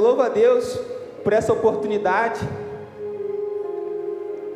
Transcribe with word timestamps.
Louvo 0.00 0.22
a 0.22 0.28
Deus 0.28 0.78
por 1.22 1.32
essa 1.32 1.52
oportunidade. 1.52 2.40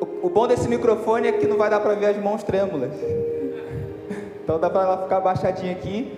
O, 0.00 0.26
o 0.26 0.30
bom 0.30 0.46
desse 0.46 0.68
microfone 0.68 1.28
é 1.28 1.32
que 1.32 1.46
não 1.46 1.56
vai 1.56 1.68
dar 1.68 1.80
para 1.80 1.94
ver 1.94 2.06
as 2.06 2.16
mãos 2.16 2.42
trêmulas. 2.42 2.92
Então 4.42 4.58
dá 4.58 4.68
para 4.68 4.82
ela 4.82 5.02
ficar 5.02 5.20
baixadinha 5.20 5.70
aqui. 5.70 6.12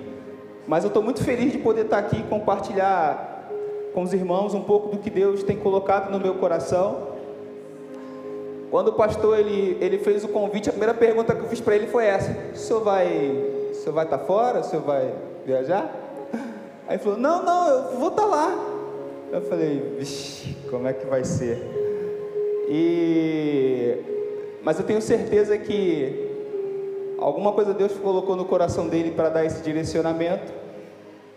Mas 0.67 0.85
eu 0.85 0.89
estou 0.89 1.03
muito 1.03 1.23
feliz 1.23 1.53
de 1.53 1.59
poder 1.59 1.85
estar 1.85 1.99
aqui 1.99 2.21
e 2.21 2.23
compartilhar 2.23 3.51
com 3.93 4.03
os 4.03 4.15
irmãos 4.15 4.55
um 4.55 4.63
pouco 4.63 4.89
do 4.89 4.99
que 4.99 5.11
Deus 5.11 5.43
tem 5.43 5.57
colocado 5.57 6.11
no 6.11 6.19
meu 6.19 6.37
coração. 6.37 7.09
Quando 8.71 8.89
o 8.89 8.93
pastor 8.95 9.39
ele, 9.39 9.77
ele 9.83 9.99
fez 9.99 10.25
o 10.25 10.29
convite, 10.29 10.71
a 10.71 10.73
primeira 10.73 10.95
pergunta 10.95 11.35
que 11.35 11.43
eu 11.43 11.49
fiz 11.49 11.61
para 11.61 11.75
ele 11.77 11.89
foi 11.89 12.07
essa: 12.07 12.35
o 12.55 12.57
senhor 12.57 12.81
vai, 12.83 13.07
senhor 13.75 13.93
vai 13.93 14.05
estar 14.05 14.19
fora? 14.21 14.61
O 14.61 14.65
senhor 14.65 14.83
vai 14.83 15.13
viajar? 15.45 15.95
Aí 16.89 16.97
ele 16.97 16.99
falou: 16.99 17.19
Não, 17.19 17.43
não, 17.43 17.69
eu 17.69 17.99
vou 17.99 18.09
estar 18.09 18.25
lá. 18.25 18.72
Eu 19.33 19.41
falei: 19.41 19.95
Vixe, 19.99 20.55
como 20.69 20.87
é 20.87 20.93
que 20.93 21.07
vai 21.07 21.25
ser? 21.25 21.57
E 22.69 23.97
mas 24.63 24.79
eu 24.79 24.85
tenho 24.85 25.01
certeza 25.01 25.57
que 25.57 26.29
alguma 27.19 27.53
coisa 27.53 27.73
Deus 27.73 27.93
colocou 27.95 28.37
no 28.37 28.45
coração 28.45 28.87
dele 28.89 29.11
para 29.11 29.31
dar 29.31 29.45
esse 29.45 29.63
direcionamento. 29.63 30.53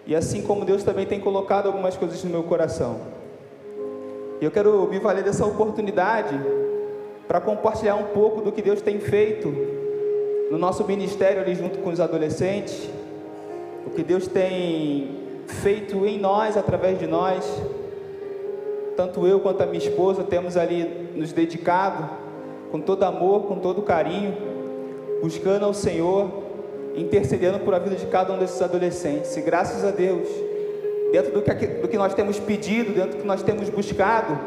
E 0.05 0.13
assim 0.13 0.44
como 0.44 0.66
Deus 0.66 0.84
também 0.84 1.05
tem 1.05 1.22
colocado 1.22 1.67
algumas 1.67 1.95
coisas 1.95 2.22
no 2.23 2.30
meu 2.30 2.44
coração. 2.44 3.00
E 4.42 4.45
eu 4.45 4.52
quero 4.52 4.88
me 4.89 5.00
valer 5.00 5.23
dessa 5.23 5.45
oportunidade 5.45 6.38
para 7.27 7.39
compartilhar 7.39 7.95
um 7.95 8.08
pouco 8.08 8.42
do 8.42 8.52
que 8.52 8.61
Deus 8.61 8.81
tem 8.81 9.00
feito 9.00 9.48
no 10.52 10.58
nosso 10.58 10.83
ministério 10.83 11.42
ali 11.42 11.55
junto 11.55 11.80
com 11.80 11.89
os 11.89 12.02
adolescentes, 12.02 12.88
o 13.88 13.89
que 13.89 14.03
Deus 14.03 14.27
tem 14.27 15.25
feito 15.48 16.05
em 16.05 16.20
nós, 16.20 16.58
através 16.58 17.00
de 17.00 17.08
nós. 17.08 17.44
Tanto 18.96 19.28
eu 19.28 19.40
quanto 19.40 19.62
a 19.62 19.66
minha 19.66 19.78
esposa 19.78 20.24
temos 20.24 20.56
ali 20.56 21.12
nos 21.16 21.34
dedicado 21.34 22.10
com 22.72 22.80
todo 22.80 23.04
amor, 23.04 23.44
com 23.44 23.60
todo 23.60 23.82
carinho, 23.82 24.36
buscando 25.22 25.66
ao 25.66 25.74
Senhor, 25.74 26.30
intercedendo 26.96 27.60
por 27.60 27.73
a 27.73 27.80
vida 27.80 27.96
de 27.96 28.06
cada 28.06 28.34
um 28.34 28.38
desses 28.38 28.62
adolescentes. 28.62 29.36
E 29.36 29.42
graças 29.42 29.84
a 29.84 29.92
Deus, 29.92 30.28
dentro 31.12 31.32
do 31.32 31.42
que, 31.42 31.68
do 31.68 31.88
que 31.88 31.98
nós 31.98 32.14
temos 32.14 32.40
pedido, 32.40 32.94
dentro 32.94 33.12
do 33.12 33.22
que 33.22 33.28
nós 33.28 33.44
temos 33.44 33.70
buscado, 33.70 34.38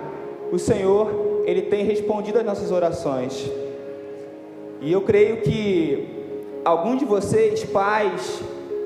o 0.51 0.59
Senhor 0.59 1.43
ele 1.45 1.63
tem 1.63 1.85
respondido 1.85 2.39
às 2.39 2.45
nossas 2.45 2.71
orações. 2.71 3.51
E 4.81 4.93
eu 4.93 5.01
creio 5.03 5.39
que 5.39 6.09
algum 6.65 6.97
de 6.97 7.05
vocês, 7.05 7.65
pais, 7.65 8.41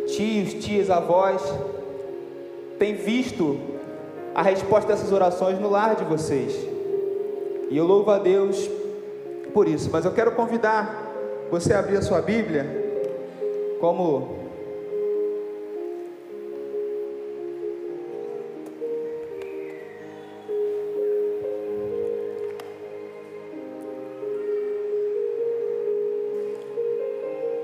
tios, 0.07 0.55
tias, 0.55 0.91
avós, 0.91 1.43
tem 2.79 2.95
visto 2.95 3.59
a 4.35 4.43
resposta 4.43 4.93
dessas 4.93 5.13
orações 5.13 5.59
no 5.59 5.69
lar 5.69 5.95
de 5.97 6.05
vocês. 6.05 6.55
E 7.71 7.77
eu 7.77 7.87
louvo 7.87 8.11
a 8.11 8.19
Deus 8.19 8.69
por 9.53 9.69
isso. 9.69 9.91
Mas 9.93 10.05
eu 10.05 10.13
quero 10.13 10.33
convidar 10.33 11.11
você 11.51 11.75
a 11.75 11.79
abrir 11.79 11.99
a 11.99 12.03
sua 12.03 12.21
Bíblia, 12.21 12.67
como 13.81 14.41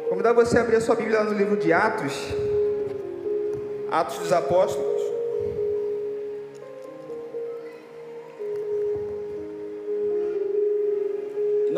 Convidar 0.08 0.32
você 0.32 0.58
a 0.58 0.62
abrir 0.62 0.76
a 0.76 0.80
sua 0.80 0.96
Bíblia 0.96 1.22
no 1.22 1.32
livro 1.32 1.56
de 1.56 1.72
Atos, 1.72 2.34
Atos 3.88 4.18
dos 4.18 4.32
Apóstolos. 4.32 5.07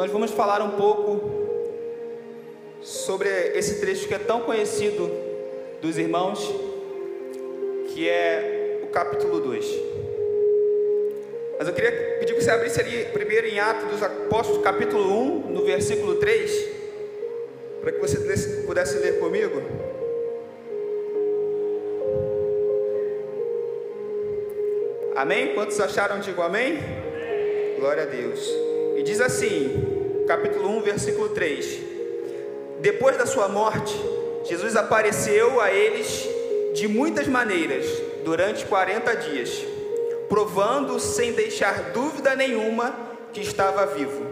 Nós 0.00 0.10
vamos 0.10 0.30
falar 0.30 0.62
um 0.62 0.70
pouco 0.70 1.20
sobre 2.80 3.28
esse 3.54 3.80
trecho 3.80 4.08
que 4.08 4.14
é 4.14 4.18
tão 4.18 4.40
conhecido 4.40 5.10
dos 5.82 5.98
irmãos, 5.98 6.40
que 7.88 8.08
é 8.08 8.80
o 8.82 8.86
capítulo 8.86 9.40
2. 9.40 9.66
Mas 11.58 11.68
eu 11.68 11.74
queria 11.74 12.16
pedir 12.18 12.32
que 12.32 12.40
você 12.40 12.50
abrisse 12.50 12.80
ali 12.80 13.04
primeiro 13.12 13.46
em 13.46 13.60
Atos 13.60 13.90
dos 13.90 14.02
Apóstolos, 14.02 14.62
capítulo 14.62 15.04
1, 15.12 15.50
no 15.50 15.66
versículo 15.66 16.14
3 16.14 16.70
para 17.82 17.92
que 17.92 17.98
você 17.98 18.16
pudesse 18.66 18.96
ler 19.00 19.18
comigo. 19.18 19.60
Amém? 25.14 25.52
Quantos 25.52 25.78
acharam? 25.78 26.20
Digo 26.20 26.40
amém? 26.40 26.78
Glória 27.78 28.04
a 28.04 28.06
Deus. 28.06 28.40
E 28.96 29.02
diz 29.02 29.20
assim, 29.20 29.89
capítulo 30.30 30.76
1, 30.76 30.82
versículo 30.82 31.30
3: 31.30 31.80
Depois 32.80 33.16
da 33.16 33.26
sua 33.26 33.48
morte, 33.48 33.92
Jesus 34.44 34.76
apareceu 34.76 35.60
a 35.60 35.72
eles 35.72 36.24
de 36.72 36.86
muitas 36.86 37.26
maneiras 37.26 37.84
durante 38.24 38.64
40 38.64 39.12
dias, 39.16 39.50
provando 40.28 41.00
sem 41.00 41.32
deixar 41.32 41.91
dúvida 41.91 42.36
nenhuma 42.36 42.94
que 43.32 43.41
estava 43.41 43.84
vivo. 43.86 44.24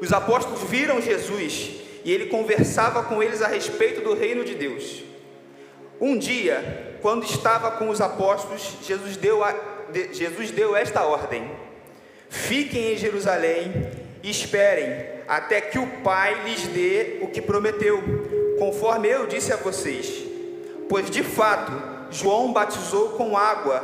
Os 0.00 0.12
apóstolos 0.12 0.60
viram 0.64 1.00
Jesus 1.00 1.70
e 2.04 2.10
ele 2.10 2.26
conversava 2.26 3.04
com 3.04 3.22
eles 3.22 3.42
a 3.42 3.46
respeito 3.46 4.00
do 4.00 4.12
reino 4.12 4.44
de 4.44 4.56
Deus. 4.56 5.04
Um 6.00 6.18
dia, 6.18 6.98
quando 7.00 7.22
estava 7.22 7.70
com 7.72 7.90
os 7.90 8.00
apóstolos, 8.00 8.78
Jesus 8.82 9.16
deu, 9.16 9.44
a, 9.44 9.52
de, 9.92 10.12
Jesus 10.14 10.50
deu 10.50 10.74
esta 10.74 11.04
ordem: 11.04 11.48
Fiquem 12.28 12.94
em 12.94 12.96
Jerusalém 12.96 13.99
esperem 14.22 15.20
até 15.26 15.60
que 15.60 15.78
o 15.78 15.86
Pai 16.02 16.44
lhes 16.44 16.66
dê 16.66 17.18
o 17.22 17.28
que 17.28 17.40
prometeu, 17.40 18.02
conforme 18.58 19.08
eu 19.08 19.26
disse 19.26 19.52
a 19.52 19.56
vocês. 19.56 20.24
Pois 20.88 21.08
de 21.08 21.22
fato, 21.22 21.72
João 22.10 22.52
batizou 22.52 23.10
com 23.10 23.36
água, 23.36 23.82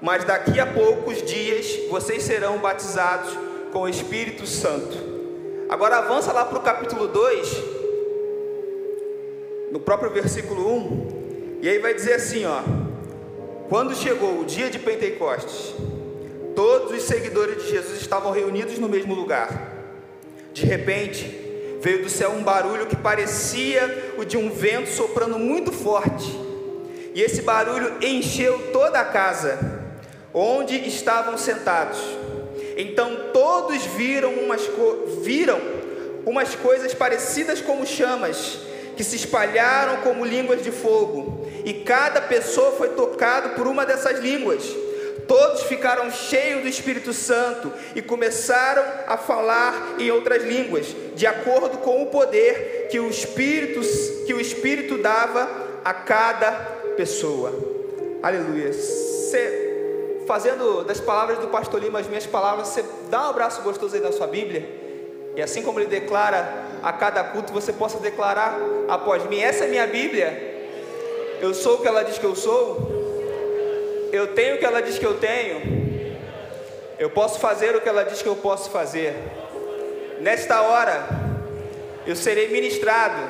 mas 0.00 0.24
daqui 0.24 0.58
a 0.58 0.66
poucos 0.66 1.22
dias 1.22 1.66
vocês 1.90 2.22
serão 2.22 2.58
batizados 2.58 3.36
com 3.72 3.82
o 3.82 3.88
Espírito 3.88 4.46
Santo. 4.46 4.96
Agora 5.68 5.98
avança 5.98 6.32
lá 6.32 6.44
para 6.44 6.58
o 6.58 6.62
capítulo 6.62 7.08
2, 7.08 7.64
no 9.70 9.78
próprio 9.78 10.10
versículo 10.10 10.74
1, 10.74 11.58
e 11.60 11.68
aí 11.68 11.78
vai 11.78 11.92
dizer 11.92 12.14
assim: 12.14 12.46
ó, 12.46 12.62
quando 13.68 13.94
chegou 13.94 14.40
o 14.40 14.44
dia 14.46 14.70
de 14.70 14.78
Pentecostes, 14.78 15.74
todos 16.58 16.90
os 16.90 17.04
seguidores 17.04 17.62
de 17.62 17.70
Jesus 17.70 18.00
estavam 18.00 18.32
reunidos 18.32 18.80
no 18.80 18.88
mesmo 18.88 19.14
lugar. 19.14 19.48
De 20.52 20.66
repente, 20.66 21.24
veio 21.80 22.02
do 22.02 22.10
céu 22.10 22.32
um 22.32 22.42
barulho 22.42 22.86
que 22.86 22.96
parecia 22.96 24.14
o 24.18 24.24
de 24.24 24.36
um 24.36 24.50
vento 24.50 24.90
soprando 24.90 25.38
muito 25.38 25.70
forte, 25.70 26.28
e 27.14 27.22
esse 27.22 27.42
barulho 27.42 28.04
encheu 28.04 28.72
toda 28.72 28.98
a 28.98 29.04
casa 29.04 29.56
onde 30.34 30.74
estavam 30.74 31.38
sentados. 31.38 32.00
Então 32.76 33.30
todos 33.32 33.86
viram 33.86 34.32
umas, 34.32 34.68
viram 35.22 35.60
umas 36.26 36.56
coisas 36.56 36.92
parecidas 36.92 37.60
como 37.60 37.86
chamas, 37.86 38.58
que 38.96 39.04
se 39.04 39.14
espalharam 39.14 39.98
como 39.98 40.24
línguas 40.24 40.64
de 40.64 40.72
fogo, 40.72 41.46
e 41.64 41.72
cada 41.72 42.20
pessoa 42.20 42.72
foi 42.72 42.88
tocado 42.88 43.50
por 43.50 43.68
uma 43.68 43.86
dessas 43.86 44.18
línguas. 44.18 44.87
Todos 45.28 45.64
ficaram 45.64 46.10
cheios 46.10 46.62
do 46.62 46.68
Espírito 46.68 47.12
Santo 47.12 47.70
e 47.94 48.00
começaram 48.00 48.82
a 49.06 49.18
falar 49.18 49.96
em 49.98 50.10
outras 50.10 50.42
línguas, 50.42 50.96
de 51.14 51.26
acordo 51.26 51.76
com 51.78 52.02
o 52.02 52.06
poder 52.06 52.88
que 52.90 52.98
o 52.98 53.10
Espírito 53.10 53.82
que 54.26 54.32
o 54.32 54.40
Espírito 54.40 54.96
dava 54.96 55.46
a 55.84 55.92
cada 55.92 56.50
pessoa. 56.96 57.52
Aleluia. 58.22 58.72
Você 58.72 59.66
fazendo 60.26 60.82
das 60.84 60.98
palavras 60.98 61.38
do 61.38 61.48
pastor 61.48 61.82
Lima 61.82 62.00
as 62.00 62.06
minhas 62.06 62.26
palavras, 62.26 62.68
você 62.68 62.84
dá 63.10 63.26
um 63.26 63.30
abraço 63.30 63.62
gostoso 63.62 63.94
aí 63.94 64.02
na 64.02 64.12
sua 64.12 64.26
Bíblia. 64.26 64.66
E 65.36 65.42
assim 65.42 65.62
como 65.62 65.78
ele 65.78 65.88
declara 65.88 66.66
a 66.82 66.92
cada 66.92 67.22
culto, 67.22 67.52
você 67.52 67.72
possa 67.72 67.98
declarar 67.98 68.58
após 68.88 69.24
mim: 69.26 69.40
essa 69.40 69.64
é 69.64 69.68
minha 69.68 69.86
Bíblia. 69.86 70.56
Eu 71.40 71.52
sou 71.52 71.74
o 71.74 71.78
que 71.82 71.86
ela 71.86 72.02
diz 72.02 72.16
que 72.16 72.24
eu 72.24 72.34
sou. 72.34 72.97
Eu 74.12 74.28
tenho 74.28 74.56
o 74.56 74.58
que 74.58 74.64
ela 74.64 74.80
diz 74.80 74.98
que 74.98 75.06
eu 75.06 75.14
tenho. 75.14 76.16
Eu 76.98 77.10
posso 77.10 77.38
fazer 77.38 77.76
o 77.76 77.80
que 77.80 77.88
ela 77.88 78.04
diz 78.04 78.22
que 78.22 78.28
eu 78.28 78.36
posso 78.36 78.70
fazer. 78.70 79.14
Nesta 80.20 80.62
hora, 80.62 81.06
eu 82.06 82.16
serei 82.16 82.48
ministrado 82.48 83.22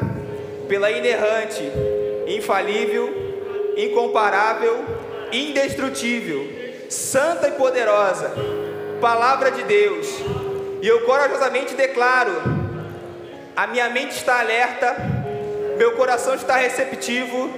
pela 0.69 0.91
inerrante, 0.91 1.63
infalível, 2.27 3.75
incomparável, 3.77 4.85
indestrutível 5.33 6.59
santa 6.89 7.49
e 7.49 7.53
poderosa, 7.53 8.33
palavra 9.01 9.51
de 9.51 9.63
Deus. 9.65 10.07
E 10.81 10.89
eu 10.89 11.05
corajosamente 11.05 11.75
declaro: 11.75 12.33
a 13.55 13.67
minha 13.67 13.89
mente 13.91 14.13
está 14.13 14.41
alerta, 14.41 14.97
meu 15.77 15.93
coração 15.93 16.35
está 16.35 16.57
receptivo, 16.57 17.51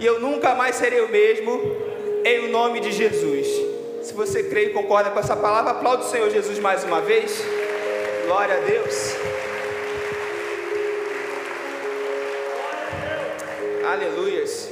e 0.00 0.06
eu 0.06 0.20
nunca 0.20 0.54
mais 0.54 0.76
serei 0.76 1.00
o 1.00 1.08
mesmo. 1.08 1.81
Em 2.24 2.50
nome 2.50 2.80
de 2.80 2.92
Jesus. 2.92 3.46
Se 4.02 4.14
você 4.14 4.44
crê 4.44 4.66
e 4.66 4.70
concorda 4.70 5.10
com 5.10 5.18
essa 5.18 5.36
palavra, 5.36 5.72
aplaude 5.72 6.04
o 6.04 6.08
Senhor 6.08 6.30
Jesus 6.30 6.58
mais 6.58 6.84
uma 6.84 7.00
vez. 7.00 7.42
Glória 8.26 8.56
a 8.56 8.60
Deus. 8.60 9.14
Aleluias. 13.86 14.70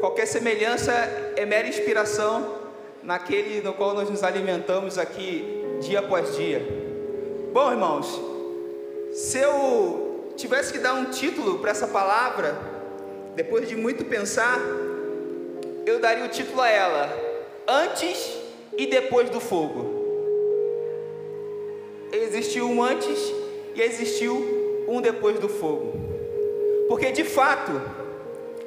Qualquer 0.00 0.26
semelhança 0.26 0.92
é 1.36 1.44
mera 1.44 1.66
inspiração 1.66 2.54
naquele 3.02 3.60
no 3.60 3.72
qual 3.72 3.94
nós 3.94 4.10
nos 4.10 4.22
alimentamos 4.22 4.98
aqui 4.98 5.64
dia 5.80 6.00
após 6.00 6.36
dia. 6.36 6.66
Bom, 7.52 7.72
irmãos, 7.72 8.20
se 9.12 9.38
eu 9.38 10.32
tivesse 10.36 10.72
que 10.72 10.78
dar 10.78 10.94
um 10.94 11.06
título 11.06 11.58
para 11.58 11.70
essa 11.70 11.86
palavra, 11.86 12.58
depois 13.34 13.68
de 13.68 13.76
muito 13.76 14.04
pensar, 14.04 14.58
eu 15.86 16.00
daria 16.00 16.24
o 16.24 16.28
título 16.28 16.60
a 16.60 16.68
ela: 16.68 17.08
Antes 17.66 18.36
e 18.76 18.86
depois 18.86 19.30
do 19.30 19.40
fogo. 19.40 19.94
Existiu 22.12 22.68
um 22.68 22.82
antes 22.82 23.18
e 23.74 23.80
existiu 23.80 24.84
um 24.88 25.00
depois 25.00 25.38
do 25.38 25.48
fogo. 25.48 25.94
Porque 26.88 27.12
de 27.12 27.24
fato, 27.24 27.80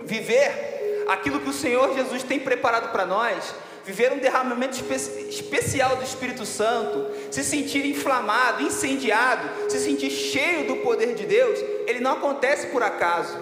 viver 0.01 1.05
aquilo 1.07 1.39
que 1.39 1.49
o 1.49 1.53
Senhor 1.53 1.93
Jesus 1.93 2.23
tem 2.23 2.39
preparado 2.39 2.91
para 2.91 3.05
nós 3.05 3.53
viver 3.89 4.11
um 4.13 4.19
derramamento 4.19 4.75
espe 4.75 5.29
especial 5.29 5.95
do 5.95 6.03
Espírito 6.03 6.45
Santo, 6.45 7.07
se 7.31 7.43
sentir 7.43 7.85
inflamado, 7.87 8.61
incendiado, 8.61 9.49
se 9.67 9.79
sentir 9.79 10.11
cheio 10.11 10.67
do 10.67 10.75
poder 10.77 11.15
de 11.15 11.25
Deus, 11.25 11.59
ele 11.87 11.99
não 11.99 12.11
acontece 12.11 12.67
por 12.67 12.83
acaso. 12.83 13.35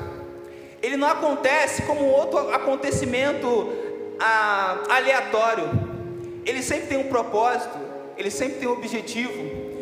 Ele 0.88 0.96
não 0.96 1.10
acontece 1.10 1.82
como 1.82 2.06
outro 2.06 2.50
acontecimento 2.54 3.74
ah, 4.18 4.84
aleatório. 4.88 5.70
Ele 6.46 6.64
sempre 6.64 6.88
tem 6.88 6.98
um 6.98 7.10
propósito, 7.10 7.78
ele 8.18 8.32
sempre 8.32 8.60
tem 8.60 8.70
um 8.70 8.72
objetivo, 8.72 9.34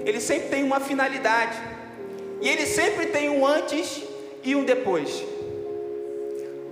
ele 0.03 0.19
sempre 0.19 0.49
tem 0.49 0.63
uma 0.63 0.79
finalidade. 0.79 1.61
E 2.41 2.49
ele 2.49 2.65
sempre 2.65 3.05
tem 3.05 3.29
um 3.29 3.45
antes 3.45 4.01
e 4.43 4.55
um 4.55 4.63
depois. 4.63 5.23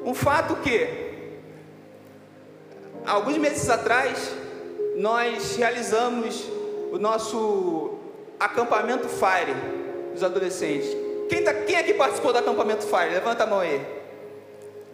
Um 0.04 0.16
fato 0.16 0.56
que 0.56 0.88
alguns 3.06 3.38
meses 3.38 3.70
atrás, 3.70 4.32
nós 4.96 5.58
realizamos 5.58 6.44
o 6.92 6.98
nosso 6.98 8.00
acampamento 8.40 9.08
Fire 9.08 9.54
dos 10.12 10.24
adolescentes. 10.24 10.90
Quem, 11.30 11.44
tá, 11.44 11.54
quem 11.54 11.76
aqui 11.76 11.94
participou 11.94 12.34
do 12.34 12.40
acampamento 12.40 12.84
Fire? 12.84 13.12
Levanta 13.12 13.44
a 13.44 13.48
mão 13.48 13.60
aí. 13.60 14.02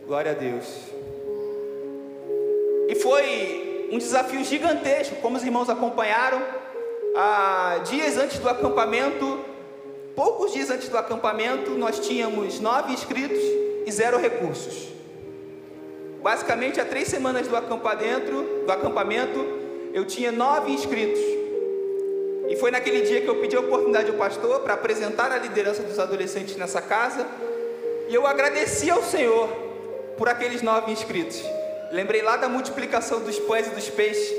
Glória 0.09 0.31
a 0.31 0.33
Deus. 0.33 0.65
E 2.87 2.95
foi 2.95 3.89
um 3.91 3.99
desafio 3.99 4.43
gigantesco, 4.43 5.17
como 5.17 5.37
os 5.37 5.43
irmãos 5.43 5.69
acompanharam. 5.69 6.41
Ah, 7.15 7.79
dias 7.87 8.17
antes 8.17 8.39
do 8.39 8.49
acampamento, 8.49 9.39
poucos 10.15 10.51
dias 10.51 10.71
antes 10.71 10.89
do 10.89 10.97
acampamento, 10.97 11.69
nós 11.77 11.99
tínhamos 11.99 12.59
nove 12.59 12.91
inscritos 12.91 13.37
e 13.85 13.91
zero 13.91 14.17
recursos. 14.17 14.87
Basicamente, 16.23 16.81
há 16.81 16.85
três 16.85 17.07
semanas 17.07 17.47
do 17.47 17.55
acampamento, 17.55 18.63
do 18.65 18.71
acampamento, 18.71 19.45
eu 19.93 20.05
tinha 20.05 20.31
nove 20.31 20.71
inscritos. 20.71 21.21
E 22.49 22.55
foi 22.55 22.71
naquele 22.71 23.01
dia 23.01 23.21
que 23.21 23.27
eu 23.27 23.35
pedi 23.35 23.55
a 23.55 23.59
oportunidade 23.59 24.09
ao 24.09 24.17
pastor 24.17 24.61
para 24.61 24.73
apresentar 24.73 25.31
a 25.31 25.37
liderança 25.37 25.83
dos 25.83 25.99
adolescentes 25.99 26.55
nessa 26.55 26.81
casa. 26.81 27.27
E 28.09 28.15
eu 28.15 28.25
agradeci 28.25 28.89
ao 28.89 29.03
Senhor 29.03 29.68
por 30.19 30.29
aqueles 30.29 30.61
nove 30.61 30.91
inscritos. 30.91 31.41
Lembrei 31.91 32.21
lá 32.21 32.37
da 32.37 32.47
multiplicação 32.47 33.21
dos 33.21 33.39
pães 33.39 33.65
e 33.65 33.71
dos 33.71 33.89
peixes. 33.89 34.29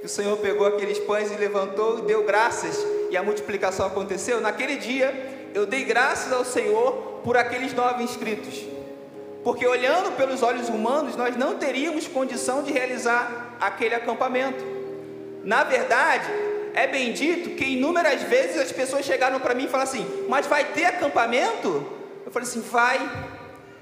Que 0.00 0.06
o 0.06 0.08
Senhor 0.08 0.36
pegou 0.38 0.66
aqueles 0.66 0.98
pães 0.98 1.30
e 1.30 1.36
levantou, 1.36 2.00
deu 2.00 2.24
graças 2.24 2.84
e 3.10 3.16
a 3.16 3.22
multiplicação 3.22 3.86
aconteceu. 3.86 4.40
Naquele 4.40 4.76
dia, 4.76 5.14
eu 5.54 5.64
dei 5.64 5.84
graças 5.84 6.32
ao 6.32 6.44
Senhor 6.44 7.20
por 7.22 7.36
aqueles 7.36 7.72
nove 7.72 8.02
inscritos 8.02 8.76
porque 9.46 9.64
olhando 9.64 10.16
pelos 10.16 10.42
olhos 10.42 10.68
humanos, 10.68 11.14
nós 11.14 11.36
não 11.36 11.56
teríamos 11.56 12.08
condição 12.08 12.64
de 12.64 12.72
realizar 12.72 13.54
aquele 13.60 13.94
acampamento. 13.94 14.64
Na 15.44 15.62
verdade, 15.62 16.28
é 16.74 16.88
bem 16.88 17.12
dito 17.12 17.50
que 17.50 17.64
inúmeras 17.64 18.22
vezes 18.22 18.60
as 18.60 18.72
pessoas 18.72 19.04
chegaram 19.04 19.38
para 19.38 19.54
mim 19.54 19.66
e 19.66 19.68
falaram 19.68 19.88
assim: 19.88 20.24
Mas 20.28 20.46
vai 20.48 20.64
ter 20.64 20.86
acampamento? 20.86 21.86
Eu 22.26 22.32
falei 22.32 22.48
assim: 22.48 22.60
Vai, 22.60 22.98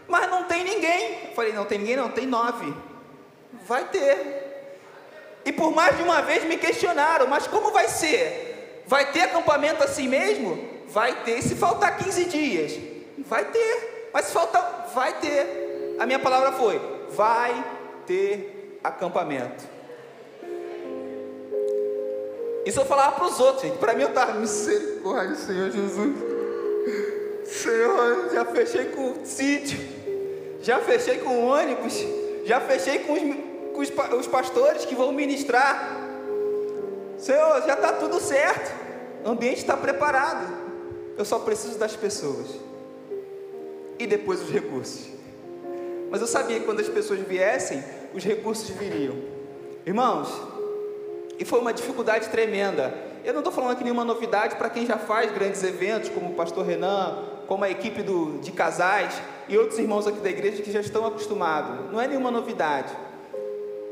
mas 0.08 0.30
não 0.30 0.44
tem 0.44 0.64
ninguém. 0.64 1.28
Eu 1.28 1.34
falei: 1.34 1.52
Não 1.52 1.64
tem 1.64 1.78
ninguém, 1.78 1.96
não, 1.96 2.08
tem 2.08 2.26
nove. 2.26 2.74
Vai 3.66 3.84
ter. 3.88 4.42
E 5.44 5.52
por 5.52 5.72
mais 5.72 5.96
de 5.96 6.02
uma 6.02 6.22
vez 6.22 6.44
me 6.44 6.56
questionaram: 6.56 7.26
Mas 7.26 7.46
como 7.46 7.70
vai 7.70 7.88
ser? 7.88 8.82
Vai 8.86 9.12
ter 9.12 9.22
acampamento 9.22 9.82
assim 9.82 10.08
mesmo? 10.08 10.72
Vai 10.88 11.22
ter. 11.24 11.38
E 11.38 11.42
se 11.42 11.54
faltar 11.54 11.96
15 11.96 12.24
dias? 12.26 12.72
Vai 13.18 13.44
ter. 13.46 14.10
Mas 14.12 14.26
se 14.26 14.32
faltar 14.32 14.90
vai 14.94 15.14
ter. 15.14 15.96
A 15.98 16.06
minha 16.06 16.18
palavra 16.18 16.52
foi: 16.52 16.80
vai 17.10 17.64
ter 18.06 18.78
acampamento. 18.82 19.74
Isso 22.66 22.80
eu 22.80 22.86
falava 22.86 23.16
para 23.16 23.26
os 23.26 23.38
outros, 23.40 23.62
gente. 23.62 23.78
Para 23.78 23.92
mim 23.92 24.02
eu 24.02 24.08
estava, 24.08 24.32
misericórdia, 24.34 25.34
Senhor 25.36 25.70
Jesus. 25.70 26.33
Senhor, 27.44 28.30
já 28.32 28.44
fechei 28.44 28.86
com 28.86 29.12
o 29.12 29.26
sítio, 29.26 29.78
já 30.60 30.80
fechei 30.80 31.18
com 31.18 31.30
o 31.30 31.46
ônibus, 31.46 31.94
já 32.44 32.60
fechei 32.60 33.00
com 33.00 33.12
os, 33.12 33.20
com 33.72 33.80
os, 33.80 34.20
os 34.20 34.26
pastores 34.26 34.84
que 34.84 34.94
vão 34.94 35.12
ministrar. 35.12 36.00
Senhor, 37.18 37.62
já 37.66 37.74
está 37.74 37.92
tudo 37.92 38.20
certo, 38.20 38.72
o 39.24 39.30
ambiente 39.30 39.58
está 39.58 39.76
preparado. 39.76 40.64
Eu 41.16 41.24
só 41.24 41.38
preciso 41.38 41.78
das 41.78 41.94
pessoas 41.94 42.48
e 43.98 44.06
depois 44.06 44.40
os 44.40 44.50
recursos. 44.50 45.08
Mas 46.10 46.20
eu 46.20 46.26
sabia 46.26 46.58
que 46.58 46.64
quando 46.64 46.80
as 46.80 46.88
pessoas 46.88 47.20
viessem, 47.20 47.82
os 48.12 48.24
recursos 48.24 48.68
viriam. 48.70 49.16
Irmãos, 49.86 50.28
e 51.38 51.44
foi 51.44 51.60
uma 51.60 51.72
dificuldade 51.72 52.28
tremenda. 52.28 52.94
Eu 53.24 53.32
não 53.32 53.40
estou 53.40 53.52
falando 53.52 53.72
aqui 53.72 53.82
nenhuma 53.82 54.04
novidade 54.04 54.56
para 54.56 54.70
quem 54.70 54.86
já 54.86 54.98
faz 54.98 55.32
grandes 55.32 55.62
eventos, 55.62 56.08
como 56.10 56.30
o 56.30 56.34
pastor 56.34 56.64
Renan, 56.64 57.24
como 57.46 57.64
a 57.64 57.70
equipe 57.70 58.02
do, 58.02 58.38
de 58.38 58.52
casais 58.52 59.14
e 59.48 59.56
outros 59.58 59.78
irmãos 59.78 60.06
aqui 60.06 60.20
da 60.20 60.30
igreja 60.30 60.62
que 60.62 60.72
já 60.72 60.80
estão 60.80 61.06
acostumados. 61.06 61.92
Não 61.92 62.00
é 62.00 62.06
nenhuma 62.06 62.30
novidade. 62.30 62.92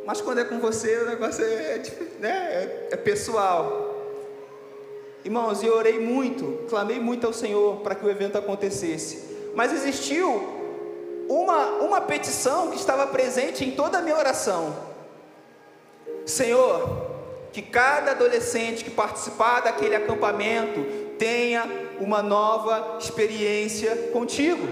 Mas 0.05 0.21
quando 0.21 0.39
é 0.39 0.45
com 0.45 0.59
você, 0.59 0.99
o 0.99 1.07
negócio 1.07 1.45
é, 1.45 1.49
é 1.49 1.83
né, 2.19 2.31
é, 2.31 2.89
é 2.93 2.97
pessoal. 2.97 3.91
Irmãos, 5.25 5.63
eu 5.63 5.77
orei 5.77 6.01
muito, 6.01 6.67
clamei 6.69 6.99
muito 6.99 7.27
ao 7.27 7.33
Senhor 7.33 7.77
para 7.77 7.95
que 7.95 8.05
o 8.05 8.11
evento 8.11 8.37
acontecesse. 8.37 9.53
Mas 9.55 9.73
existiu 9.73 10.63
uma, 11.29 11.67
uma 11.77 12.01
petição 12.01 12.71
que 12.71 12.77
estava 12.77 13.07
presente 13.07 13.65
em 13.65 13.71
toda 13.71 13.99
a 13.99 14.03
minha 14.03 14.17
oração. 14.17 14.75
Senhor, 16.27 17.11
que 17.53 17.63
cada 17.63 18.13
adolescente 18.13 18.83
que 18.83 18.91
participar 18.91 19.61
daquele 19.61 19.95
acampamento 19.95 20.81
tenha 21.19 21.65
uma 22.03 22.23
nova 22.23 22.99
experiência 22.99 24.11
contigo. 24.13 24.67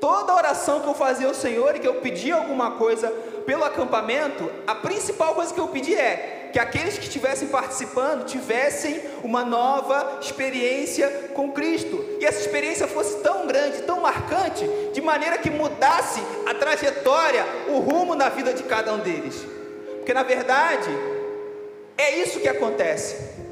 Toda 0.00 0.34
oração 0.34 0.80
que 0.80 0.88
eu 0.88 0.94
fazia 0.94 1.28
ao 1.28 1.34
Senhor 1.34 1.76
e 1.76 1.78
que 1.78 1.88
eu 1.88 1.94
pedia 1.94 2.34
alguma 2.34 2.72
coisa 2.72 3.08
pelo 3.46 3.64
acampamento, 3.64 4.50
a 4.66 4.74
principal 4.74 5.34
coisa 5.34 5.54
que 5.54 5.60
eu 5.60 5.68
pedi 5.68 5.94
é: 5.94 6.50
que 6.52 6.58
aqueles 6.58 6.98
que 6.98 7.04
estivessem 7.04 7.48
participando 7.48 8.26
tivessem 8.26 9.00
uma 9.22 9.44
nova 9.44 10.18
experiência 10.20 11.30
com 11.34 11.52
Cristo. 11.52 12.04
E 12.20 12.24
essa 12.24 12.40
experiência 12.40 12.86
fosse 12.86 13.22
tão 13.22 13.46
grande, 13.46 13.82
tão 13.82 14.00
marcante, 14.00 14.68
de 14.92 15.00
maneira 15.00 15.38
que 15.38 15.50
mudasse 15.50 16.20
a 16.46 16.54
trajetória, 16.54 17.44
o 17.68 17.78
rumo 17.78 18.14
na 18.14 18.28
vida 18.28 18.52
de 18.52 18.62
cada 18.64 18.92
um 18.92 18.98
deles. 18.98 19.34
Porque 19.96 20.12
na 20.12 20.22
verdade, 20.22 20.90
é 21.96 22.18
isso 22.18 22.40
que 22.40 22.48
acontece. 22.48 23.43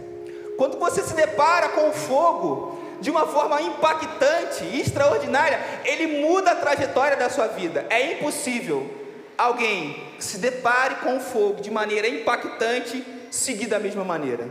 Quando 0.56 0.78
você 0.78 1.02
se 1.02 1.14
depara 1.14 1.70
com 1.70 1.88
o 1.88 1.92
fogo, 1.92 2.78
de 3.00 3.10
uma 3.10 3.26
forma 3.26 3.60
impactante 3.60 4.64
extraordinária, 4.78 5.60
ele 5.84 6.20
muda 6.22 6.52
a 6.52 6.56
trajetória 6.56 7.16
da 7.16 7.28
sua 7.28 7.48
vida. 7.48 7.84
É 7.90 8.12
impossível 8.12 8.88
alguém 9.36 10.00
se 10.20 10.38
depare 10.38 10.96
com 10.96 11.16
o 11.16 11.20
fogo 11.20 11.60
de 11.60 11.70
maneira 11.70 12.06
impactante, 12.06 13.04
seguir 13.30 13.66
da 13.66 13.80
mesma 13.80 14.04
maneira. 14.04 14.48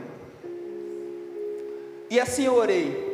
E 2.09 2.19
assim 2.19 2.45
eu 2.45 2.55
orei. 2.55 3.09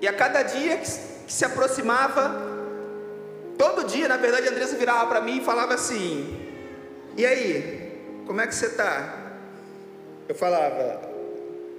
E 0.00 0.08
a 0.08 0.14
cada 0.14 0.42
dia 0.42 0.78
que, 0.78 0.90
que 1.26 1.32
se 1.32 1.44
aproximava, 1.44 2.34
todo 3.58 3.84
dia, 3.84 4.08
na 4.08 4.16
verdade, 4.16 4.48
a 4.48 4.50
Andressa 4.50 4.76
virava 4.76 5.06
para 5.06 5.20
mim 5.20 5.38
e 5.38 5.44
falava 5.44 5.74
assim: 5.74 6.40
E 7.18 7.26
aí, 7.26 8.22
como 8.26 8.40
é 8.40 8.46
que 8.46 8.54
você 8.54 8.66
está? 8.66 9.14
Eu 10.26 10.34
falava: 10.34 11.13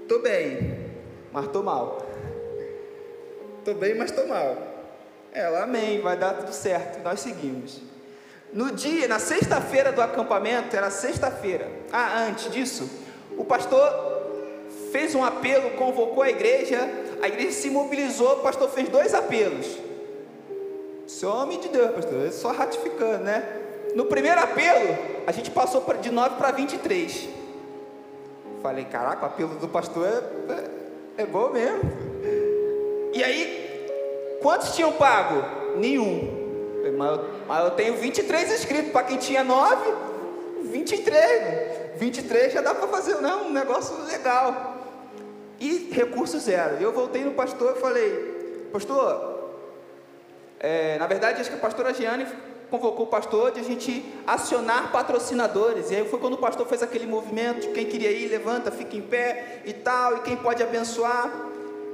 Tô 0.08 0.20
bem, 0.20 0.92
mas 1.32 1.48
tô 1.48 1.64
mal. 1.64 1.98
Tô 3.64 3.74
bem, 3.74 3.96
mas 3.96 4.12
tô 4.12 4.26
mal. 4.26 4.56
Ela, 5.34 5.64
amém, 5.64 6.00
vai 6.00 6.16
dar 6.16 6.36
tudo 6.36 6.54
certo. 6.54 7.04
Nós 7.04 7.20
seguimos. 7.20 7.82
no 8.54 8.72
dia, 8.72 9.08
na 9.08 9.20
sexta-feira 9.20 9.92
do 9.92 10.02
acampamento, 10.02 10.76
era 10.76 10.90
sexta-feira. 10.90 11.68
Ah, 11.92 12.26
antes 12.30 12.52
disso, 12.52 12.90
o 13.38 13.44
pastor 13.44 13.90
fez 14.92 15.14
um 15.16 15.26
apelo, 15.26 15.72
convocou 15.72 16.24
a 16.24 16.30
igreja, 16.30 16.80
a 17.22 17.28
igreja 17.28 17.52
se 17.52 17.70
mobilizou, 17.70 18.38
o 18.38 18.42
pastor 18.42 18.70
fez 18.70 18.88
dois 18.88 19.14
apelos. 19.14 19.78
Seu 21.08 21.30
homem 21.30 21.60
de 21.60 21.68
Deus, 21.68 21.92
pastor, 21.92 22.32
só 22.32 22.52
ratificando, 22.52 23.24
né? 23.24 23.44
No 23.96 24.06
primeiro 24.06 24.40
apelo, 24.40 24.98
a 25.28 25.32
gente 25.32 25.52
passou 25.52 25.84
de 26.02 26.12
9 26.12 26.36
para 26.36 26.52
23. 26.52 27.28
Falei, 28.66 28.86
caraca, 28.86 29.22
o 29.22 29.26
apelo 29.28 29.54
do 29.60 29.68
pastor 29.68 30.08
é, 30.08 30.54
é, 31.20 31.22
é 31.22 31.26
bom 31.28 31.52
mesmo. 31.52 31.82
E 33.14 33.24
aí, 33.24 33.88
quantos 34.42 34.74
tinham 34.74 34.92
pago? 34.94 35.78
Nenhum. 35.78 36.82
Mas 36.98 37.12
eu, 37.12 37.30
mas 37.48 37.64
eu 37.64 37.72
tenho 37.72 37.94
23 37.94 38.54
inscritos, 38.54 38.92
para 38.92 39.04
quem 39.04 39.18
tinha 39.18 39.44
9, 39.44 39.94
23. 40.64 41.96
23 41.98 42.54
já 42.54 42.62
dá 42.62 42.74
para 42.74 42.88
fazer 42.88 43.22
né, 43.22 43.36
um 43.36 43.52
negócio 43.52 44.04
legal. 44.06 44.78
E 45.60 45.92
recurso 45.92 46.40
zero. 46.40 46.78
Eu 46.82 46.92
voltei 46.92 47.24
no 47.24 47.34
pastor 47.34 47.76
e 47.78 47.80
falei, 47.80 48.70
pastor, 48.74 49.54
é, 50.60 50.98
na 50.98 51.06
verdade 51.06 51.40
acho 51.40 51.52
que 51.52 51.56
a 51.56 51.60
pastora 51.60 51.94
Giane 51.94 52.26
convocou 52.70 53.06
o 53.06 53.10
pastor 53.10 53.52
de 53.52 53.60
a 53.60 53.64
gente 53.64 54.04
acionar 54.26 54.92
patrocinadores. 54.92 55.92
E 55.92 55.96
aí 55.96 56.10
foi 56.10 56.20
quando 56.20 56.34
o 56.34 56.38
pastor 56.38 56.66
fez 56.68 56.82
aquele 56.82 57.06
movimento 57.06 57.72
quem 57.74 57.86
queria 57.86 58.12
ir, 58.12 58.28
levanta, 58.28 58.72
fica 58.72 58.96
em 58.96 59.02
pé 59.02 59.62
e 59.66 59.74
tal, 59.74 60.18
e 60.18 60.20
quem 60.22 60.36
pode 60.36 60.62
abençoar. 60.62 61.32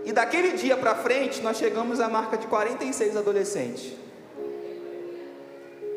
E 0.03 0.11
daquele 0.11 0.53
dia 0.53 0.75
para 0.75 0.95
frente, 0.95 1.41
nós 1.41 1.57
chegamos 1.57 1.99
à 1.99 2.09
marca 2.09 2.37
de 2.37 2.47
46 2.47 3.15
adolescentes. 3.15 3.93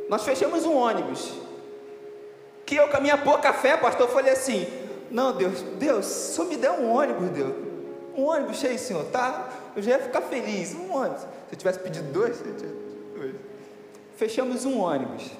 Nós 0.08 0.22
fechamos 0.24 0.64
um 0.64 0.74
ônibus. 0.74 1.32
Que 2.66 2.76
eu, 2.76 2.88
com 2.88 2.96
a 2.96 3.00
minha 3.00 3.18
pouca 3.18 3.52
fé, 3.52 3.76
pastor, 3.76 4.08
falei 4.08 4.32
assim: 4.32 4.66
Não, 5.10 5.32
Deus, 5.32 5.62
Deus, 5.78 6.06
só 6.06 6.44
me 6.44 6.56
dê 6.56 6.68
um 6.68 6.90
ônibus, 6.92 7.30
Deus. 7.30 7.54
Um 8.14 8.24
ônibus 8.24 8.58
cheio, 8.58 8.78
Senhor, 8.78 9.04
tá? 9.06 9.48
Eu 9.74 9.82
já 9.82 9.92
ia 9.92 9.98
ficar 9.98 10.20
feliz. 10.22 10.74
Um 10.74 10.94
ônibus. 10.94 11.22
Se 11.22 11.52
eu 11.52 11.58
tivesse 11.58 11.78
pedido 11.80 12.12
dois, 12.12 12.40
eu 12.44 12.56
tinha. 12.56 12.83
Fechamos 14.24 14.64
um 14.64 14.80
ônibus. 14.80 15.30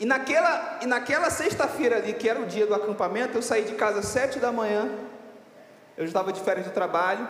E 0.00 0.06
naquela, 0.06 0.78
e 0.80 0.86
naquela 0.86 1.28
sexta-feira 1.28 1.96
ali, 1.96 2.14
que 2.14 2.26
era 2.26 2.40
o 2.40 2.46
dia 2.46 2.66
do 2.66 2.74
acampamento, 2.74 3.36
eu 3.36 3.42
saí 3.42 3.64
de 3.64 3.74
casa 3.74 3.98
às 3.98 4.06
sete 4.06 4.38
da 4.38 4.50
manhã. 4.50 4.88
Eu 5.94 6.06
estava 6.06 6.32
de 6.32 6.40
férias 6.40 6.64
do 6.64 6.72
trabalho. 6.72 7.28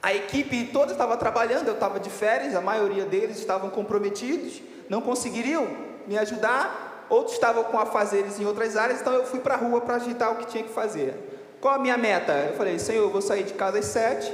A 0.00 0.14
equipe 0.14 0.66
toda 0.66 0.92
estava 0.92 1.16
trabalhando, 1.16 1.66
eu 1.66 1.74
estava 1.74 1.98
de 1.98 2.10
férias, 2.10 2.54
a 2.54 2.60
maioria 2.60 3.04
deles 3.06 3.36
estavam 3.36 3.70
comprometidos 3.70 4.62
não 4.88 5.00
conseguiriam 5.00 5.66
me 6.06 6.16
ajudar, 6.16 7.06
outros 7.08 7.34
estavam 7.34 7.64
com 7.64 7.76
afazeres 7.76 8.38
em 8.38 8.46
outras 8.46 8.76
áreas, 8.76 9.00
então 9.00 9.14
eu 9.14 9.24
fui 9.26 9.40
para 9.40 9.54
a 9.54 9.56
rua 9.56 9.80
para 9.80 9.96
agitar 9.96 10.30
o 10.30 10.36
que 10.36 10.46
tinha 10.46 10.62
que 10.62 10.70
fazer. 10.70 11.56
Qual 11.60 11.74
a 11.74 11.78
minha 11.78 11.96
meta? 11.96 12.32
Eu 12.50 12.54
falei, 12.54 12.78
Senhor, 12.78 13.02
eu 13.02 13.10
vou 13.10 13.22
sair 13.22 13.42
de 13.42 13.54
casa 13.54 13.80
às 13.80 13.86
sete, 13.86 14.32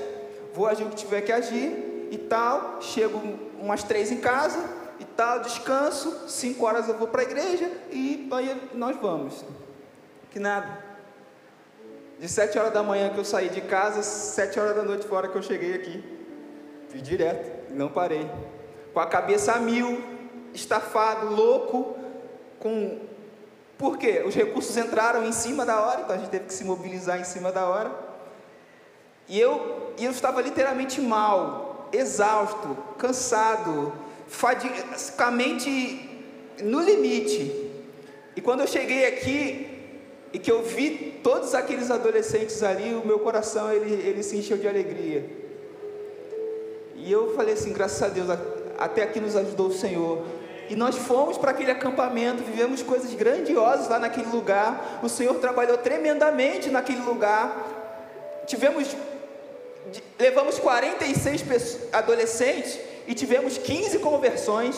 vou 0.53 0.67
agir 0.67 0.83
o 0.83 0.91
que 0.91 0.97
tiver 0.97 1.23
que 1.23 1.33
agir 1.33 2.09
e 2.11 2.19
tal, 2.19 2.83
chego 2.83 3.19
umas 3.59 3.83
três 3.83 4.13
em 4.13 4.19
casa 4.19 4.80
tal, 5.21 5.41
descanso, 5.41 6.27
cinco 6.29 6.65
horas 6.65 6.89
eu 6.89 6.97
vou 6.97 7.07
para 7.07 7.21
a 7.21 7.25
igreja 7.25 7.71
e 7.91 8.27
aí 8.33 8.71
nós 8.73 8.97
vamos. 8.97 9.45
Que 10.31 10.39
nada. 10.39 10.83
De 12.19 12.27
sete 12.27 12.59
horas 12.59 12.73
da 12.73 12.83
manhã 12.83 13.11
que 13.11 13.19
eu 13.19 13.25
saí 13.25 13.51
de 13.51 13.61
casa, 13.61 14.03
sete 14.03 14.59
horas 14.59 14.75
da 14.75 14.83
noite 14.83 15.07
fora 15.07 15.29
que 15.29 15.37
eu 15.37 15.43
cheguei 15.43 15.75
aqui. 15.75 16.03
Fui 16.89 17.03
direto, 17.03 17.71
não 17.75 17.91
parei. 17.91 18.31
Com 18.95 19.01
a 19.01 19.07
cabeça 19.07 19.53
a 19.53 19.59
mil, 19.59 20.03
estafado, 20.55 21.27
louco, 21.27 21.99
com. 22.59 23.01
Por 23.77 23.99
quê? 23.99 24.23
Os 24.27 24.35
recursos 24.35 24.75
entraram 24.79 25.23
em 25.27 25.33
cima 25.33 25.67
da 25.67 25.83
hora, 25.83 26.01
então 26.01 26.17
a 26.17 26.19
gente 26.19 26.31
teve 26.31 26.47
que 26.47 26.55
se 26.55 26.65
mobilizar 26.65 27.21
em 27.21 27.25
cima 27.25 27.53
da 27.53 27.67
hora. 27.67 27.91
E 29.29 29.39
eu, 29.39 29.93
e 29.99 30.05
eu 30.07 30.11
estava 30.13 30.41
literalmente 30.41 30.99
mal, 30.99 31.91
exausto, 31.93 32.75
cansado, 32.97 33.93
fadigamente 34.31 36.09
no 36.63 36.81
limite. 36.81 37.71
E 38.37 38.41
quando 38.41 38.61
eu 38.61 38.67
cheguei 38.67 39.07
aqui 39.07 39.67
e 40.33 40.39
que 40.39 40.51
eu 40.51 40.63
vi 40.63 41.21
todos 41.23 41.55
aqueles 41.55 41.91
adolescentes 41.91 42.63
ali, 42.63 42.95
o 42.95 43.05
meu 43.05 43.19
coração 43.19 43.71
ele, 43.73 43.93
ele 43.93 44.23
se 44.23 44.37
encheu 44.37 44.57
de 44.57 44.69
alegria. 44.69 45.29
E 46.95 47.11
eu 47.11 47.35
falei 47.35 47.55
assim, 47.55 47.73
graças 47.73 48.01
a 48.03 48.09
Deus, 48.09 48.29
até 48.79 49.03
aqui 49.03 49.19
nos 49.21 49.35
ajudou 49.35 49.67
o 49.67 49.73
Senhor. 49.73 50.25
E 50.69 50.77
nós 50.77 50.97
fomos 50.97 51.37
para 51.37 51.51
aquele 51.51 51.73
acampamento, 51.73 52.45
vivemos 52.45 52.81
coisas 52.83 53.13
grandiosas 53.15 53.89
lá 53.89 53.99
naquele 53.99 54.29
lugar. 54.31 55.01
O 55.03 55.09
Senhor 55.09 55.35
trabalhou 55.35 55.77
tremendamente 55.79 56.71
naquele 56.71 57.01
lugar. 57.01 58.45
Tivemos 58.47 58.95
levamos 60.19 60.59
46 60.59 61.89
adolescentes 61.93 62.79
e 63.07 63.15
tivemos 63.15 63.59
15 63.59 63.99
conversões. 63.99 64.77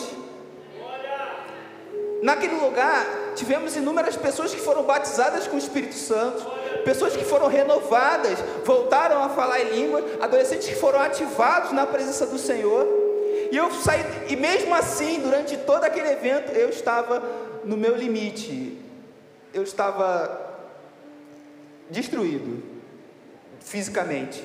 Naquele 2.21 2.55
lugar, 2.55 3.05
tivemos 3.35 3.75
inúmeras 3.75 4.15
pessoas 4.15 4.53
que 4.53 4.59
foram 4.61 4.83
batizadas 4.83 5.45
com 5.45 5.55
o 5.55 5.59
Espírito 5.59 5.95
Santo, 5.95 6.45
pessoas 6.85 7.15
que 7.15 7.25
foram 7.25 7.47
renovadas, 7.47 8.39
voltaram 8.63 9.21
a 9.21 9.29
falar 9.29 9.59
em 9.59 9.69
língua, 9.71 10.03
adolescentes 10.21 10.67
que 10.67 10.75
foram 10.75 11.01
ativados 11.01 11.71
na 11.71 11.85
presença 11.85 12.25
do 12.25 12.37
Senhor. 12.37 12.87
E 13.51 13.57
eu 13.57 13.69
saí, 13.71 14.03
e 14.29 14.35
mesmo 14.35 14.73
assim, 14.73 15.19
durante 15.19 15.57
todo 15.57 15.83
aquele 15.83 16.09
evento, 16.09 16.51
eu 16.53 16.69
estava 16.69 17.21
no 17.65 17.75
meu 17.75 17.95
limite. 17.95 18.77
Eu 19.53 19.63
estava 19.63 20.39
destruído 21.89 22.63
fisicamente. 23.59 24.43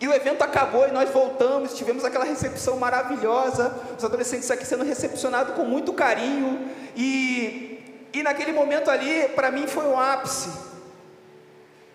E 0.00 0.06
o 0.06 0.12
evento 0.12 0.42
acabou 0.42 0.86
e 0.86 0.92
nós 0.92 1.10
voltamos, 1.10 1.74
tivemos 1.74 2.04
aquela 2.04 2.24
recepção 2.24 2.76
maravilhosa, 2.76 3.74
os 3.96 4.04
adolescentes 4.04 4.48
aqui 4.50 4.64
sendo 4.64 4.84
recepcionados 4.84 5.54
com 5.54 5.64
muito 5.64 5.92
carinho. 5.92 6.70
E, 6.96 8.06
e 8.12 8.22
naquele 8.22 8.52
momento 8.52 8.90
ali, 8.90 9.28
para 9.34 9.50
mim, 9.50 9.66
foi 9.66 9.86
o 9.86 9.96
ápice 9.96 10.50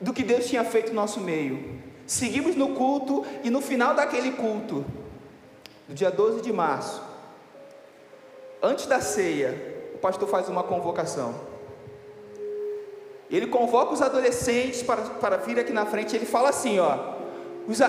do 0.02 0.12
que 0.12 0.22
Deus 0.22 0.48
tinha 0.48 0.66
feito 0.66 0.90
no 0.90 0.96
nosso 0.96 1.22
meio. 1.22 1.82
Seguimos 2.06 2.58
no 2.58 2.76
culto 2.76 3.26
e 3.42 3.50
no 3.50 3.62
final 3.62 3.96
daquele 3.96 4.32
culto, 4.32 4.84
no 5.88 5.96
dia 5.96 6.12
12 6.12 6.42
de 6.42 6.52
março, 6.52 7.02
antes 8.62 8.86
da 8.86 9.00
ceia, 9.00 9.92
o 9.96 9.98
pastor 9.98 10.28
faz 10.28 10.50
uma 10.50 10.64
convocação. 10.64 11.54
Ele 13.32 13.48
convoca 13.48 13.94
os 13.94 14.02
adolescentes 14.02 14.84
para, 14.84 15.02
para 15.02 15.38
vir 15.38 15.58
aqui 15.58 15.72
na 15.72 15.86
frente. 15.86 16.16
Ele 16.16 16.26
fala 16.26 16.50
assim: 16.50 16.80
ó, 16.80 17.23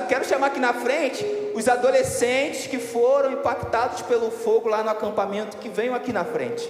quero 0.09 0.25
chamar 0.25 0.49
aqui 0.49 0.61
na 0.61 0.73
frente 0.73 1.25
os 1.55 1.69
adolescentes 1.69 2.67
que 2.67 2.79
foram 2.79 3.33
impactados 3.33 4.03
pelo 4.03 4.31
fogo 4.31 4.69
lá 4.69 4.83
no 4.83 4.91
acampamento, 4.91 5.57
que 5.57 5.69
venham 5.69 5.95
aqui 5.95 6.13
na 6.13 6.25
frente. 6.25 6.69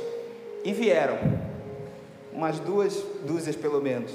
E 0.64 0.72
vieram, 0.72 1.18
umas 2.32 2.58
duas 2.58 2.94
dúzias 3.22 3.54
pelo 3.54 3.80
menos. 3.80 4.12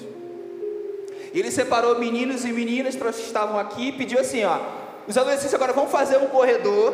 Ele 1.33 1.51
separou 1.51 1.99
meninos 1.99 2.43
e 2.43 2.51
meninas 2.51 2.95
para 2.95 3.09
os 3.09 3.15
que 3.15 3.23
estavam 3.23 3.59
aqui 3.59 3.89
e 3.89 3.91
pediu 3.91 4.19
assim: 4.19 4.43
ó, 4.43 4.59
os 5.07 5.17
adolescentes 5.17 5.53
agora 5.53 5.73
vão 5.73 5.87
fazer 5.87 6.17
um 6.17 6.27
corredor 6.27 6.93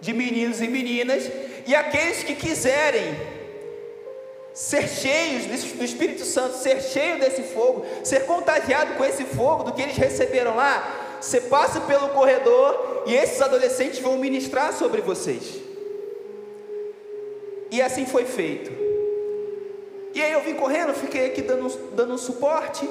de 0.00 0.12
meninos 0.12 0.62
e 0.62 0.68
meninas, 0.68 1.30
e 1.66 1.74
aqueles 1.74 2.22
que 2.22 2.34
quiserem 2.34 3.39
ser 4.52 4.88
cheios 4.88 5.46
do 5.46 5.84
Espírito 5.84 6.24
Santo, 6.24 6.56
ser 6.56 6.82
cheio 6.82 7.18
desse 7.18 7.42
fogo, 7.42 7.84
ser 8.02 8.26
contagiado 8.26 8.94
com 8.94 9.04
esse 9.04 9.24
fogo 9.24 9.64
do 9.64 9.72
que 9.72 9.82
eles 9.82 9.96
receberam 9.96 10.56
lá, 10.56 11.18
você 11.20 11.40
passa 11.40 11.80
pelo 11.80 12.08
corredor 12.10 13.04
e 13.06 13.14
esses 13.14 13.40
adolescentes 13.40 14.00
vão 14.00 14.16
ministrar 14.16 14.72
sobre 14.72 15.00
vocês. 15.00 15.60
E 17.70 17.80
assim 17.80 18.04
foi 18.04 18.24
feito. 18.24 18.70
E 20.12 20.20
aí 20.20 20.32
eu 20.32 20.40
vim 20.40 20.54
correndo, 20.54 20.92
fiquei 20.92 21.26
aqui 21.26 21.42
dando, 21.42 21.68
dando 21.94 22.14
um 22.14 22.18
suporte, 22.18 22.88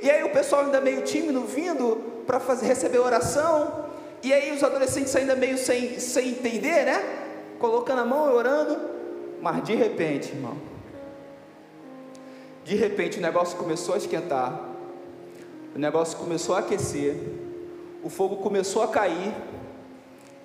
e 0.00 0.08
aí 0.08 0.22
o 0.22 0.30
pessoal 0.30 0.64
ainda 0.64 0.80
meio 0.80 1.02
tímido 1.02 1.40
vindo, 1.42 1.96
para 2.26 2.38
receber 2.54 2.98
oração, 2.98 3.86
e 4.22 4.32
aí 4.32 4.52
os 4.52 4.62
adolescentes 4.62 5.14
ainda 5.16 5.34
meio 5.34 5.58
sem, 5.58 5.98
sem 5.98 6.28
entender, 6.28 6.84
né? 6.84 7.02
Colocando 7.58 8.02
a 8.02 8.04
mão 8.04 8.30
e 8.30 8.34
orando, 8.34 8.78
mas 9.40 9.64
de 9.64 9.74
repente, 9.74 10.28
irmão, 10.28 10.56
de 12.70 12.76
repente 12.76 13.18
o 13.18 13.20
negócio 13.20 13.58
começou 13.58 13.96
a 13.96 13.98
esquentar, 13.98 14.60
o 15.74 15.78
negócio 15.78 16.16
começou 16.16 16.54
a 16.54 16.60
aquecer, 16.60 17.16
o 18.00 18.08
fogo 18.08 18.36
começou 18.36 18.80
a 18.84 18.86
cair, 18.86 19.34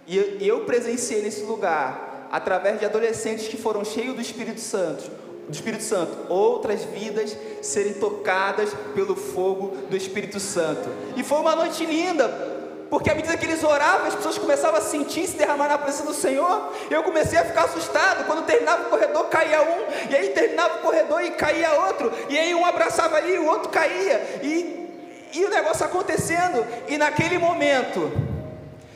e 0.08 0.40
eu 0.42 0.62
presenciei 0.62 1.22
nesse 1.22 1.44
lugar, 1.44 2.28
através 2.32 2.80
de 2.80 2.86
adolescentes 2.86 3.48
que 3.48 3.58
foram 3.58 3.86
cheios 3.86 4.16
do 4.16 4.22
Espírito 4.22 4.60
Santo, 4.60 5.04
do 5.48 5.54
Espírito 5.54 5.84
Santo, 5.84 6.18
outras 6.28 6.84
vidas 6.84 7.38
serem 7.62 7.94
tocadas 7.94 8.72
pelo 8.96 9.16
fogo 9.16 9.78
do 9.88 9.96
Espírito 9.96 10.40
Santo. 10.40 10.90
E 11.16 11.22
foi 11.22 11.38
uma 11.38 11.56
noite 11.56 11.86
linda, 11.86 12.55
Porque 12.96 13.10
à 13.10 13.14
medida 13.14 13.36
que 13.36 13.44
eles 13.44 13.62
oravam, 13.62 14.08
as 14.08 14.16
pessoas 14.16 14.38
começavam 14.38 14.80
a 14.80 14.82
sentir 14.82 15.28
se 15.28 15.36
derramar 15.36 15.68
na 15.68 15.78
presença 15.78 16.06
do 16.06 16.14
Senhor. 16.14 16.72
Eu 16.90 17.04
comecei 17.04 17.38
a 17.38 17.44
ficar 17.44 17.66
assustado. 17.66 18.26
Quando 18.26 18.46
terminava 18.46 18.84
o 18.84 18.90
corredor, 18.90 19.26
caía 19.26 19.62
um, 19.64 20.10
e 20.10 20.16
aí 20.16 20.30
terminava 20.30 20.78
o 20.78 20.80
corredor 20.80 21.22
e 21.22 21.32
caía 21.32 21.74
outro, 21.74 22.10
e 22.30 22.40
aí 22.40 22.56
um 22.56 22.66
abraçava 22.66 23.18
ali, 23.18 23.38
o 23.38 23.48
outro 23.48 23.68
caía, 23.68 24.40
e, 24.42 25.28
e 25.34 25.44
o 25.44 25.50
negócio 25.50 25.86
acontecendo. 25.86 26.66
E 26.88 26.98
naquele 26.98 27.38
momento, 27.38 28.10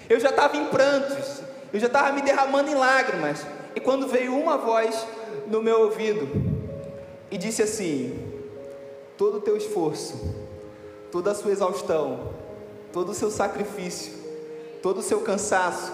eu 0.09 0.17
já 0.17 0.29
estava 0.29 0.55
em 0.55 0.67
prantos, 0.67 1.41
eu 1.73 1.79
já 1.81 1.87
estava 1.87 2.13
me 2.13 2.21
derramando 2.21 2.71
em 2.71 2.75
lágrimas. 2.75 3.45
E 3.75 3.81
quando 3.81 4.07
veio 4.07 4.33
uma 4.33 4.55
voz 4.55 5.05
no 5.45 5.61
meu 5.61 5.81
ouvido 5.81 6.25
e 7.29 7.37
disse 7.37 7.61
assim: 7.61 8.17
todo 9.17 9.39
o 9.39 9.41
teu 9.41 9.57
esforço, 9.57 10.37
toda 11.11 11.31
a 11.31 11.35
sua 11.35 11.51
exaustão, 11.51 12.39
todo 12.91 13.09
o 13.09 13.13
seu 13.13 13.29
sacrifício, 13.29 14.13
todo 14.81 14.99
o 14.99 15.03
seu 15.03 15.21
cansaço 15.21 15.91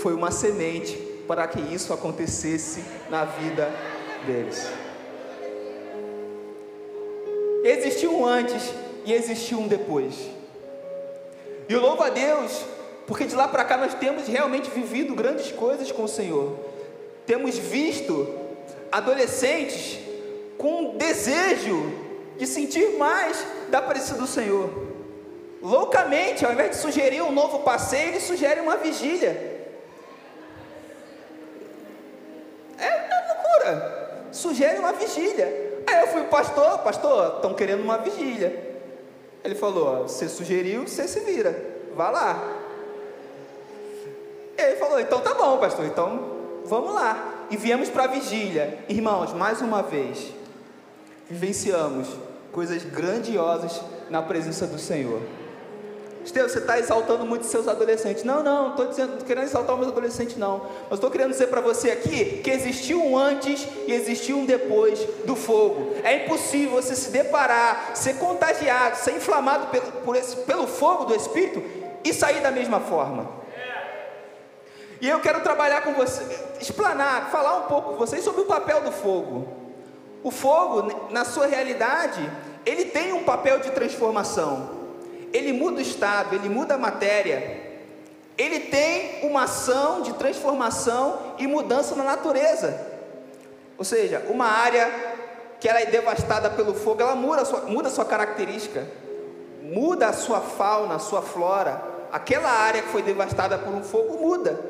foi 0.00 0.14
uma 0.14 0.30
semente 0.30 0.96
para 1.26 1.46
que 1.46 1.60
isso 1.74 1.92
acontecesse 1.92 2.84
na 3.10 3.24
vida 3.24 3.70
deles. 4.26 4.66
Existiu 7.64 8.14
um 8.14 8.26
antes 8.26 8.62
e 9.04 9.12
existiu 9.12 9.58
um 9.58 9.68
depois. 9.68 10.14
E 11.68 11.72
eu 11.72 11.80
louvo 11.80 12.02
a 12.02 12.10
Deus, 12.10 12.62
porque 13.06 13.24
de 13.24 13.34
lá 13.34 13.48
para 13.48 13.64
cá 13.64 13.76
nós 13.76 13.94
temos 13.94 14.26
realmente 14.26 14.68
vivido 14.68 15.14
grandes 15.14 15.50
coisas 15.50 15.90
com 15.90 16.04
o 16.04 16.08
Senhor. 16.08 16.58
Temos 17.26 17.56
visto 17.56 18.28
adolescentes 18.92 19.98
com 20.58 20.96
desejo 20.98 21.90
de 22.36 22.46
sentir 22.46 22.98
mais 22.98 23.46
da 23.70 23.80
presença 23.80 24.14
do 24.14 24.26
Senhor. 24.26 24.93
Loucamente, 25.64 26.44
ao 26.44 26.52
invés 26.52 26.72
de 26.72 26.76
sugerir 26.76 27.22
um 27.22 27.32
novo 27.32 27.60
passeio, 27.60 28.08
ele 28.08 28.20
sugere 28.20 28.60
uma 28.60 28.76
vigília. 28.76 29.64
É 32.78 32.94
uma 32.94 33.32
loucura. 33.32 34.26
Sugere 34.30 34.78
uma 34.78 34.92
vigília. 34.92 35.80
Aí 35.86 36.00
eu 36.02 36.08
fui, 36.08 36.24
pastor, 36.24 36.80
pastor, 36.80 37.36
estão 37.36 37.54
querendo 37.54 37.82
uma 37.82 37.96
vigília. 37.96 38.76
Ele 39.42 39.54
falou: 39.54 40.02
você 40.02 40.28
sugeriu, 40.28 40.86
você 40.86 41.08
se 41.08 41.20
vira, 41.20 41.58
vá 41.94 42.10
lá. 42.10 42.56
Ele 44.58 44.76
falou: 44.76 45.00
então 45.00 45.22
tá 45.22 45.32
bom, 45.32 45.56
pastor, 45.56 45.86
então 45.86 46.60
vamos 46.66 46.92
lá. 46.92 47.46
E 47.50 47.56
viemos 47.56 47.88
para 47.88 48.04
a 48.04 48.08
vigília. 48.08 48.80
Irmãos, 48.86 49.32
mais 49.32 49.62
uma 49.62 49.82
vez, 49.82 50.30
vivenciamos 51.26 52.08
coisas 52.52 52.84
grandiosas 52.84 53.80
na 54.10 54.20
presença 54.20 54.66
do 54.66 54.78
Senhor. 54.78 55.22
Estevam, 56.24 56.48
você 56.48 56.58
está 56.58 56.78
exaltando 56.78 57.26
muito 57.26 57.44
seus 57.44 57.68
adolescentes. 57.68 58.24
Não, 58.24 58.42
não, 58.42 58.70
estou 58.70 58.86
dizendo, 58.86 59.18
tô 59.18 59.24
querendo 59.24 59.44
exaltar 59.44 59.74
os 59.74 59.80
meus 59.80 59.92
adolescentes, 59.92 60.36
não. 60.36 60.66
Mas 60.88 60.94
estou 60.94 61.10
querendo 61.10 61.30
dizer 61.30 61.48
para 61.48 61.60
você 61.60 61.90
aqui 61.90 62.40
que 62.42 62.50
existiu 62.50 63.04
um 63.04 63.18
antes 63.18 63.68
e 63.86 63.92
existiu 63.92 64.38
um 64.38 64.46
depois 64.46 64.98
do 65.26 65.36
fogo. 65.36 65.92
É 66.02 66.24
impossível 66.24 66.80
você 66.80 66.96
se 66.96 67.10
deparar, 67.10 67.90
ser 67.94 68.14
contagiado, 68.14 68.96
ser 68.96 69.12
inflamado 69.12 69.66
pelo, 69.66 69.92
por 70.04 70.16
esse, 70.16 70.36
pelo 70.36 70.66
fogo 70.66 71.04
do 71.04 71.14
Espírito 71.14 71.62
e 72.02 72.12
sair 72.14 72.40
da 72.40 72.50
mesma 72.50 72.80
forma. 72.80 73.44
E 75.00 75.08
eu 75.08 75.20
quero 75.20 75.42
trabalhar 75.42 75.82
com 75.82 75.92
você, 75.92 76.24
explanar, 76.58 77.30
falar 77.30 77.58
um 77.58 77.62
pouco 77.62 77.90
com 77.90 77.96
vocês 77.96 78.24
sobre 78.24 78.40
o 78.40 78.46
papel 78.46 78.80
do 78.80 78.90
fogo. 78.90 79.46
O 80.22 80.30
fogo, 80.30 81.10
na 81.10 81.26
sua 81.26 81.46
realidade, 81.46 82.26
ele 82.64 82.86
tem 82.86 83.12
um 83.12 83.24
papel 83.24 83.58
de 83.58 83.70
transformação. 83.72 84.83
Ele 85.34 85.52
muda 85.52 85.78
o 85.78 85.82
estado, 85.82 86.36
ele 86.36 86.48
muda 86.48 86.74
a 86.74 86.78
matéria. 86.78 87.60
Ele 88.38 88.60
tem 88.60 89.28
uma 89.28 89.42
ação 89.42 90.00
de 90.02 90.12
transformação 90.12 91.18
e 91.38 91.46
mudança 91.48 91.96
na 91.96 92.04
natureza. 92.04 92.80
Ou 93.76 93.84
seja, 93.84 94.24
uma 94.30 94.46
área 94.46 94.88
que 95.58 95.68
ela 95.68 95.80
é 95.80 95.86
devastada 95.86 96.48
pelo 96.50 96.72
fogo, 96.72 97.02
ela 97.02 97.16
muda 97.16 97.42
a 97.42 97.44
sua, 97.44 97.60
muda 97.62 97.88
a 97.88 97.90
sua 97.90 98.04
característica, 98.04 98.86
muda 99.60 100.06
a 100.06 100.12
sua 100.12 100.40
fauna, 100.40 100.94
a 100.94 100.98
sua 101.00 101.20
flora. 101.20 101.82
Aquela 102.12 102.50
área 102.50 102.82
que 102.82 102.88
foi 102.88 103.02
devastada 103.02 103.58
por 103.58 103.74
um 103.74 103.82
fogo 103.82 104.18
muda. 104.18 104.60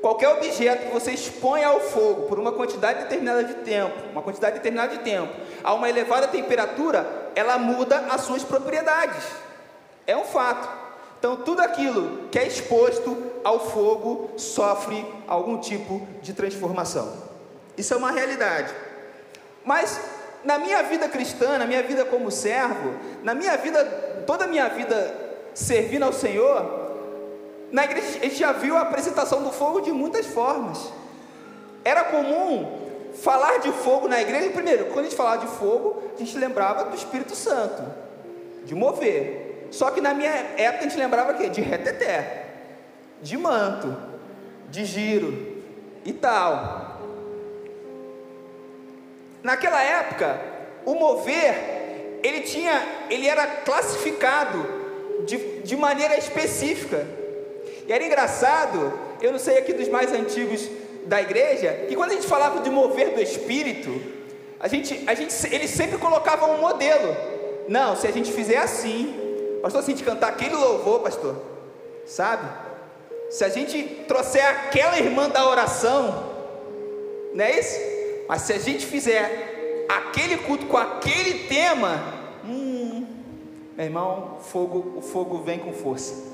Qualquer 0.00 0.28
objeto 0.30 0.86
que 0.86 0.92
você 0.92 1.12
expõe 1.12 1.62
ao 1.62 1.78
fogo 1.80 2.22
por 2.22 2.38
uma 2.38 2.50
quantidade 2.50 3.04
determinada 3.04 3.44
de 3.44 3.54
tempo, 3.54 3.94
uma 4.10 4.22
quantidade 4.22 4.56
determinada 4.56 4.96
de 4.96 5.04
tempo, 5.04 5.32
a 5.62 5.72
uma 5.72 5.88
elevada 5.88 6.26
temperatura, 6.26 7.30
ela 7.36 7.58
muda 7.58 8.06
as 8.10 8.22
suas 8.22 8.42
propriedades. 8.42 9.24
É 10.08 10.16
um 10.16 10.24
fato. 10.24 10.66
Então, 11.18 11.36
tudo 11.36 11.60
aquilo 11.60 12.28
que 12.30 12.38
é 12.38 12.46
exposto 12.46 13.14
ao 13.44 13.60
fogo 13.60 14.30
sofre 14.38 15.04
algum 15.26 15.58
tipo 15.58 16.08
de 16.22 16.32
transformação. 16.32 17.12
Isso 17.76 17.92
é 17.92 17.96
uma 17.96 18.10
realidade. 18.10 18.72
Mas 19.64 20.00
na 20.42 20.58
minha 20.58 20.82
vida 20.82 21.08
cristã, 21.10 21.58
na 21.58 21.66
minha 21.66 21.82
vida 21.82 22.06
como 22.06 22.30
servo, 22.30 22.94
na 23.22 23.34
minha 23.34 23.54
vida, 23.58 23.84
toda 24.26 24.44
a 24.44 24.48
minha 24.48 24.66
vida 24.68 25.14
servindo 25.52 26.04
ao 26.04 26.12
Senhor, 26.12 26.88
na 27.70 27.84
igreja 27.84 28.18
a 28.20 28.24
gente 28.24 28.36
já 28.36 28.52
viu 28.52 28.78
a 28.78 28.80
apresentação 28.80 29.42
do 29.42 29.52
fogo 29.52 29.80
de 29.80 29.92
muitas 29.92 30.24
formas. 30.24 30.90
Era 31.84 32.04
comum 32.04 33.12
falar 33.22 33.58
de 33.58 33.72
fogo 33.72 34.08
na 34.08 34.22
igreja, 34.22 34.50
primeiro, 34.50 34.86
quando 34.86 35.00
a 35.00 35.02
gente 35.04 35.16
falava 35.16 35.44
de 35.44 35.52
fogo, 35.52 36.02
a 36.14 36.18
gente 36.18 36.38
lembrava 36.38 36.84
do 36.84 36.96
Espírito 36.96 37.34
Santo, 37.34 37.82
de 38.64 38.74
mover. 38.74 39.47
Só 39.70 39.90
que 39.90 40.00
na 40.00 40.14
minha 40.14 40.30
época 40.30 40.84
a 40.84 40.88
gente 40.88 40.98
lembrava? 40.98 41.34
De 41.34 41.60
reteté, 41.60 42.46
de 43.20 43.36
manto, 43.36 43.96
de 44.70 44.84
giro 44.84 45.62
e 46.04 46.12
tal. 46.12 47.00
Naquela 49.42 49.82
época, 49.82 50.40
o 50.84 50.94
mover, 50.94 52.20
ele 52.22 52.40
tinha, 52.40 52.82
ele 53.10 53.26
era 53.26 53.46
classificado 53.46 54.66
de, 55.26 55.60
de 55.60 55.76
maneira 55.76 56.16
específica. 56.16 57.06
E 57.86 57.92
era 57.92 58.04
engraçado, 58.04 58.92
eu 59.20 59.32
não 59.32 59.38
sei 59.38 59.58
aqui 59.58 59.72
dos 59.72 59.88
mais 59.88 60.12
antigos 60.12 60.68
da 61.06 61.20
igreja, 61.22 61.86
que 61.88 61.96
quando 61.96 62.10
a 62.10 62.14
gente 62.14 62.26
falava 62.26 62.60
de 62.60 62.70
mover 62.70 63.14
do 63.14 63.20
Espírito, 63.20 63.90
a 64.60 64.68
gente, 64.68 65.04
a 65.06 65.14
gente, 65.14 65.32
eles 65.54 65.70
sempre 65.70 65.98
colocavam 65.98 66.56
um 66.56 66.60
modelo. 66.60 67.16
Não, 67.68 67.96
se 67.96 68.06
a 68.06 68.10
gente 68.10 68.32
fizer 68.32 68.58
assim, 68.58 69.14
pastor, 69.62 69.82
se 69.82 69.90
a 69.90 69.94
gente 69.94 70.04
cantar 70.04 70.28
aquele 70.28 70.54
louvor, 70.54 71.00
pastor, 71.00 71.36
sabe? 72.06 72.48
Se 73.30 73.44
a 73.44 73.48
gente 73.48 73.82
trouxer 74.06 74.44
aquela 74.44 74.98
irmã 74.98 75.28
da 75.28 75.48
oração, 75.48 76.24
não 77.34 77.44
é 77.44 77.58
isso? 77.58 77.78
Mas 78.28 78.42
se 78.42 78.52
a 78.52 78.58
gente 78.58 78.86
fizer 78.86 79.86
aquele 79.88 80.38
culto 80.38 80.66
com 80.66 80.76
aquele 80.76 81.46
tema, 81.46 82.00
hum, 82.44 83.06
meu 83.76 83.86
irmão, 83.86 84.38
fogo, 84.40 84.94
o 84.96 85.02
fogo 85.02 85.38
vem 85.38 85.58
com 85.58 85.72
força. 85.72 86.28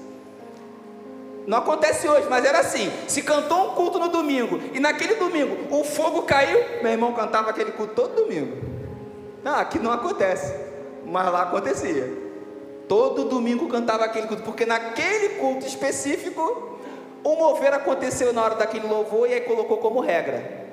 Não 1.47 1.59
acontece 1.59 2.09
hoje, 2.09 2.27
mas 2.31 2.45
era 2.45 2.61
assim. 2.61 2.91
Se 3.07 3.23
cantou 3.23 3.73
um 3.73 3.75
culto 3.75 3.99
no 3.99 4.09
domingo 4.09 4.59
e 4.73 4.81
naquele 4.81 5.17
domingo 5.17 5.75
o 5.75 5.85
fogo 5.85 6.23
caiu, 6.23 6.59
meu 6.83 6.91
irmão 6.91 7.13
cantava 7.13 7.51
aquele 7.51 7.73
culto 7.73 7.95
todo 7.95 8.17
domingo. 8.17 8.57
Não, 9.43 9.55
aqui 9.57 9.79
não 9.79 9.93
acontece, 9.93 10.55
mas 11.05 11.31
lá 11.31 11.43
acontecia. 11.43 12.24
Todo 12.89 13.25
domingo 13.25 13.69
cantava 13.69 14.05
aquele 14.05 14.27
culto, 14.27 14.43
porque 14.43 14.67
naquele 14.67 15.41
culto 15.41 15.67
específico 15.67 16.79
o 17.23 17.37
mover 17.37 17.73
aconteceu 17.73 18.33
na 18.33 18.43
hora 18.43 18.55
daquele 18.55 18.87
louvor 18.87 19.29
e 19.29 19.35
aí 19.35 19.41
colocou 19.41 19.79
como 19.79 20.01
regra. 20.01 20.65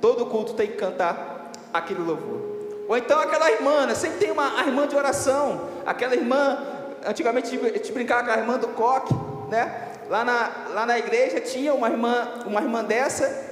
Todo 0.00 0.26
culto 0.26 0.54
tem 0.54 0.66
que 0.66 0.76
cantar 0.76 1.52
aquele 1.72 2.00
louvor. 2.00 2.56
Ou 2.88 2.96
então 2.96 3.18
aquela 3.20 3.50
irmã, 3.50 3.86
né? 3.86 3.94
sempre 3.94 4.18
tem 4.18 4.30
uma 4.30 4.60
irmã 4.60 4.86
de 4.86 4.96
oração, 4.96 5.68
aquela 5.84 6.14
irmã, 6.14 6.58
antigamente 7.04 7.56
a 7.58 7.68
gente 7.68 7.92
brincava 7.92 8.24
com 8.24 8.30
a 8.30 8.38
irmã 8.38 8.58
do 8.58 8.68
coque, 8.68 9.14
né? 9.48 9.88
Lá 10.08 10.24
na, 10.24 10.50
lá 10.72 10.86
na 10.86 10.98
igreja 10.98 11.40
tinha 11.40 11.74
uma 11.74 11.90
irmã, 11.90 12.28
uma 12.46 12.60
irmã 12.60 12.84
dessa, 12.84 13.44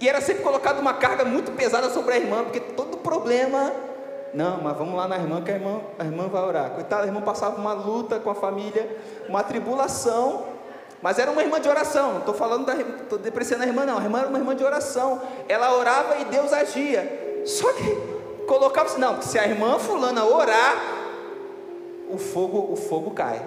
e 0.00 0.08
era 0.08 0.20
sempre 0.20 0.42
colocada 0.42 0.80
uma 0.80 0.94
carga 0.94 1.24
muito 1.24 1.52
pesada 1.52 1.88
sobre 1.90 2.14
a 2.14 2.16
irmã, 2.16 2.42
porque 2.42 2.58
todo 2.58 2.96
problema, 2.98 3.72
não, 4.34 4.60
mas 4.60 4.76
vamos 4.76 4.94
lá 4.94 5.06
na 5.06 5.16
irmã 5.16 5.40
que 5.40 5.50
a 5.50 5.54
irmã, 5.54 5.80
a 5.98 6.04
irmã 6.04 6.28
vai 6.28 6.42
orar. 6.42 6.70
Coitada, 6.70 7.04
a 7.04 7.06
irmã 7.06 7.20
passava 7.20 7.56
uma 7.56 7.72
luta 7.72 8.18
com 8.18 8.30
a 8.30 8.34
família, 8.34 8.96
uma 9.28 9.44
tribulação, 9.44 10.44
mas 11.00 11.18
era 11.18 11.30
uma 11.30 11.42
irmã 11.42 11.60
de 11.60 11.68
oração, 11.68 12.12
não 12.12 12.18
estou 12.20 12.34
falando 12.34 12.68
estou 12.70 13.18
depreciando 13.18 13.62
a 13.62 13.66
irmã, 13.66 13.84
não, 13.84 13.98
a 13.98 14.02
irmã 14.02 14.20
era 14.20 14.28
uma 14.28 14.38
irmã 14.38 14.56
de 14.56 14.64
oração, 14.64 15.20
ela 15.48 15.76
orava 15.76 16.16
e 16.16 16.24
Deus 16.24 16.52
agia, 16.52 17.42
só 17.46 17.72
que 17.74 18.14
colocava 18.46 18.88
assim, 18.88 19.00
não, 19.00 19.22
se 19.22 19.38
a 19.38 19.46
irmã 19.46 19.78
fulana 19.78 20.24
orar, 20.24 20.76
o 22.10 22.18
fogo, 22.18 22.72
o 22.72 22.76
fogo 22.76 23.10
cai. 23.12 23.40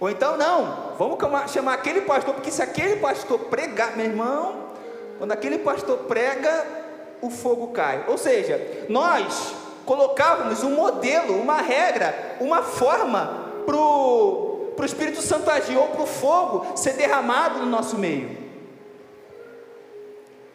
Ou 0.00 0.08
então, 0.08 0.36
não, 0.36 0.94
vamos 0.98 1.18
chamar 1.52 1.74
aquele 1.74 2.00
pastor, 2.00 2.34
porque 2.34 2.50
se 2.50 2.62
aquele 2.62 2.96
pastor 2.96 3.38
pregar, 3.38 3.96
meu 3.96 4.06
irmão, 4.06 4.70
quando 5.18 5.32
aquele 5.32 5.58
pastor 5.58 5.98
prega, 5.98 6.79
o 7.22 7.30
fogo 7.30 7.68
cai. 7.68 8.04
Ou 8.08 8.18
seja, 8.18 8.86
nós 8.88 9.54
colocávamos 9.84 10.62
um 10.62 10.74
modelo, 10.74 11.40
uma 11.40 11.60
regra, 11.60 12.36
uma 12.40 12.62
forma 12.62 13.52
para 13.66 13.76
o 13.76 14.84
Espírito 14.84 15.20
Santo 15.20 15.50
agir 15.50 15.76
ou 15.76 15.88
para 15.88 16.02
o 16.02 16.06
fogo 16.06 16.76
ser 16.76 16.94
derramado 16.94 17.58
no 17.60 17.66
nosso 17.66 17.98
meio. 17.98 18.38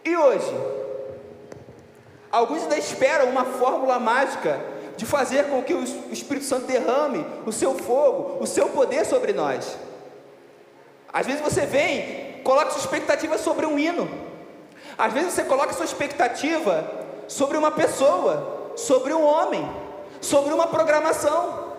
E 0.03 0.15
hoje, 0.15 0.53
alguns 2.31 2.63
ainda 2.63 2.77
esperam 2.77 3.29
uma 3.29 3.45
fórmula 3.45 3.99
mágica 3.99 4.59
de 4.95 5.05
fazer 5.05 5.49
com 5.49 5.61
que 5.63 5.73
o 5.73 5.83
Espírito 6.11 6.45
Santo 6.45 6.67
derrame 6.67 7.25
o 7.45 7.51
seu 7.51 7.75
fogo, 7.75 8.37
o 8.41 8.47
seu 8.47 8.69
poder 8.69 9.05
sobre 9.05 9.33
nós. 9.33 9.77
Às 11.11 11.25
vezes 11.25 11.41
você 11.41 11.65
vem, 11.65 12.41
coloca 12.43 12.71
sua 12.71 12.81
expectativa 12.81 13.37
sobre 13.37 13.65
um 13.65 13.77
hino. 13.79 14.09
Às 14.97 15.13
vezes 15.13 15.33
você 15.33 15.43
coloca 15.43 15.73
sua 15.73 15.85
expectativa 15.85 16.89
sobre 17.27 17.57
uma 17.57 17.71
pessoa, 17.71 18.71
sobre 18.75 19.13
um 19.13 19.23
homem, 19.23 19.69
sobre 20.21 20.53
uma 20.53 20.67
programação. 20.67 21.73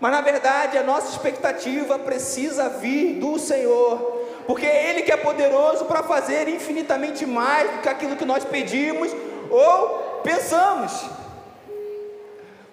Mas 0.00 0.12
na 0.12 0.20
verdade 0.20 0.76
a 0.76 0.82
nossa 0.82 1.10
expectativa 1.10 1.98
precisa 1.98 2.68
vir 2.68 3.14
do 3.20 3.38
Senhor, 3.38 3.98
porque 4.46 4.66
é 4.66 4.90
Ele 4.90 5.02
que 5.02 5.12
é 5.12 5.16
poderoso 5.16 5.86
para 5.86 6.02
fazer 6.02 6.48
infinitamente 6.48 7.24
mais 7.24 7.70
do 7.70 7.78
que 7.78 7.88
aquilo 7.88 8.16
que 8.16 8.24
nós 8.24 8.44
pedimos 8.44 9.10
ou 9.50 10.20
pensamos. 10.22 10.92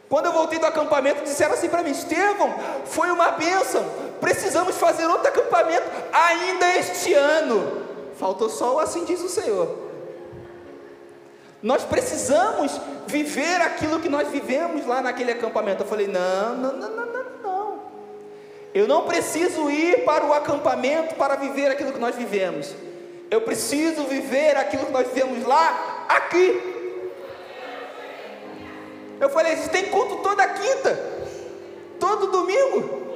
Quando 0.10 0.26
eu 0.26 0.34
voltei 0.34 0.60
do 0.60 0.66
acampamento, 0.66 1.24
disseram 1.24 1.54
assim 1.54 1.70
para 1.70 1.84
mim: 1.84 1.92
Estevão, 1.92 2.54
foi 2.84 3.10
uma 3.12 3.32
bênção, 3.32 3.86
precisamos 4.20 4.76
fazer 4.78 5.06
outro 5.06 5.30
acampamento 5.30 5.90
ainda 6.12 6.76
este 6.76 7.14
ano. 7.14 7.81
Faltou 8.22 8.52
só 8.52 8.76
o 8.76 8.80
assim 8.80 9.04
diz 9.04 9.20
o 9.20 9.28
Senhor. 9.28 9.68
Nós 11.60 11.84
precisamos 11.84 12.80
viver 13.08 13.60
aquilo 13.62 14.00
que 14.00 14.08
nós 14.08 14.28
vivemos 14.28 14.86
lá 14.86 15.02
naquele 15.02 15.32
acampamento. 15.32 15.82
Eu 15.82 15.88
falei: 15.88 16.06
não, 16.06 16.56
não, 16.56 16.74
não, 16.78 16.90
não, 16.92 17.06
não, 17.08 17.24
não. 17.42 17.80
Eu 18.76 18.88
não 18.88 19.06
preciso 19.06 19.72
ir 19.72 20.06
para 20.06 20.24
o 20.24 20.34
acampamento 20.34 21.16
para 21.16 21.36
viver 21.36 21.72
aquilo 21.72 21.92
que 21.92 21.98
nós 21.98 22.16
vivemos. 22.16 22.76
Eu 23.32 23.42
preciso 23.42 24.04
viver 24.04 24.56
aquilo 24.56 24.86
que 24.86 24.92
nós 24.92 25.08
vivemos 25.08 25.44
lá, 25.48 26.06
aqui. 26.08 26.62
Eu 29.20 29.32
falei, 29.32 29.56
tem 29.56 29.88
culto 29.88 30.18
toda 30.18 30.48
quinta, 30.48 30.96
todo 32.00 32.28
domingo. 32.28 33.11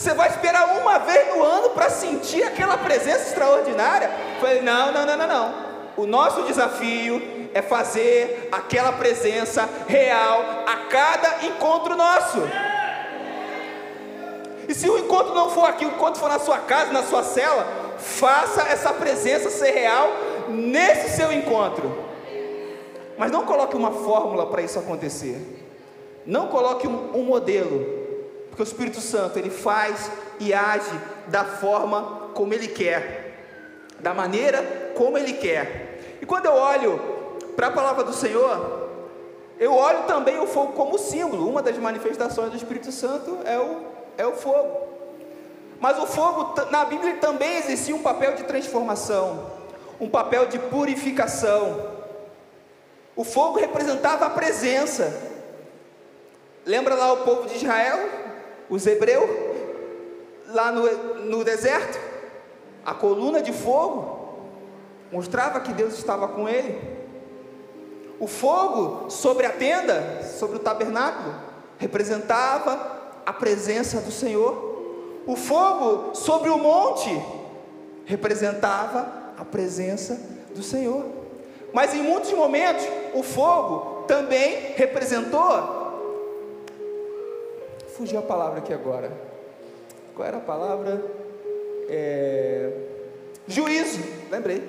Você 0.00 0.14
vai 0.14 0.30
esperar 0.30 0.78
uma 0.80 0.98
vez 1.00 1.28
no 1.28 1.42
ano 1.42 1.70
para 1.70 1.90
sentir 1.90 2.42
aquela 2.42 2.78
presença 2.78 3.28
extraordinária? 3.28 4.10
Falei, 4.40 4.62
não, 4.62 4.90
não, 4.90 5.04
não, 5.04 5.14
não, 5.14 5.26
não. 5.26 5.54
O 5.94 6.06
nosso 6.06 6.42
desafio 6.44 7.20
é 7.52 7.60
fazer 7.60 8.48
aquela 8.50 8.92
presença 8.92 9.68
real 9.86 10.42
a 10.66 10.88
cada 10.88 11.44
encontro 11.44 11.94
nosso. 11.94 12.38
E 14.66 14.72
se 14.72 14.88
o 14.88 14.96
encontro 14.96 15.34
não 15.34 15.50
for 15.50 15.68
aqui, 15.68 15.84
o 15.84 15.90
encontro 15.90 16.18
for 16.18 16.30
na 16.30 16.38
sua 16.38 16.56
casa, 16.60 16.90
na 16.92 17.02
sua 17.02 17.22
cela, 17.22 17.66
faça 17.98 18.62
essa 18.62 18.94
presença 18.94 19.50
ser 19.50 19.72
real 19.72 20.08
nesse 20.48 21.14
seu 21.14 21.30
encontro. 21.30 22.06
Mas 23.18 23.30
não 23.30 23.44
coloque 23.44 23.76
uma 23.76 23.90
fórmula 23.90 24.46
para 24.46 24.62
isso 24.62 24.78
acontecer. 24.78 25.36
Não 26.24 26.46
coloque 26.46 26.88
um, 26.88 27.10
um 27.14 27.22
modelo, 27.22 27.99
porque 28.50 28.62
o 28.62 28.64
Espírito 28.64 29.00
Santo 29.00 29.38
ele 29.38 29.48
faz 29.48 30.10
e 30.38 30.52
age 30.52 30.90
da 31.28 31.44
forma 31.44 32.30
como 32.34 32.52
ele 32.52 32.68
quer, 32.68 33.38
da 34.00 34.12
maneira 34.12 34.92
como 34.94 35.16
ele 35.16 35.34
quer. 35.34 36.18
E 36.20 36.26
quando 36.26 36.46
eu 36.46 36.52
olho 36.52 37.00
para 37.56 37.68
a 37.68 37.70
palavra 37.70 38.04
do 38.04 38.12
Senhor, 38.12 38.88
eu 39.58 39.74
olho 39.74 40.04
também 40.04 40.38
o 40.40 40.46
fogo 40.46 40.72
como 40.72 40.98
símbolo. 40.98 41.48
Uma 41.48 41.62
das 41.62 41.76
manifestações 41.76 42.50
do 42.50 42.56
Espírito 42.56 42.90
Santo 42.90 43.38
é 43.44 43.58
o, 43.58 43.82
é 44.16 44.26
o 44.26 44.32
fogo. 44.32 44.88
Mas 45.78 45.98
o 45.98 46.06
fogo, 46.06 46.54
na 46.70 46.84
Bíblia 46.84 47.16
também 47.16 47.56
existia 47.56 47.94
um 47.94 48.02
papel 48.02 48.34
de 48.34 48.44
transformação, 48.44 49.50
um 50.00 50.08
papel 50.08 50.46
de 50.46 50.58
purificação. 50.58 51.90
O 53.16 53.24
fogo 53.24 53.58
representava 53.58 54.26
a 54.26 54.30
presença. 54.30 55.28
Lembra 56.66 56.94
lá 56.94 57.12
o 57.12 57.18
povo 57.18 57.48
de 57.48 57.56
Israel, 57.56 57.98
os 58.70 58.86
hebreus, 58.86 59.28
lá 60.46 60.70
no, 60.70 60.86
no 61.26 61.44
deserto? 61.44 61.98
A 62.84 62.94
coluna 62.94 63.42
de 63.42 63.52
fogo 63.52 64.38
mostrava 65.12 65.60
que 65.60 65.72
Deus 65.72 65.94
estava 65.94 66.28
com 66.28 66.48
ele. 66.48 66.78
O 68.18 68.26
fogo 68.26 69.10
sobre 69.10 69.46
a 69.46 69.50
tenda, 69.50 70.22
sobre 70.22 70.56
o 70.56 70.60
tabernáculo, 70.60 71.34
representava 71.78 73.00
a 73.26 73.32
presença 73.32 74.00
do 74.00 74.12
Senhor. 74.12 75.22
O 75.26 75.36
fogo 75.36 76.14
sobre 76.14 76.50
o 76.50 76.58
monte 76.58 77.10
representava 78.04 79.08
a 79.38 79.44
presença 79.44 80.20
do 80.54 80.62
Senhor. 80.62 81.04
Mas 81.72 81.94
em 81.94 82.02
muitos 82.02 82.32
momentos, 82.32 82.84
o 83.14 83.22
fogo 83.22 84.04
também 84.06 84.72
representou. 84.74 85.79
Fugiu 88.00 88.18
a 88.18 88.22
palavra 88.22 88.60
aqui 88.60 88.72
agora. 88.72 89.12
Qual 90.16 90.26
era 90.26 90.38
a 90.38 90.40
palavra? 90.40 91.04
É... 91.86 92.72
Juízo, 93.46 94.00
lembrei. 94.30 94.66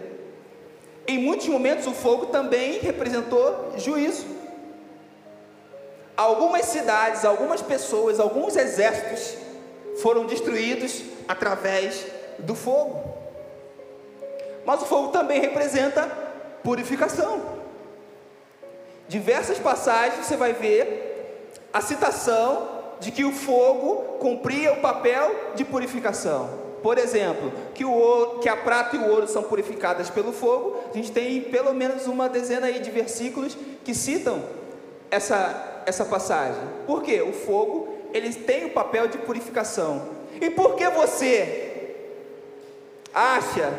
Em 1.07 1.17
muitos 1.17 1.47
momentos, 1.47 1.87
o 1.87 1.93
fogo 1.93 2.25
também 2.25 2.79
representou 2.79 3.71
juízo. 3.77 4.25
Algumas 6.17 6.65
cidades, 6.65 7.23
algumas 7.23 7.61
pessoas, 7.61 8.19
alguns 8.19 8.57
exércitos 8.57 9.37
foram 10.01 10.25
destruídos 10.25 11.01
através 11.25 12.05
do 12.37 12.53
fogo. 12.53 13.01
Mas 14.65 14.81
o 14.81 14.85
fogo 14.85 15.07
também 15.07 15.39
representa 15.39 16.05
purificação. 16.65 17.41
Diversas 19.07 19.57
passagens 19.57 20.25
você 20.25 20.35
vai 20.35 20.51
ver 20.51 21.47
a 21.71 21.79
citação 21.79 22.80
de 23.01 23.11
que 23.11 23.25
o 23.25 23.33
fogo 23.33 24.17
cumpria 24.19 24.71
o 24.71 24.77
papel 24.77 25.35
de 25.55 25.65
purificação. 25.65 26.49
Por 26.81 26.97
exemplo, 26.97 27.51
que, 27.73 27.83
o 27.83 27.91
ouro, 27.91 28.39
que 28.39 28.47
a 28.47 28.55
prata 28.55 28.95
e 28.95 28.99
o 28.99 29.09
ouro 29.09 29.27
são 29.27 29.43
purificadas 29.43 30.09
pelo 30.09 30.31
fogo. 30.31 30.77
A 30.89 30.95
gente 30.95 31.11
tem 31.11 31.41
pelo 31.41 31.73
menos 31.73 32.07
uma 32.07 32.29
dezena 32.29 32.67
aí 32.67 32.79
de 32.79 32.89
versículos 32.89 33.57
que 33.83 33.93
citam 33.93 34.41
essa, 35.11 35.83
essa 35.85 36.05
passagem. 36.05 36.61
Por 36.87 37.03
quê? 37.03 37.21
O 37.21 37.33
fogo 37.33 37.89
ele 38.13 38.33
tem 38.33 38.65
o 38.65 38.69
papel 38.69 39.09
de 39.09 39.17
purificação. 39.17 40.07
E 40.39 40.49
por 40.49 40.75
que 40.75 40.87
você 40.89 41.95
acha 43.13 43.73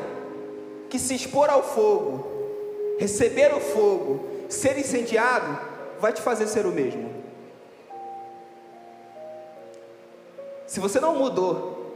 que 0.91 0.99
se 0.99 1.15
expor 1.15 1.49
ao 1.49 1.63
fogo 1.63 2.33
receber 2.99 3.53
o 3.53 3.61
fogo, 3.61 4.25
ser 4.49 4.79
incendiado, 4.79 5.59
vai 6.01 6.13
te 6.13 6.21
fazer 6.21 6.47
ser 6.47 6.67
o 6.67 6.71
mesmo. 6.71 7.22
Se 10.73 10.81
você 10.81 10.99
não 10.99 11.15
mudou 11.15 11.95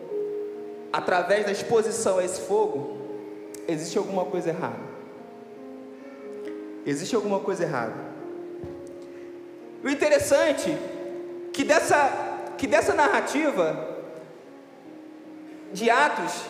através 0.92 1.46
da 1.46 1.50
exposição 1.50 2.18
a 2.18 2.24
esse 2.26 2.42
fogo, 2.42 2.98
existe 3.66 3.96
alguma 3.96 4.26
coisa 4.26 4.50
errada. 4.50 4.80
Existe 6.84 7.16
alguma 7.16 7.40
coisa 7.40 7.62
errada. 7.62 7.94
O 9.82 9.88
interessante 9.88 10.76
que 11.54 11.64
dessa 11.64 12.52
que 12.58 12.66
dessa 12.66 12.92
narrativa 12.92 13.96
de 15.72 15.88
Atos, 15.88 16.42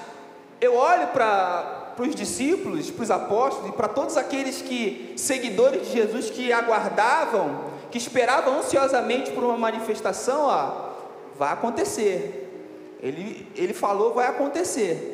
eu 0.61 0.75
olho 0.75 1.07
para 1.12 1.93
para 1.95 2.09
os 2.09 2.15
discípulos, 2.17 2.91
para 2.91 3.05
os 3.05 3.11
apóstolos 3.12 3.71
e 3.71 3.73
para 3.73 3.87
todos 3.87 4.17
aqueles 4.17 4.61
que 4.61 5.15
seguidores 5.17 5.87
de 5.87 5.93
Jesus 5.93 6.29
que 6.29 6.53
aguardavam, 6.53 7.67
que 7.89 7.99
esperavam 7.99 8.59
ansiosamente 8.59 9.31
por 9.31 9.45
uma 9.45 9.57
manifestação, 9.57 10.43
ó, 10.43 10.86
vai 11.38 11.53
acontecer. 11.53 12.42
Ele, 13.01 13.46
ele 13.55 13.75
falou, 13.75 14.14
vai 14.14 14.27
acontecer. 14.27 15.12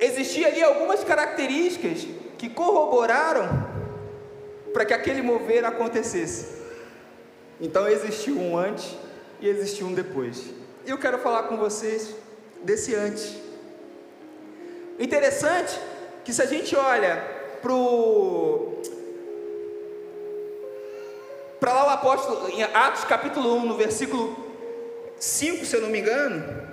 Existia 0.00 0.48
ali 0.48 0.62
algumas 0.62 1.02
características 1.02 2.06
que 2.36 2.48
corroboraram 2.48 3.48
para 4.72 4.84
que 4.84 4.94
aquele 4.94 5.22
mover 5.22 5.64
acontecesse. 5.64 6.58
Então 7.60 7.88
existiu 7.88 8.38
um 8.38 8.56
antes 8.56 8.96
e 9.40 9.48
existiu 9.48 9.86
um 9.86 9.94
depois. 9.94 10.44
E 10.86 10.90
eu 10.90 10.98
quero 10.98 11.18
falar 11.18 11.44
com 11.44 11.56
vocês 11.56 12.14
desse 12.62 12.94
antes. 12.94 13.36
Interessante 14.98 15.78
que 16.24 16.32
se 16.32 16.42
a 16.42 16.46
gente 16.46 16.76
olha 16.76 17.16
para 17.60 17.72
para 21.58 21.72
lá 21.72 21.86
o 21.86 21.90
apóstolo, 21.90 22.48
em 22.50 22.62
Atos 22.62 23.02
capítulo 23.04 23.56
1, 23.56 23.66
no 23.66 23.76
versículo 23.76 24.47
5, 25.18 25.64
se 25.64 25.76
eu 25.76 25.82
não 25.82 25.88
me 25.88 26.00
engano. 26.00 26.68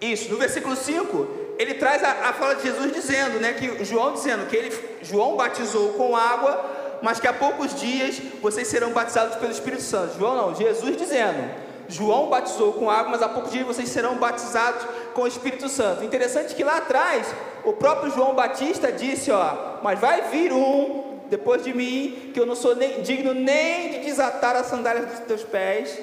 Isso, 0.00 0.30
no 0.30 0.36
versículo 0.36 0.76
5, 0.76 1.56
ele 1.58 1.74
traz 1.74 2.04
a, 2.04 2.28
a 2.28 2.32
fala 2.32 2.54
de 2.54 2.62
Jesus 2.62 2.92
dizendo, 2.92 3.40
né, 3.40 3.52
que 3.52 3.84
João 3.84 4.12
dizendo 4.12 4.46
que 4.46 4.56
ele, 4.56 4.98
João 5.02 5.36
batizou 5.36 5.94
com 5.94 6.16
água, 6.16 6.64
mas 7.02 7.18
que 7.18 7.26
há 7.26 7.32
poucos 7.32 7.74
dias 7.74 8.20
vocês 8.40 8.68
serão 8.68 8.92
batizados 8.92 9.36
pelo 9.36 9.50
Espírito 9.50 9.82
Santo. 9.82 10.16
João 10.18 10.36
não, 10.36 10.54
Jesus 10.54 10.96
dizendo: 10.96 11.50
João 11.88 12.28
batizou 12.28 12.74
com 12.74 12.90
água, 12.90 13.10
mas 13.10 13.22
há 13.22 13.28
pouco 13.28 13.50
dia 13.50 13.64
vocês 13.64 13.88
serão 13.88 14.16
batizados 14.16 14.86
com 15.14 15.22
o 15.22 15.26
Espírito 15.26 15.68
Santo. 15.68 16.04
Interessante 16.04 16.54
que 16.54 16.62
lá 16.62 16.76
atrás, 16.76 17.26
o 17.64 17.72
próprio 17.72 18.12
João 18.12 18.34
Batista 18.34 18.92
disse: 18.92 19.30
Ó, 19.30 19.78
mas 19.82 19.98
vai 19.98 20.22
vir 20.30 20.52
um 20.52 21.07
depois 21.28 21.62
de 21.62 21.72
mim, 21.74 22.30
que 22.32 22.40
eu 22.40 22.46
não 22.46 22.56
sou 22.56 22.74
nem, 22.74 23.02
digno 23.02 23.34
nem 23.34 23.90
de 23.90 23.98
desatar 24.00 24.56
as 24.56 24.66
sandálias 24.66 25.06
dos 25.06 25.20
teus 25.20 25.42
pés, 25.42 25.98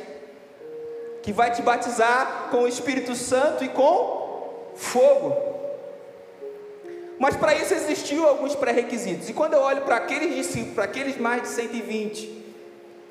que 1.23 1.31
vai 1.31 1.51
te 1.51 1.61
batizar 1.61 2.49
com 2.51 2.63
o 2.63 2.67
Espírito 2.67 3.15
Santo 3.15 3.63
e 3.63 3.69
com 3.69 4.71
fogo. 4.75 5.35
Mas 7.17 7.35
para 7.35 7.55
isso 7.55 7.73
existiam 7.73 8.27
alguns 8.27 8.55
pré-requisitos. 8.55 9.29
E 9.29 9.33
quando 9.33 9.53
eu 9.53 9.59
olho 9.59 9.81
para 9.81 9.95
aqueles 9.95 10.35
discípulos, 10.35 10.75
para 10.75 10.83
aqueles 10.83 11.17
mais 11.17 11.41
de 11.43 11.47
120 11.47 12.45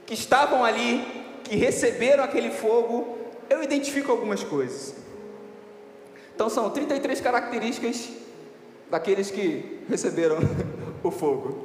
que 0.06 0.14
estavam 0.14 0.64
ali, 0.64 1.24
que 1.42 1.56
receberam 1.56 2.22
aquele 2.22 2.50
fogo, 2.50 3.18
eu 3.48 3.62
identifico 3.62 4.12
algumas 4.12 4.44
coisas. 4.44 4.94
Então 6.34 6.48
são 6.50 6.68
33 6.70 7.20
características 7.20 8.10
daqueles 8.90 9.30
que 9.30 9.80
receberam 9.88 10.38
o 11.02 11.10
fogo. 11.10 11.63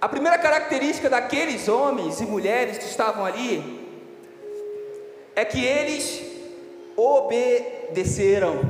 A 0.00 0.08
primeira 0.08 0.38
característica 0.38 1.10
daqueles 1.10 1.68
homens 1.68 2.20
e 2.20 2.24
mulheres 2.24 2.78
que 2.78 2.84
estavam 2.84 3.24
ali 3.24 3.80
é 5.36 5.44
que 5.44 5.62
eles 5.62 6.22
obedeceram. 6.96 8.60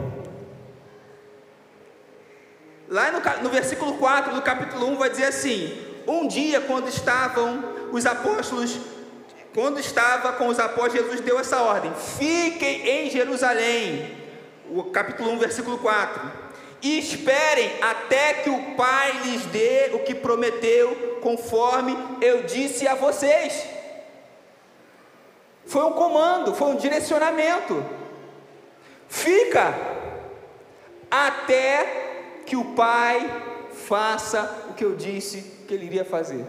Lá 2.88 3.12
no, 3.12 3.42
no, 3.44 3.50
versículo 3.50 3.94
4 3.98 4.34
do 4.34 4.42
capítulo 4.42 4.88
1 4.88 4.96
vai 4.96 5.08
dizer 5.08 5.26
assim: 5.26 5.72
Um 6.04 6.26
dia, 6.26 6.60
quando 6.60 6.88
estavam 6.88 7.62
os 7.92 8.04
apóstolos, 8.06 8.80
quando 9.54 9.78
estava 9.78 10.32
com 10.32 10.48
os 10.48 10.58
apóstolos, 10.58 10.94
Jesus 10.94 11.20
deu 11.20 11.38
essa 11.38 11.62
ordem: 11.62 11.92
Fiquem 11.94 12.88
em 12.88 13.08
Jerusalém. 13.10 14.18
O 14.68 14.84
capítulo 14.84 15.30
1, 15.32 15.38
versículo 15.38 15.78
4. 15.78 16.39
E 16.82 16.98
esperem 16.98 17.70
até 17.82 18.34
que 18.34 18.50
o 18.50 18.74
Pai 18.74 19.12
lhes 19.24 19.44
dê 19.46 19.90
o 19.92 19.98
que 20.00 20.14
prometeu, 20.14 21.18
conforme 21.20 21.96
eu 22.22 22.42
disse 22.44 22.88
a 22.88 22.94
vocês. 22.94 23.66
Foi 25.66 25.84
um 25.84 25.92
comando, 25.92 26.54
foi 26.54 26.68
um 26.68 26.76
direcionamento. 26.76 27.84
Fica 29.08 29.74
até 31.10 32.42
que 32.46 32.56
o 32.56 32.72
Pai 32.74 33.68
faça 33.72 34.66
o 34.70 34.74
que 34.74 34.84
eu 34.84 34.96
disse 34.96 35.64
que 35.66 35.74
ele 35.74 35.86
iria 35.86 36.04
fazer. 36.04 36.44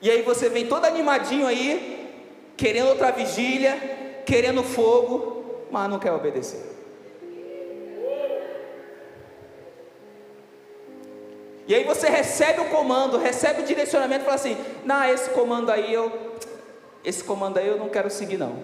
E 0.00 0.10
aí 0.10 0.22
você 0.22 0.48
vem 0.48 0.66
todo 0.66 0.84
animadinho 0.84 1.46
aí, 1.46 2.52
querendo 2.56 2.88
outra 2.88 3.10
vigília, 3.10 4.22
querendo 4.24 4.62
fogo, 4.62 5.66
mas 5.70 5.88
não 5.88 5.98
quer 5.98 6.12
obedecer. 6.12 6.77
E 11.68 11.74
aí 11.74 11.84
você 11.84 12.08
recebe 12.08 12.62
o 12.62 12.70
comando, 12.70 13.18
recebe 13.18 13.60
o 13.60 13.64
direcionamento, 13.64 14.24
fala 14.24 14.36
assim: 14.36 14.56
"Não, 14.86 15.04
esse 15.04 15.28
comando 15.30 15.70
aí 15.70 15.92
eu 15.92 16.10
esse 17.04 17.22
comando 17.22 17.58
aí 17.58 17.68
eu 17.68 17.76
não 17.76 17.90
quero 17.90 18.10
seguir 18.10 18.38
não". 18.38 18.56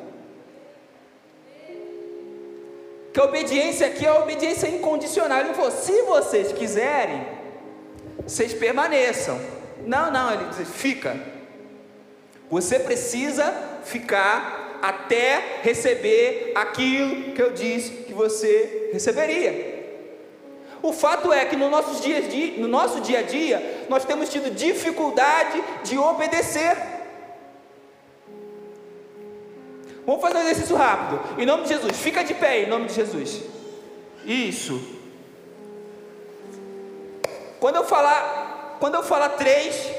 Que 3.12 3.20
a 3.20 3.24
obediência 3.24 3.86
aqui 3.86 4.06
é 4.06 4.08
a 4.08 4.18
obediência 4.18 4.66
incondicional. 4.66 5.40
Ele 5.40 5.52
falou: 5.52 5.70
se 5.70 6.02
vocês 6.02 6.50
quiserem, 6.52 7.24
vocês 8.26 8.54
permaneçam. 8.54 9.38
Não, 9.86 10.10
não, 10.10 10.32
ele 10.32 10.46
diz: 10.46 10.66
fica. 10.68 11.14
Você 12.50 12.78
precisa 12.78 13.52
ficar 13.84 14.78
até 14.80 15.60
receber 15.62 16.52
aquilo 16.54 17.34
que 17.34 17.42
eu 17.42 17.52
disse 17.52 17.90
que 18.04 18.14
você 18.14 18.90
receberia. 18.92 19.73
O 20.84 20.92
fato 20.92 21.32
é 21.32 21.46
que 21.46 21.56
no 21.56 21.70
nosso 21.70 22.02
dia, 22.02 22.20
no 22.58 22.68
nosso 22.68 23.00
dia 23.00 23.20
a 23.20 23.22
dia, 23.22 23.86
nós 23.88 24.04
temos 24.04 24.28
tido 24.28 24.54
dificuldade 24.54 25.64
de 25.82 25.96
obedecer. 25.96 26.76
Vamos 30.04 30.20
fazer 30.20 30.36
um 30.36 30.42
exercício 30.42 30.76
rápido. 30.76 31.40
Em 31.40 31.46
nome 31.46 31.62
de 31.62 31.70
Jesus. 31.70 31.96
Fica 31.96 32.22
de 32.22 32.34
pé 32.34 32.64
em 32.64 32.68
nome 32.68 32.88
de 32.88 32.92
Jesus. 32.92 33.40
Isso. 34.26 34.78
Quando 37.58 37.76
eu 37.76 37.84
falar, 37.84 38.76
quando 38.78 38.96
eu 38.96 39.02
falar 39.02 39.30
três, 39.30 39.90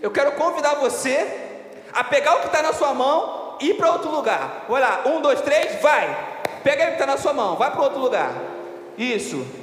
eu 0.00 0.10
quero 0.10 0.32
convidar 0.32 0.76
você 0.76 1.18
a 1.92 2.02
pegar 2.02 2.36
o 2.36 2.40
que 2.40 2.46
está 2.46 2.62
na 2.62 2.72
sua 2.72 2.94
mão 2.94 3.58
e 3.60 3.72
ir 3.72 3.74
para 3.74 3.92
outro 3.92 4.10
lugar. 4.10 4.64
Olha 4.70 4.88
lá, 4.88 5.02
um, 5.04 5.20
dois, 5.20 5.42
três, 5.42 5.82
vai. 5.82 6.38
Pega 6.64 6.84
o 6.84 6.86
que 6.86 6.92
está 6.94 7.04
na 7.04 7.18
sua 7.18 7.34
mão, 7.34 7.56
vai 7.56 7.70
para 7.70 7.82
outro 7.82 8.00
lugar. 8.00 8.32
Isso. 8.96 9.59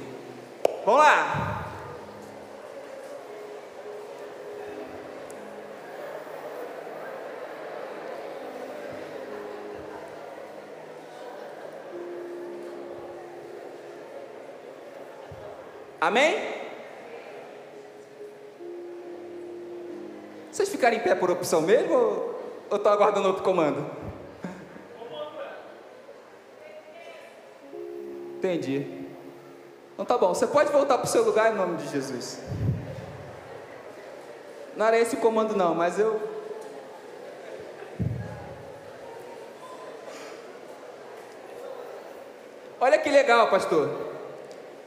Vamos 0.88 1.02
lá. 1.02 1.66
Amém? 16.00 16.38
Vocês 20.50 20.70
ficaram 20.70 20.96
em 20.96 21.00
pé 21.00 21.14
por 21.14 21.30
opção 21.30 21.60
mesmo 21.60 21.92
ou 21.92 22.76
estou 22.76 22.90
aguardando 22.90 23.28
outro 23.28 23.42
comando? 23.42 23.84
Entendi. 28.38 28.97
Então 29.98 30.06
tá 30.06 30.16
bom, 30.16 30.32
você 30.32 30.46
pode 30.46 30.70
voltar 30.70 30.96
para 30.96 31.06
o 31.06 31.10
seu 31.10 31.24
lugar 31.24 31.52
em 31.52 31.56
nome 31.56 31.76
de 31.78 31.88
Jesus. 31.88 32.38
Não 34.76 34.86
era 34.86 34.96
esse 34.96 35.16
o 35.16 35.18
comando 35.18 35.56
não, 35.56 35.74
mas 35.74 35.98
eu. 35.98 36.20
Olha 42.80 42.96
que 42.96 43.10
legal, 43.10 43.50
pastor. 43.50 43.90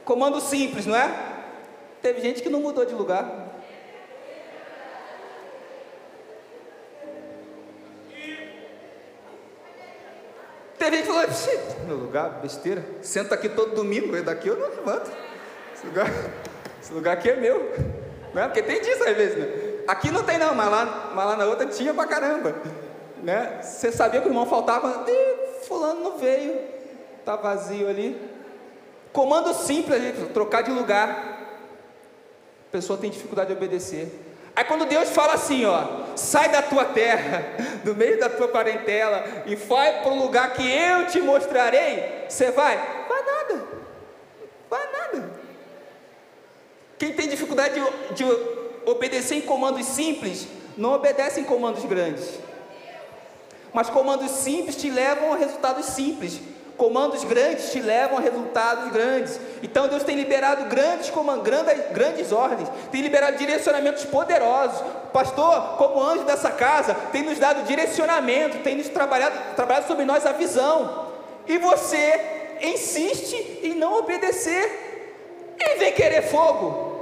Comando 0.02 0.40
simples, 0.40 0.86
não 0.86 0.96
é? 0.96 1.14
Teve 2.00 2.22
gente 2.22 2.42
que 2.42 2.48
não 2.48 2.62
mudou 2.62 2.86
de 2.86 2.94
lugar. 2.94 3.50
Teve 10.78 10.96
gente 10.96 11.06
que 11.06 11.12
falou, 11.12 11.28
meu 11.82 11.96
lugar, 11.96 12.40
besteira. 12.40 12.84
Senta 13.00 13.34
aqui 13.34 13.48
todo 13.48 13.74
domingo, 13.74 14.16
e 14.16 14.22
daqui 14.22 14.48
eu 14.48 14.56
não 14.56 14.68
levanto. 14.68 15.10
Esse 15.74 15.86
lugar, 15.86 16.06
esse 16.80 16.92
lugar 16.92 17.12
aqui 17.14 17.30
é 17.30 17.36
meu. 17.36 17.72
Não 18.34 18.42
é? 18.42 18.46
Porque 18.46 18.62
tem 18.62 18.80
disso 18.80 19.02
às 19.02 19.16
vezes, 19.16 19.38
né? 19.38 19.72
Aqui 19.86 20.10
não 20.10 20.22
tem 20.22 20.38
não, 20.38 20.54
mas 20.54 20.70
lá, 20.70 21.12
mas 21.14 21.26
lá 21.26 21.36
na 21.36 21.44
outra 21.44 21.66
tinha 21.66 21.92
pra 21.92 22.06
caramba. 22.06 22.54
Né? 23.22 23.60
Você 23.62 23.92
sabia 23.92 24.20
que 24.20 24.28
o 24.28 24.30
irmão 24.30 24.46
faltava, 24.46 25.04
fulano 25.62 26.02
não 26.02 26.18
veio, 26.18 26.58
tá 27.24 27.36
vazio 27.36 27.88
ali. 27.88 28.20
Comando 29.12 29.52
simples, 29.54 30.00
gente, 30.02 30.32
trocar 30.32 30.62
de 30.62 30.70
lugar. 30.70 31.38
A 32.68 32.72
pessoa 32.72 32.98
tem 32.98 33.10
dificuldade 33.10 33.50
de 33.50 33.56
obedecer. 33.56 34.10
Aí 34.54 34.64
quando 34.64 34.84
Deus 34.84 35.08
fala 35.10 35.34
assim, 35.34 35.64
ó, 35.64 36.14
sai 36.14 36.50
da 36.50 36.60
tua 36.60 36.84
terra, 36.84 37.42
do 37.84 37.94
meio 37.94 38.20
da 38.20 38.28
tua 38.28 38.48
parentela 38.48 39.24
e 39.46 39.54
vai 39.54 40.02
para 40.02 40.12
o 40.12 40.18
lugar 40.18 40.52
que 40.52 40.62
eu 40.62 41.06
te 41.06 41.20
mostrarei, 41.20 42.26
você 42.28 42.50
vai? 42.50 42.76
Vai 43.08 43.22
nada, 43.24 43.64
vai 44.68 44.92
nada. 44.92 45.30
Quem 46.98 47.12
tem 47.14 47.28
dificuldade 47.28 47.74
de, 47.74 48.24
de 48.24 48.24
obedecer 48.84 49.36
em 49.36 49.40
comandos 49.40 49.86
simples, 49.86 50.46
não 50.76 50.92
obedece 50.92 51.40
em 51.40 51.44
comandos 51.44 51.84
grandes. 51.84 52.38
Mas 53.72 53.88
comandos 53.88 54.30
simples 54.30 54.76
te 54.76 54.90
levam 54.90 55.32
a 55.32 55.36
resultados 55.36 55.86
simples. 55.86 56.40
Comandos 56.76 57.22
grandes 57.24 57.70
te 57.70 57.80
levam 57.80 58.18
a 58.18 58.20
resultados 58.20 58.90
grandes. 58.92 59.38
Então 59.62 59.88
Deus 59.88 60.02
tem 60.02 60.16
liberado 60.16 60.64
grandes, 60.64 61.10
comandos, 61.10 61.44
grandes, 61.92 62.32
ordens, 62.32 62.68
tem 62.90 63.02
liberado 63.02 63.36
direcionamentos 63.36 64.04
poderosos. 64.04 64.82
Pastor, 65.12 65.76
como 65.76 66.02
anjo 66.02 66.24
dessa 66.24 66.50
casa, 66.50 66.94
tem 67.12 67.22
nos 67.22 67.38
dado 67.38 67.64
direcionamento, 67.64 68.58
tem 68.58 68.76
nos 68.76 68.88
trabalhado, 68.88 69.54
trabalhado 69.54 69.86
sobre 69.86 70.04
nós 70.04 70.24
a 70.24 70.32
visão. 70.32 71.12
E 71.46 71.58
você 71.58 72.58
insiste 72.62 73.60
em 73.62 73.74
não 73.74 73.98
obedecer 73.98 75.56
e 75.60 75.78
vem 75.78 75.92
querer 75.92 76.22
fogo. 76.22 76.92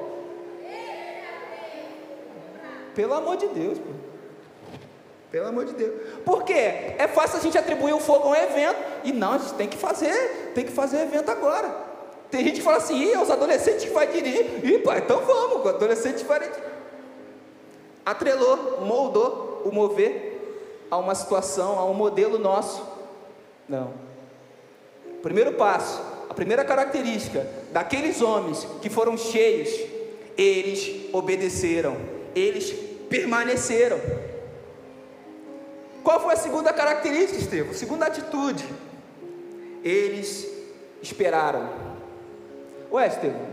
Pelo 2.95 3.15
amor 3.15 3.37
de 3.37 3.47
Deus, 3.49 3.79
pô. 3.79 4.10
Pelo 5.31 5.47
amor 5.47 5.65
de 5.65 5.75
Deus. 5.75 5.93
Por 6.25 6.43
quê? 6.43 6.95
É 6.99 7.07
fácil 7.07 7.39
a 7.39 7.41
gente 7.41 7.57
atribuir 7.57 7.93
o 7.93 8.01
fogo 8.01 8.29
a 8.29 8.31
um 8.31 8.35
evento. 8.35 8.79
E 9.05 9.13
não, 9.13 9.35
a 9.35 9.39
gente 9.39 9.55
tem 9.55 9.69
que 9.69 9.77
fazer, 9.77 10.53
tem 10.55 10.65
que 10.65 10.73
fazer 10.73 11.03
evento 11.03 11.31
agora. 11.31 11.73
Tem 12.31 12.45
gente 12.45 12.57
que 12.57 12.63
fala 12.63 12.79
assim, 12.79 12.97
Ih, 12.97 13.13
é 13.13 13.21
os 13.21 13.31
adolescentes 13.31 13.85
que 13.85 13.91
vai 13.91 14.07
dirigir. 14.07 14.65
Ih, 14.65 14.79
pai, 14.79 14.99
então 14.99 15.21
vamos, 15.21 15.65
o 15.65 15.69
adolescente 15.69 16.25
vai. 16.25 16.51
Atrelou, 18.05 18.81
moldou 18.81 19.63
o 19.65 19.73
mover. 19.73 20.29
a 20.91 20.99
uma 20.99 21.15
situação, 21.15 21.79
a 21.79 21.85
um 21.85 21.95
modelo 21.95 22.39
nosso. 22.39 22.85
Não. 23.69 23.93
Primeiro 25.23 25.53
passo, 25.53 26.03
a 26.29 26.35
primeira 26.35 26.65
característica 26.65 27.47
daqueles 27.71 28.21
homens 28.21 28.67
que 28.83 28.91
foram 28.91 29.17
cheios, 29.17 29.69
eles 30.37 31.13
obedeceram, 31.13 31.97
eles 32.35 32.73
permaneceram. 33.09 34.01
Qual 36.03 36.21
foi 36.21 36.35
a 36.35 36.37
segunda 36.37 36.73
característica, 36.73 37.39
Estevão? 37.39 37.75
Segunda 37.75 38.07
atitude. 38.07 38.67
Eles 39.83 40.49
esperaram. 41.03 41.69
Ué, 42.91 43.07
Estevão, 43.07 43.47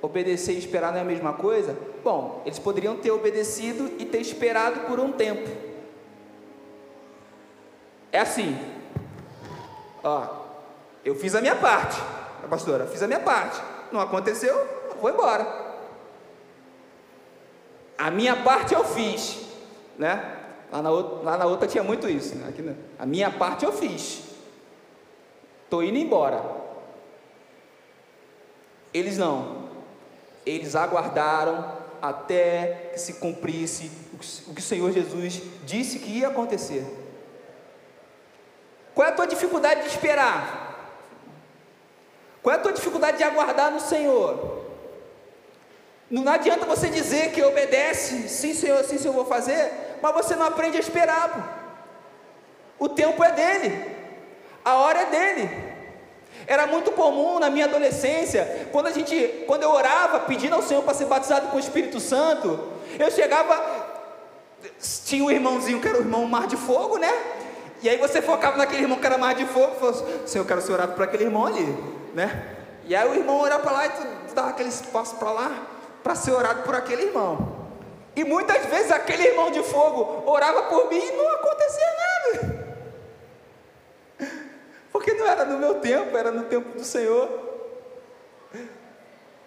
obedecer 0.00 0.54
e 0.54 0.58
esperar 0.58 0.92
não 0.92 0.98
é 0.98 1.02
a 1.02 1.04
mesma 1.04 1.32
coisa? 1.32 1.76
Bom, 2.02 2.42
eles 2.44 2.58
poderiam 2.58 2.96
ter 2.96 3.10
obedecido 3.10 3.90
e 3.98 4.04
ter 4.04 4.20
esperado 4.20 4.80
por 4.80 5.00
um 5.00 5.12
tempo. 5.12 5.48
É 8.12 8.20
assim. 8.20 8.58
Ó, 10.02 10.26
eu 11.04 11.14
fiz 11.14 11.34
a 11.34 11.40
minha 11.40 11.56
parte, 11.56 12.00
pastora, 12.48 12.86
fiz 12.86 13.02
a 13.02 13.06
minha 13.06 13.20
parte. 13.20 13.60
Não 13.92 14.00
aconteceu, 14.00 14.54
vou 15.00 15.10
embora. 15.10 15.46
A 17.98 18.10
minha 18.10 18.36
parte 18.36 18.72
eu 18.72 18.84
fiz, 18.84 19.40
né? 19.98 20.39
Lá 20.72 20.82
na, 20.82 20.90
outra, 20.90 21.30
lá 21.30 21.36
na 21.36 21.46
outra 21.46 21.66
tinha 21.66 21.82
muito 21.82 22.08
isso. 22.08 22.36
Né? 22.36 22.48
Aqui, 22.48 22.76
a 22.98 23.06
minha 23.06 23.30
parte 23.30 23.64
eu 23.64 23.72
fiz. 23.72 24.22
Estou 25.64 25.82
indo 25.82 25.98
embora. 25.98 26.42
Eles 28.92 29.18
não. 29.18 29.68
Eles 30.46 30.74
aguardaram 30.74 31.78
até 32.00 32.90
que 32.92 32.98
se 32.98 33.14
cumprisse 33.14 33.90
o 34.48 34.54
que 34.54 34.60
o 34.60 34.64
Senhor 34.64 34.90
Jesus 34.92 35.42
disse 35.64 35.98
que 35.98 36.18
ia 36.18 36.28
acontecer. 36.28 36.84
Qual 38.94 39.06
é 39.06 39.10
a 39.10 39.14
tua 39.14 39.26
dificuldade 39.26 39.82
de 39.82 39.88
esperar? 39.88 40.60
Qual 42.42 42.54
é 42.54 42.58
a 42.58 42.62
tua 42.62 42.72
dificuldade 42.72 43.18
de 43.18 43.24
aguardar 43.24 43.70
no 43.70 43.80
Senhor? 43.80 44.60
Não 46.10 46.30
adianta 46.32 46.66
você 46.66 46.88
dizer 46.88 47.32
que 47.32 47.42
obedece, 47.42 48.28
sim 48.28 48.52
Senhor, 48.52 48.82
sim 48.84 48.98
Senhor, 48.98 49.14
vou 49.14 49.26
fazer, 49.26 49.70
mas 50.02 50.14
você 50.14 50.36
não 50.36 50.46
aprende 50.46 50.76
a 50.76 50.80
esperar. 50.80 51.28
Pô. 52.78 52.84
O 52.84 52.88
tempo 52.88 53.22
é 53.22 53.32
dele, 53.32 53.96
a 54.64 54.76
hora 54.76 55.00
é 55.00 55.06
dele. 55.06 55.70
Era 56.46 56.66
muito 56.66 56.90
comum 56.92 57.38
na 57.38 57.50
minha 57.50 57.66
adolescência, 57.66 58.68
quando 58.72 58.86
a 58.86 58.90
gente, 58.90 59.44
quando 59.46 59.62
eu 59.62 59.70
orava 59.70 60.20
pedindo 60.20 60.54
ao 60.54 60.62
Senhor 60.62 60.82
para 60.82 60.94
ser 60.94 61.04
batizado 61.04 61.48
com 61.48 61.56
o 61.56 61.60
Espírito 61.60 62.00
Santo, 62.00 62.58
eu 62.98 63.10
chegava, 63.10 63.62
tinha 65.04 65.22
um 65.22 65.30
irmãozinho 65.30 65.80
que 65.80 65.86
era 65.86 65.98
o 65.98 66.00
irmão 66.00 66.26
Mar 66.26 66.46
de 66.46 66.56
Fogo, 66.56 66.96
né? 66.96 67.12
E 67.82 67.88
aí 67.88 67.98
você 67.98 68.20
focava 68.20 68.56
naquele 68.56 68.82
irmão 68.82 68.98
que 68.98 69.06
era 69.06 69.18
Mar 69.18 69.34
de 69.34 69.44
Fogo, 69.46 69.74
e 69.76 69.78
falou: 69.78 69.90
assim, 69.90 70.26
Senhor, 70.26 70.44
eu 70.44 70.48
quero 70.48 70.60
ser 70.60 70.72
orado 70.72 70.94
por 70.94 71.04
aquele 71.04 71.24
irmão 71.24 71.46
ali, 71.46 71.66
né? 72.14 72.56
E 72.86 72.96
aí 72.96 73.08
o 73.08 73.14
irmão 73.14 73.40
olhava 73.40 73.62
para 73.62 73.72
lá 73.72 73.86
e 73.86 73.90
tu, 73.90 74.34
dava 74.34 74.50
aquele 74.50 74.68
espaço 74.70 75.16
para 75.16 75.30
lá 75.30 75.52
para 76.02 76.14
ser 76.14 76.32
orado 76.32 76.62
por 76.62 76.74
aquele 76.74 77.04
irmão. 77.04 77.59
E 78.16 78.24
muitas 78.24 78.66
vezes 78.66 78.90
aquele 78.90 79.28
irmão 79.28 79.50
de 79.50 79.62
fogo 79.62 80.24
orava 80.30 80.64
por 80.64 80.88
mim 80.90 80.98
e 80.98 81.12
não 81.12 81.28
acontecia 81.34 81.86
nada. 81.98 82.60
Porque 84.92 85.14
não 85.14 85.26
era 85.26 85.44
no 85.44 85.58
meu 85.58 85.76
tempo, 85.76 86.16
era 86.16 86.30
no 86.30 86.44
tempo 86.44 86.76
do 86.76 86.84
Senhor. 86.84 87.28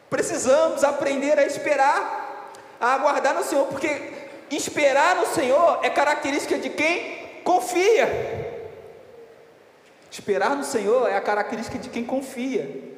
Precisamos 0.09 0.83
aprender 0.83 1.37
a 1.37 1.43
esperar, 1.43 2.51
a 2.79 2.93
aguardar 2.93 3.35
no 3.35 3.43
Senhor, 3.43 3.67
porque 3.67 4.13
esperar 4.49 5.15
no 5.15 5.27
Senhor 5.27 5.79
é 5.83 5.89
característica 5.89 6.57
de 6.57 6.69
quem 6.69 7.41
confia. 7.43 8.07
Esperar 10.09 10.55
no 10.55 10.63
Senhor 10.63 11.09
é 11.09 11.17
a 11.17 11.21
característica 11.21 11.77
de 11.77 11.89
quem 11.89 12.05
confia. 12.05 12.93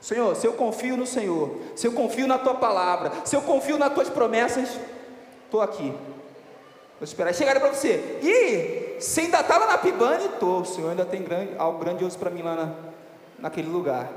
Senhor, 0.00 0.34
se 0.36 0.46
eu 0.46 0.52
confio 0.52 0.96
no 0.96 1.06
Senhor, 1.06 1.56
se 1.74 1.86
eu 1.86 1.92
confio 1.92 2.26
na 2.26 2.38
tua 2.38 2.54
palavra, 2.54 3.12
se 3.24 3.34
eu 3.34 3.42
confio 3.42 3.78
nas 3.78 3.92
tuas 3.92 4.08
promessas, 4.08 4.68
estou 5.48 5.62
aqui. 5.62 5.90
Vou 5.90 7.04
esperar. 7.04 7.34
Chegarei 7.34 7.60
para 7.60 7.72
você. 7.72 8.18
E 8.22 9.00
você 9.00 9.22
ainda 9.22 9.40
estava 9.40 9.66
na 9.66 9.78
Pibane? 9.78 10.26
Estou. 10.26 10.60
O 10.60 10.64
Senhor 10.64 10.90
ainda 10.90 11.04
tem 11.04 11.22
grande, 11.22 11.52
algo 11.58 11.78
grandioso 11.78 12.18
para 12.18 12.30
mim 12.30 12.42
lá 12.42 12.54
na, 12.54 12.72
naquele 13.38 13.68
lugar. 13.68 14.10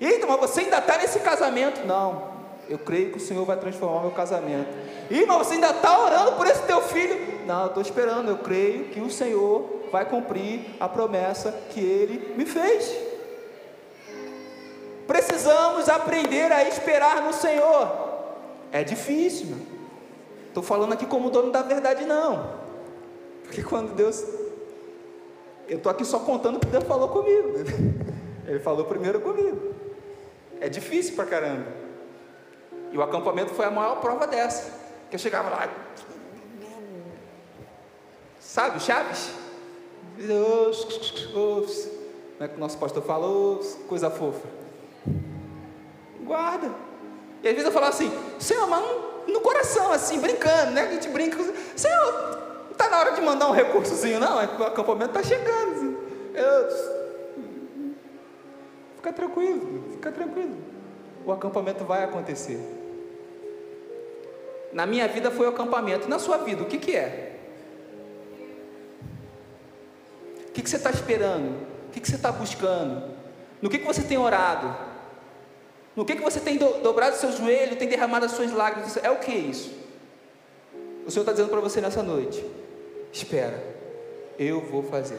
Eita, 0.00 0.26
mas 0.26 0.40
você 0.40 0.60
ainda 0.60 0.78
está 0.78 0.98
nesse 0.98 1.20
casamento? 1.20 1.86
Não. 1.86 2.38
Eu 2.68 2.78
creio 2.78 3.10
que 3.10 3.16
o 3.16 3.20
Senhor 3.20 3.44
vai 3.44 3.56
transformar 3.56 4.02
meu 4.02 4.10
casamento. 4.10 4.68
E 5.10 5.24
mas 5.24 5.38
você 5.38 5.54
ainda 5.54 5.70
está 5.70 5.98
orando 5.98 6.32
por 6.32 6.46
esse 6.46 6.62
teu 6.62 6.82
filho? 6.82 7.46
Não, 7.46 7.62
eu 7.62 7.66
estou 7.68 7.82
esperando. 7.82 8.28
Eu 8.28 8.38
creio 8.38 8.86
que 8.86 9.00
o 9.00 9.10
Senhor 9.10 9.86
vai 9.90 10.04
cumprir 10.04 10.76
a 10.78 10.88
promessa 10.88 11.52
que 11.70 11.80
Ele 11.80 12.34
me 12.36 12.44
fez. 12.44 12.94
Precisamos 15.06 15.88
aprender 15.88 16.52
a 16.52 16.68
esperar 16.68 17.22
no 17.22 17.32
Senhor. 17.32 17.90
É 18.70 18.84
difícil, 18.84 19.46
meu. 19.46 19.77
Estou 20.58 20.76
falando 20.76 20.92
aqui 20.92 21.06
como 21.06 21.30
dono 21.30 21.52
da 21.52 21.62
verdade, 21.62 22.04
não. 22.04 22.52
Porque 23.44 23.62
quando 23.62 23.94
Deus. 23.94 24.24
Eu 25.68 25.76
estou 25.76 25.92
aqui 25.92 26.04
só 26.04 26.18
contando 26.18 26.56
o 26.56 26.58
que 26.58 26.66
Deus 26.66 26.82
falou 26.82 27.08
comigo. 27.10 27.50
Ele 28.44 28.58
falou 28.58 28.84
primeiro 28.84 29.20
comigo. 29.20 29.72
É 30.60 30.68
difícil 30.68 31.14
pra 31.14 31.26
caramba. 31.26 31.68
E 32.90 32.98
o 32.98 33.02
acampamento 33.02 33.54
foi 33.54 33.66
a 33.66 33.70
maior 33.70 34.00
prova 34.00 34.26
dessa. 34.26 34.72
Que 35.08 35.14
eu 35.14 35.20
chegava 35.20 35.48
lá. 35.48 35.70
Sabe, 38.40 38.80
Chaves? 38.80 39.30
Como 40.16 41.66
é 42.40 42.48
que 42.48 42.56
o 42.56 42.58
nosso 42.58 42.78
pastor 42.78 43.04
falou? 43.04 43.60
Coisa 43.86 44.10
fofa. 44.10 44.48
Guarda. 46.24 46.74
E 47.44 47.48
às 47.48 47.54
vezes 47.54 47.66
eu 47.66 47.72
falo 47.72 47.86
assim, 47.86 48.10
Senhor, 48.40 48.66
mas 48.66 48.82
no 49.28 49.40
coração, 49.40 49.92
assim, 49.92 50.18
brincando, 50.18 50.72
né? 50.72 50.82
A 50.82 50.92
gente 50.92 51.08
brinca. 51.08 51.36
Senhor, 51.76 52.12
não 52.64 52.72
está 52.72 52.88
na 52.88 52.98
hora 52.98 53.12
de 53.12 53.20
mandar 53.20 53.48
um 53.48 53.52
recursozinho, 53.52 54.18
não? 54.18 54.36
O 54.36 54.64
acampamento 54.64 55.18
está 55.18 55.22
chegando. 55.22 55.72
Assim. 55.74 55.96
Eu... 56.34 56.98
Fica 58.96 59.12
tranquilo, 59.12 59.84
fica 59.92 60.10
tranquilo. 60.10 60.56
O 61.24 61.32
acampamento 61.32 61.84
vai 61.84 62.04
acontecer. 62.04 62.58
Na 64.72 64.86
minha 64.86 65.06
vida 65.06 65.30
foi 65.30 65.46
o 65.46 65.50
acampamento. 65.50 66.08
Na 66.08 66.18
sua 66.18 66.38
vida, 66.38 66.62
o 66.62 66.66
que, 66.66 66.78
que 66.78 66.96
é? 66.96 67.36
O 70.48 70.52
que, 70.52 70.62
que 70.62 70.70
você 70.70 70.76
está 70.76 70.90
esperando? 70.90 71.66
O 71.88 71.90
que, 71.92 72.00
que 72.00 72.08
você 72.08 72.16
está 72.16 72.32
buscando? 72.32 73.14
No 73.60 73.68
que, 73.68 73.78
que 73.78 73.86
você 73.86 74.02
tem 74.02 74.18
orado? 74.18 74.87
No 75.98 76.04
que, 76.04 76.14
que 76.14 76.22
você 76.22 76.38
tem 76.38 76.56
do, 76.56 76.74
dobrado 76.74 77.16
seu 77.16 77.32
joelho, 77.32 77.74
tem 77.74 77.88
derramado 77.88 78.24
as 78.24 78.30
suas 78.30 78.52
lágrimas? 78.52 78.96
É 78.98 79.10
o 79.10 79.16
que 79.16 79.32
isso? 79.32 79.76
O 81.04 81.10
Senhor 81.10 81.22
está 81.22 81.32
dizendo 81.32 81.48
para 81.48 81.58
você 81.58 81.80
nessa 81.80 82.04
noite: 82.04 82.40
espera, 83.12 83.60
eu 84.38 84.60
vou 84.60 84.84
fazer. 84.84 85.18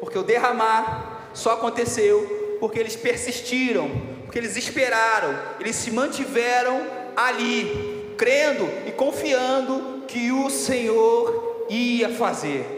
Porque 0.00 0.16
o 0.16 0.22
derramar 0.22 1.28
só 1.34 1.52
aconteceu 1.52 2.56
porque 2.60 2.78
eles 2.78 2.96
persistiram, 2.96 3.90
porque 4.24 4.38
eles 4.38 4.56
esperaram, 4.56 5.38
eles 5.60 5.76
se 5.76 5.90
mantiveram 5.90 6.80
ali, 7.14 8.14
crendo 8.16 8.66
e 8.86 8.92
confiando 8.92 10.04
que 10.08 10.32
o 10.32 10.48
Senhor 10.48 11.66
ia 11.68 12.08
fazer. 12.08 12.77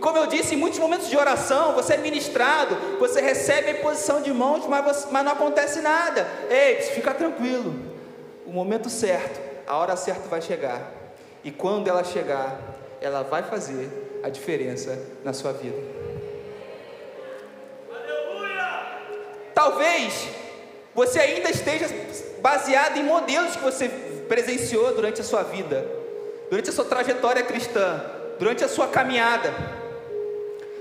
Como 0.00 0.16
eu 0.16 0.26
disse, 0.26 0.54
em 0.54 0.58
muitos 0.58 0.78
momentos 0.78 1.08
de 1.08 1.16
oração, 1.16 1.74
você 1.74 1.94
é 1.94 1.96
ministrado, 1.98 2.74
você 2.98 3.20
recebe 3.20 3.68
a 3.68 3.72
imposição 3.72 4.22
de 4.22 4.32
mãos, 4.32 4.66
mas, 4.66 4.84
você, 4.84 5.08
mas 5.10 5.24
não 5.24 5.32
acontece 5.32 5.80
nada. 5.80 6.26
Ei, 6.48 6.76
fica 6.76 7.12
tranquilo. 7.12 7.74
O 8.46 8.50
momento 8.50 8.88
certo, 8.88 9.40
a 9.66 9.76
hora 9.76 9.94
certa 9.96 10.26
vai 10.28 10.40
chegar. 10.40 10.90
E 11.44 11.50
quando 11.50 11.88
ela 11.88 12.02
chegar, 12.02 12.58
ela 13.00 13.22
vai 13.22 13.42
fazer 13.42 14.20
a 14.22 14.28
diferença 14.28 14.98
na 15.22 15.32
sua 15.32 15.52
vida. 15.52 15.76
Aleluia! 17.90 18.98
Talvez 19.54 20.28
você 20.94 21.20
ainda 21.20 21.50
esteja 21.50 21.86
baseado 22.40 22.96
em 22.96 23.02
modelos 23.02 23.56
que 23.56 23.62
você 23.62 23.88
presenciou 24.28 24.94
durante 24.94 25.20
a 25.20 25.24
sua 25.24 25.42
vida, 25.42 25.86
durante 26.48 26.70
a 26.70 26.72
sua 26.72 26.84
trajetória 26.84 27.42
cristã, 27.42 28.02
durante 28.38 28.64
a 28.64 28.68
sua 28.68 28.88
caminhada. 28.88 29.79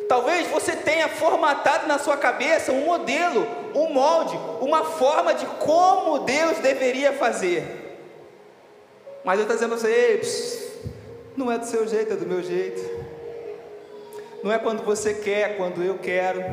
Talvez 0.10 0.48
você 0.48 0.76
tenha 0.76 1.08
formatado 1.08 1.86
na 1.88 2.00
sua 2.00 2.18
cabeça 2.18 2.72
um 2.72 2.84
modelo, 2.84 3.48
um 3.76 3.94
molde, 3.94 4.36
uma 4.60 4.84
forma 4.84 5.36
de 5.36 5.46
como 5.46 6.26
Deus 6.26 6.58
deveria 6.58 7.14
fazer. 7.14 7.64
Mas 9.24 9.38
Deus 9.38 9.48
está 9.48 9.54
dizendo 9.54 9.76
a 9.76 9.78
você, 9.78 10.82
não 11.38 11.52
é 11.52 11.60
do 11.60 11.66
seu 11.68 11.88
jeito, 11.88 12.14
é 12.14 12.16
do 12.16 12.26
meu 12.26 12.42
jeito. 12.42 12.82
Não 14.42 14.52
é 14.52 14.58
quando 14.58 14.84
você 14.84 15.14
quer, 15.14 15.52
é 15.52 15.54
quando 15.54 15.84
eu 15.84 16.00
quero. 16.00 16.44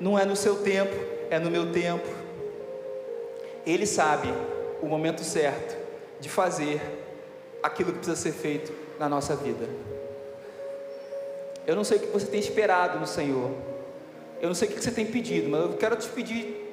Não 0.00 0.18
é 0.18 0.24
no 0.24 0.34
seu 0.34 0.56
tempo, 0.56 0.96
é 1.30 1.38
no 1.38 1.52
meu 1.52 1.70
tempo. 1.70 2.08
Ele 3.64 3.86
sabe 3.86 4.28
o 4.82 4.86
momento 4.86 5.22
certo 5.22 5.76
de 6.18 6.28
fazer 6.28 6.80
aquilo 7.62 7.92
que 7.92 7.98
precisa 7.98 8.16
ser 8.16 8.32
feito 8.32 8.72
na 8.98 9.08
nossa 9.08 9.36
vida. 9.36 9.89
Eu 11.70 11.76
não 11.76 11.84
sei 11.84 11.98
o 11.98 12.00
que 12.00 12.06
você 12.08 12.26
tem 12.26 12.40
esperado 12.40 12.98
no 12.98 13.06
Senhor, 13.06 13.48
eu 14.40 14.48
não 14.48 14.54
sei 14.56 14.66
o 14.66 14.72
que 14.72 14.82
você 14.82 14.90
tem 14.90 15.06
pedido, 15.06 15.48
mas 15.48 15.60
eu 15.60 15.74
quero 15.74 15.94
te 15.94 16.08
pedir 16.08 16.68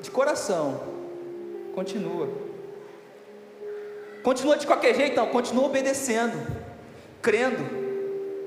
de 0.00 0.10
coração: 0.10 0.82
continua. 1.72 2.28
Continua 4.24 4.56
de 4.56 4.66
qualquer 4.66 4.92
jeito, 4.96 5.14
não, 5.14 5.28
continua 5.28 5.66
obedecendo, 5.66 6.36
crendo, 7.22 7.64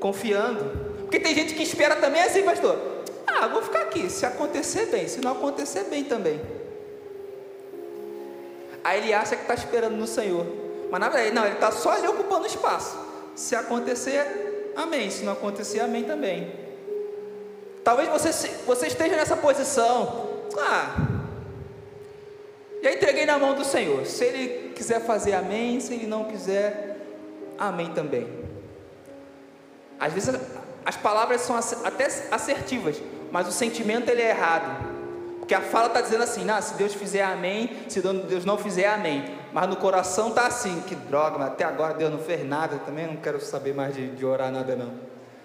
confiando. 0.01 0.91
Porque 1.03 1.22
tem 1.22 1.34
gente 1.34 1.53
que 1.53 1.63
espera 1.63 1.95
também 1.95 2.22
assim, 2.22 2.43
pastor. 2.43 2.78
Ah, 3.26 3.47
vou 3.47 3.61
ficar 3.61 3.84
aqui, 3.84 4.09
se 4.09 4.26
acontecer 4.26 4.88
bem, 4.88 5.07
se 5.07 5.22
não 5.22 5.32
acontecer 5.32 5.86
bem 5.86 6.03
também. 6.03 6.41
Aí 8.84 8.99
ele 8.99 9.13
acha 9.13 9.38
que 9.38 9.43
está 9.43 9.53
esperando 9.53 9.95
no 9.95 10.05
Senhor. 10.05 10.45
Mas 10.91 10.99
na 10.99 11.07
verdade, 11.07 11.34
não, 11.34 11.45
ele 11.45 11.55
está 11.55 11.72
só 11.72 11.91
ali 11.91 12.09
ocupando 12.09 12.45
espaço. 12.45 12.97
Se 13.38 13.55
acontecer, 13.55 14.51
amém. 14.76 15.09
Se 15.09 15.24
não 15.24 15.34
acontecer, 15.34 15.80
amém 15.80 16.03
também. 16.03 16.51
Talvez 17.84 18.09
você, 18.09 18.47
você 18.65 18.88
esteja 18.88 19.15
nessa 19.15 19.36
posição. 19.38 20.30
Ah, 20.57 20.95
já 22.84 22.91
entreguei 22.91 23.26
na 23.26 23.38
mão 23.38 23.53
do 23.53 23.63
Senhor. 23.63 24.05
Se 24.05 24.24
Ele 24.24 24.74
quiser 24.74 25.01
fazer 25.01 25.34
amém, 25.34 25.80
se 25.80 25.93
Ele 25.93 26.07
não 26.07 26.26
quiser, 26.26 26.97
amém 27.57 27.91
também. 27.93 28.28
Às 29.99 30.13
vezes 30.13 30.34
as 30.84 30.97
palavras 30.97 31.41
são 31.41 31.55
até 31.57 32.07
assertivas, 32.32 33.01
mas 33.32 33.47
o 33.47 33.51
sentimento 33.51 34.09
ele 34.09 34.22
é 34.22 34.30
errado. 34.30 34.90
Porque 35.52 35.66
a 35.66 35.70
fala 35.70 35.88
está 35.88 35.99
dizendo 35.99 36.24
assim, 36.24 36.47
se 36.62 36.76
Deus 36.76 36.93
fizer 36.93 37.24
amém, 37.24 37.84
se 37.89 37.99
Deus 37.99 38.45
não 38.45 38.58
fizer 38.58 38.88
amém. 38.88 39.38
Mas 39.52 39.68
no 39.68 39.76
coração 39.76 40.30
está 40.30 40.47
assim, 40.47 40.80
que 40.88 40.95
droga, 40.95 41.38
mas 41.38 41.47
até 41.49 41.66
agora 41.66 41.93
Deus 41.93 42.10
não 42.10 42.20
fez 42.20 42.47
nada, 42.47 42.78
também 42.86 43.06
não 43.06 43.18
quero 43.18 43.38
saber 43.41 43.76
mais 43.76 43.93
de, 43.93 44.12
de 44.12 44.26
orar 44.26 44.49
nada 44.49 44.78
não. 44.78 44.93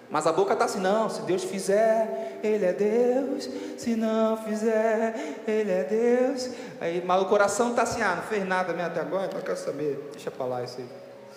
Mas 0.09 0.25
a 0.25 0.31
boca 0.31 0.53
está 0.53 0.63
assim, 0.63 0.79
não, 0.79 1.09
se 1.09 1.23
Deus 1.23 1.43
fizer, 1.43 2.39
Ele 2.41 2.63
é 2.63 2.71
Deus, 2.71 3.49
se 3.77 3.97
não 3.97 4.37
fizer, 4.37 5.41
Ele 5.45 5.71
é 5.71 5.83
Deus. 5.83 6.51
Aí, 6.79 7.03
mas 7.05 7.21
o 7.21 7.25
coração 7.25 7.71
está 7.71 7.81
assim, 7.81 8.01
ah, 8.01 8.15
não 8.15 8.23
fez 8.23 8.47
nada 8.47 8.71
mesmo 8.71 8.87
até 8.87 9.01
agora, 9.01 9.29
eu 9.33 9.41
quero 9.41 9.57
saber, 9.57 10.09
deixa 10.13 10.31
para 10.31 10.45
lá 10.45 10.63
isso 10.63 10.77
aí. 10.79 10.87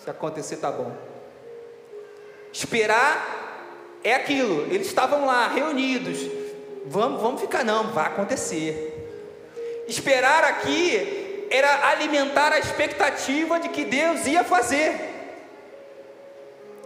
Se 0.01 0.09
acontecer, 0.09 0.59
tá 0.59 0.71
bom. 0.71 0.93
Esperar 2.53 3.99
é 4.05 4.15
aquilo, 4.15 4.73
eles 4.73 4.87
estavam 4.87 5.27
lá, 5.27 5.49
reunidos. 5.49 6.40
Vamos, 6.87 7.21
vamos 7.21 7.41
ficar, 7.41 7.65
não, 7.65 7.89
vai 7.89 8.07
acontecer. 8.07 8.97
Esperar 9.87 10.45
aqui 10.45 11.47
era 11.51 11.89
alimentar 11.89 12.53
a 12.53 12.59
expectativa 12.59 13.59
de 13.59 13.69
que 13.69 13.85
Deus 13.85 14.27
ia 14.27 14.45
fazer. 14.45 15.11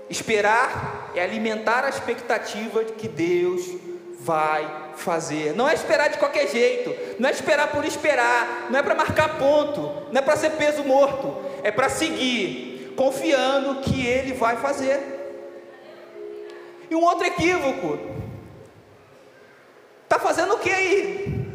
Esperar 0.09 1.13
é 1.15 1.23
alimentar 1.23 1.85
a 1.85 1.89
expectativa 1.89 2.85
de 2.85 2.93
que 2.93 3.09
Deus 3.09 3.63
vai 4.21 4.85
fazer. 4.97 5.55
Não 5.55 5.69
é 5.69 5.75
esperar 5.75 6.09
de 6.09 6.19
qualquer 6.19 6.49
jeito, 6.49 6.95
não 7.19 7.29
é 7.29 7.33
esperar 7.33 7.71
por 7.71 7.85
esperar, 7.85 8.69
não 8.71 8.79
é 8.79 8.83
para 8.83 8.95
marcar 8.95 9.39
ponto, 9.39 9.81
não 10.11 10.19
é 10.19 10.23
para 10.23 10.37
ser 10.37 10.51
peso 10.53 10.83
morto, 10.83 11.37
é 11.63 11.71
para 11.71 11.89
seguir, 11.89 12.95
confiando 12.97 13.83
que 13.83 14.07
Ele 14.07 14.33
vai 14.33 14.57
fazer. 14.57 14.99
E 16.91 16.95
um 16.95 17.03
outro 17.03 17.27
equívoco: 17.27 17.99
está 20.15 20.19
fazendo 20.19 20.55
o 20.55 20.59
que 20.59 20.71
aí? 20.71 21.49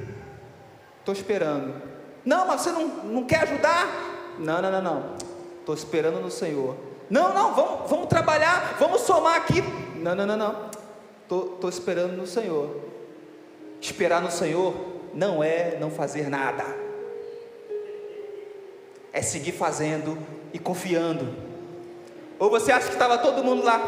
Estou 1.00 1.14
esperando. 1.14 1.82
Não, 2.26 2.46
mas 2.46 2.62
você 2.62 2.72
não, 2.72 2.88
não 2.88 3.24
quer 3.24 3.44
ajudar? 3.44 3.88
Não, 4.38 4.62
não, 4.62 4.72
não, 4.72 4.82
não. 4.82 5.16
Estou 5.60 5.74
esperando 5.74 6.20
no 6.20 6.30
Senhor. 6.30 6.76
Não, 7.10 7.34
não, 7.34 7.56
vamos, 7.56 7.90
vamos 7.90 8.08
trabalhar, 8.08 8.76
vamos 8.78 9.02
somar 9.02 9.38
aqui. 9.38 9.64
Não, 9.96 10.14
não, 10.14 10.26
não, 10.26 10.38
não. 10.38 10.70
Estou 11.22 11.70
esperando 11.70 12.18
no 12.18 12.28
Senhor. 12.28 12.76
Esperar 13.82 14.22
no 14.22 14.30
Senhor 14.30 14.74
não 15.14 15.44
é 15.44 15.78
não 15.80 15.90
fazer 15.90 16.30
nada, 16.30 16.64
é 19.14 19.22
seguir 19.22 19.54
fazendo 19.54 20.18
e 20.54 20.60
confiando. 20.60 21.34
Ou 22.38 22.50
você 22.50 22.72
acha 22.72 22.88
que 22.88 22.94
estava 22.94 23.18
todo 23.18 23.44
mundo 23.44 23.64
lá? 23.64 23.82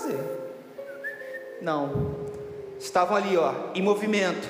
Fazer. 0.00 0.18
Não, 1.60 2.14
estavam 2.78 3.16
ali, 3.16 3.36
ó, 3.36 3.52
em 3.74 3.82
movimento 3.82 4.46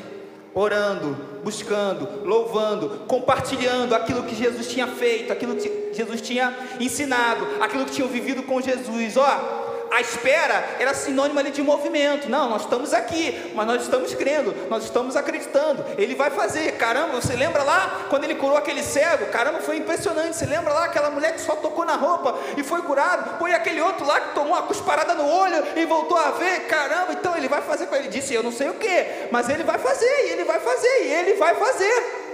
orando, 0.57 1.15
buscando, 1.45 2.27
louvando, 2.27 3.05
compartilhando 3.07 3.95
aquilo 3.95 4.23
que 4.23 4.35
Jesus 4.35 4.67
tinha 4.69 4.87
feito, 4.87 5.31
aquilo 5.31 5.55
que 5.55 5.93
Jesus 5.93 6.23
tinha 6.23 6.57
ensinado, 6.81 7.47
aquilo 7.61 7.85
que 7.85 7.93
tinham 7.93 8.09
vivido 8.09 8.43
com 8.43 8.59
Jesus. 8.63 9.19
Ó, 9.19 9.56
a 9.91 10.01
espera 10.01 10.77
era 10.79 10.95
sinônimo 10.95 11.39
ali 11.39 11.51
de 11.51 11.63
movimento. 11.63 12.29
Não, 12.29 12.49
nós 12.49 12.63
estamos 12.63 12.93
aqui, 12.93 13.53
mas 13.55 13.67
nós 13.67 13.83
estamos 13.83 14.15
crendo, 14.15 14.55
nós 14.69 14.85
estamos 14.85 15.17
acreditando. 15.17 15.85
Ele 15.97 16.15
vai 16.15 16.31
fazer. 16.31 16.73
Caramba, 16.73 17.21
você 17.21 17.35
lembra 17.35 17.63
lá 17.63 18.07
quando 18.09 18.25
ele 18.25 18.35
curou 18.35 18.57
aquele 18.57 18.83
cego? 18.83 19.27
Caramba, 19.27 19.61
foi 19.61 19.77
impressionante. 19.77 20.37
Você 20.37 20.47
lembra 20.47 20.73
lá 20.73 20.85
aquela 20.85 21.11
mulher 21.11 21.35
que 21.35 21.41
só 21.41 21.57
tocou 21.57 21.85
na 21.85 21.95
roupa 21.95 22.35
e 22.57 22.63
foi 22.63 22.83
curado? 22.83 23.39
Foi 23.39 23.53
aquele 23.53 23.81
outro 23.81 24.07
lá 24.07 24.21
que 24.21 24.35
tomou 24.35 24.53
uma 24.53 24.63
cusparada 24.63 25.15
no 25.15 25.29
olho 25.29 25.65
e 25.77 25.85
voltou 25.85 26.19
a 26.19 26.33
ver. 26.33 26.67
Caramba, 26.67 27.13
então 27.13 27.37
ele 27.37 27.49
vai 27.49 27.63
fazer 27.63 27.87
com 27.87 27.95
ele 27.95 28.09
disse, 28.09 28.35
eu 28.35 28.43
não 28.43 28.53
sei 28.53 28.69
o 28.69 28.75
que, 28.75 29.29
mas 29.31 29.49
ele 29.49 29.63
vai 29.63 29.79
fazer, 29.79 30.27
e 30.27 30.31
ele 30.31 30.45
vai 30.45 30.61
fazer, 30.61 31.05
e 31.05 31.13
ele 31.13 31.35
vai 31.35 31.55
fazer. 31.55 32.27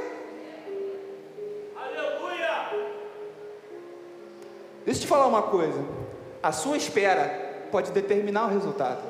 Aleluia! 1.76 2.70
Deixa 4.84 5.00
eu 5.00 5.02
te 5.02 5.06
falar 5.06 5.26
uma 5.26 5.42
coisa. 5.42 5.80
A 6.42 6.52
sua 6.52 6.76
espera 6.76 7.41
pode 7.72 7.90
determinar 7.90 8.44
o 8.46 8.50
resultado. 8.50 9.02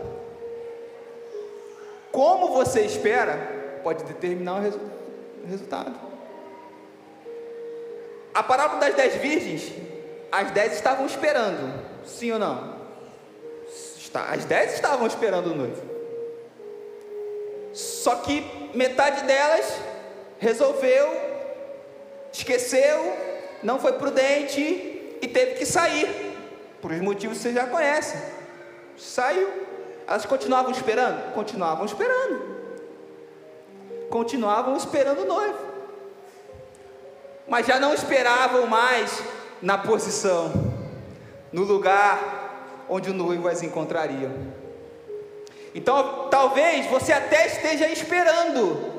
Como 2.12 2.54
você 2.54 2.82
espera 2.82 3.80
pode 3.82 4.04
determinar 4.04 4.56
o, 4.56 4.60
resu 4.60 4.80
o 5.44 5.46
resultado. 5.46 5.92
A 8.32 8.42
parábola 8.42 8.80
das 8.80 8.94
dez 8.94 9.16
virgens, 9.16 9.72
as 10.30 10.50
dez 10.52 10.74
estavam 10.74 11.04
esperando, 11.04 11.74
sim 12.06 12.30
ou 12.30 12.38
não? 12.38 12.80
As 14.14 14.44
dez 14.44 14.74
estavam 14.74 15.06
esperando 15.06 15.48
o 15.48 15.54
noivo. 15.54 15.82
Só 17.72 18.16
que 18.16 18.70
metade 18.74 19.24
delas 19.24 19.74
resolveu, 20.38 21.08
esqueceu, 22.32 23.16
não 23.62 23.78
foi 23.78 23.94
prudente 23.94 24.60
e 25.20 25.28
teve 25.28 25.54
que 25.54 25.66
sair. 25.66 26.36
Por 26.80 26.90
os 26.90 27.00
motivos 27.00 27.38
que 27.38 27.44
você 27.44 27.52
já 27.52 27.66
conhece. 27.66 28.31
Saiu. 28.96 29.48
Elas 30.06 30.26
continuavam 30.26 30.70
esperando? 30.70 31.32
Continuavam 31.32 31.86
esperando. 31.86 32.52
Continuavam 34.10 34.76
esperando 34.76 35.22
o 35.22 35.26
noivo. 35.26 35.58
Mas 37.48 37.66
já 37.66 37.78
não 37.80 37.94
esperavam 37.94 38.66
mais 38.66 39.22
na 39.60 39.78
posição, 39.78 40.52
no 41.52 41.62
lugar 41.62 42.84
onde 42.88 43.10
o 43.10 43.14
noivo 43.14 43.48
as 43.48 43.62
encontraria. 43.62 44.30
Então, 45.74 46.28
talvez 46.30 46.86
você 46.86 47.12
até 47.12 47.46
esteja 47.46 47.88
esperando, 47.88 48.92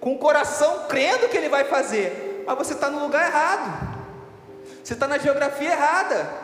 com 0.00 0.12
o 0.12 0.18
coração 0.18 0.86
crendo 0.88 1.28
que 1.28 1.36
ele 1.36 1.48
vai 1.48 1.64
fazer, 1.64 2.44
mas 2.46 2.56
você 2.56 2.74
está 2.74 2.90
no 2.90 3.02
lugar 3.02 3.26
errado, 3.26 3.96
você 4.82 4.92
está 4.92 5.08
na 5.08 5.18
geografia 5.18 5.72
errada. 5.72 6.43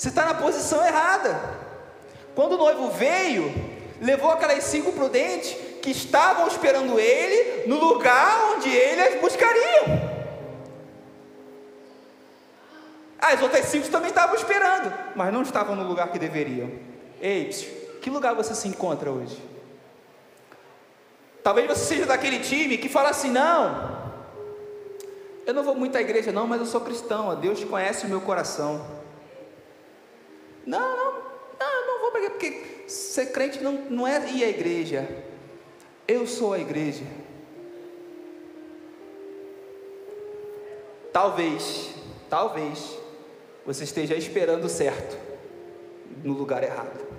Você 0.00 0.08
está 0.08 0.24
na 0.24 0.32
posição 0.32 0.82
errada. 0.82 1.38
Quando 2.34 2.54
o 2.54 2.56
noivo 2.56 2.88
veio, 2.88 3.52
levou 4.00 4.30
aquelas 4.30 4.64
cinco 4.64 4.92
prudentes 4.92 5.54
que 5.82 5.90
estavam 5.90 6.48
esperando 6.48 6.98
ele 6.98 7.68
no 7.68 7.78
lugar 7.78 8.54
onde 8.54 8.70
ele 8.70 8.98
as 8.98 9.20
buscariam. 9.20 10.00
As 13.18 13.42
outras 13.42 13.66
cinco 13.66 13.90
também 13.90 14.08
estavam 14.08 14.34
esperando, 14.36 14.90
mas 15.14 15.30
não 15.34 15.42
estavam 15.42 15.76
no 15.76 15.86
lugar 15.86 16.10
que 16.10 16.18
deveriam. 16.18 16.70
Ei, 17.20 17.50
que 18.00 18.08
lugar 18.08 18.34
você 18.34 18.54
se 18.54 18.68
encontra 18.68 19.10
hoje? 19.10 19.38
Talvez 21.42 21.68
você 21.68 21.84
seja 21.84 22.06
daquele 22.06 22.38
time 22.38 22.78
que 22.78 22.88
fala 22.88 23.10
assim: 23.10 23.30
não, 23.30 24.00
eu 25.44 25.52
não 25.52 25.62
vou 25.62 25.74
muito 25.74 25.98
à 25.98 26.00
igreja, 26.00 26.32
não, 26.32 26.46
mas 26.46 26.58
eu 26.58 26.66
sou 26.66 26.80
cristão, 26.80 27.38
Deus 27.38 27.62
conhece 27.64 28.06
o 28.06 28.08
meu 28.08 28.22
coração. 28.22 28.99
Não, 30.66 30.96
não, 30.96 31.12
não, 31.58 31.86
não 31.86 32.00
vou 32.00 32.10
porque, 32.10 32.30
porque 32.30 32.88
ser 32.88 33.32
crente 33.32 33.62
não, 33.62 33.72
não 33.72 34.06
é 34.06 34.30
ir 34.30 34.44
à 34.44 34.48
igreja. 34.48 35.08
Eu 36.06 36.26
sou 36.26 36.52
a 36.52 36.58
igreja. 36.58 37.04
Talvez, 41.12 41.90
talvez, 42.28 42.96
você 43.66 43.84
esteja 43.84 44.14
esperando 44.14 44.68
certo 44.68 45.16
no 46.22 46.32
lugar 46.32 46.62
errado. 46.62 47.10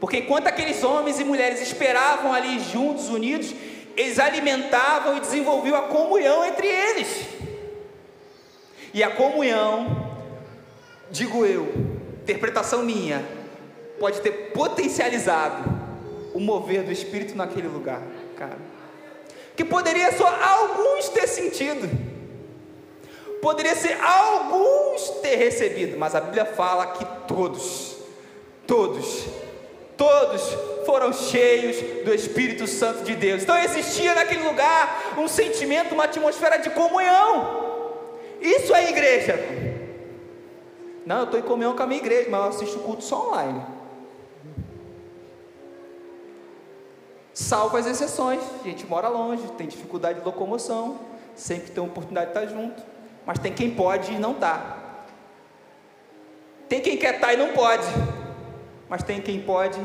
Porque 0.00 0.18
enquanto 0.18 0.48
aqueles 0.48 0.82
homens 0.82 1.20
e 1.20 1.24
mulheres 1.24 1.60
esperavam 1.60 2.32
ali 2.32 2.58
juntos, 2.58 3.08
unidos, 3.08 3.54
eles 3.96 4.18
alimentavam 4.18 5.16
e 5.16 5.20
desenvolviam 5.20 5.76
a 5.76 5.82
comunhão 5.82 6.44
entre 6.44 6.66
eles. 6.66 7.28
E 8.92 9.02
a 9.02 9.10
comunhão, 9.10 10.11
digo 11.12 11.44
eu, 11.44 11.68
interpretação 12.22 12.82
minha, 12.82 13.24
pode 14.00 14.20
ter 14.20 14.50
potencializado 14.52 15.62
o 16.34 16.40
mover 16.40 16.82
do 16.82 16.90
Espírito 16.90 17.36
naquele 17.36 17.68
lugar, 17.68 18.02
cara. 18.36 18.58
Que 19.54 19.64
poderia 19.64 20.10
só 20.16 20.26
alguns 20.26 21.10
ter 21.10 21.28
sentido, 21.28 21.88
poderia 23.42 23.76
ser 23.76 24.00
alguns 24.00 25.10
ter 25.20 25.36
recebido, 25.36 25.98
mas 25.98 26.14
a 26.14 26.20
Bíblia 26.20 26.46
fala 26.46 26.86
que 26.86 27.04
todos, 27.28 27.98
todos, 28.66 29.26
todos 29.96 30.42
foram 30.86 31.12
cheios 31.12 31.76
do 32.04 32.14
Espírito 32.14 32.66
Santo 32.66 33.04
de 33.04 33.14
Deus. 33.14 33.42
Então 33.42 33.56
existia 33.58 34.14
naquele 34.14 34.42
lugar 34.42 35.14
um 35.18 35.28
sentimento, 35.28 35.92
uma 35.92 36.04
atmosfera 36.04 36.56
de 36.56 36.70
comunhão. 36.70 37.70
Isso 38.40 38.74
é 38.74 38.88
igreja. 38.88 39.71
Não, 41.04 41.18
eu 41.18 41.24
estou 41.24 41.40
em 41.40 41.42
comunhão 41.42 41.74
com 41.74 41.82
a 41.82 41.86
minha 41.86 42.00
igreja, 42.00 42.30
mas 42.30 42.40
eu 42.40 42.48
assisto 42.48 42.78
o 42.78 42.82
culto 42.82 43.02
só 43.02 43.28
online. 43.28 43.62
Salvo 47.34 47.76
as 47.76 47.86
exceções, 47.86 48.42
a 48.60 48.64
gente 48.64 48.86
mora 48.86 49.08
longe, 49.08 49.42
tem 49.52 49.66
dificuldade 49.66 50.20
de 50.20 50.24
locomoção, 50.24 51.00
sempre 51.34 51.70
tem 51.70 51.82
oportunidade 51.82 52.32
de 52.32 52.38
estar 52.38 52.54
junto, 52.54 52.82
mas 53.26 53.38
tem 53.38 53.52
quem 53.52 53.74
pode 53.74 54.12
e 54.12 54.18
não 54.18 54.32
está. 54.32 54.78
Tem 56.68 56.80
quem 56.80 56.96
quer 56.96 57.14
estar 57.14 57.32
e 57.32 57.36
não 57.36 57.52
pode, 57.52 57.86
mas 58.88 59.02
tem 59.02 59.20
quem 59.20 59.40
pode 59.40 59.80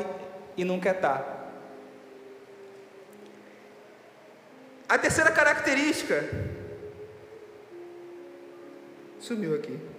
e 0.56 0.64
não 0.64 0.80
quer 0.80 0.96
estar. 0.96 1.36
A 4.90 4.98
terceira 4.98 5.32
característica 5.32 6.24
sumiu 9.20 9.56
aqui. 9.56 9.97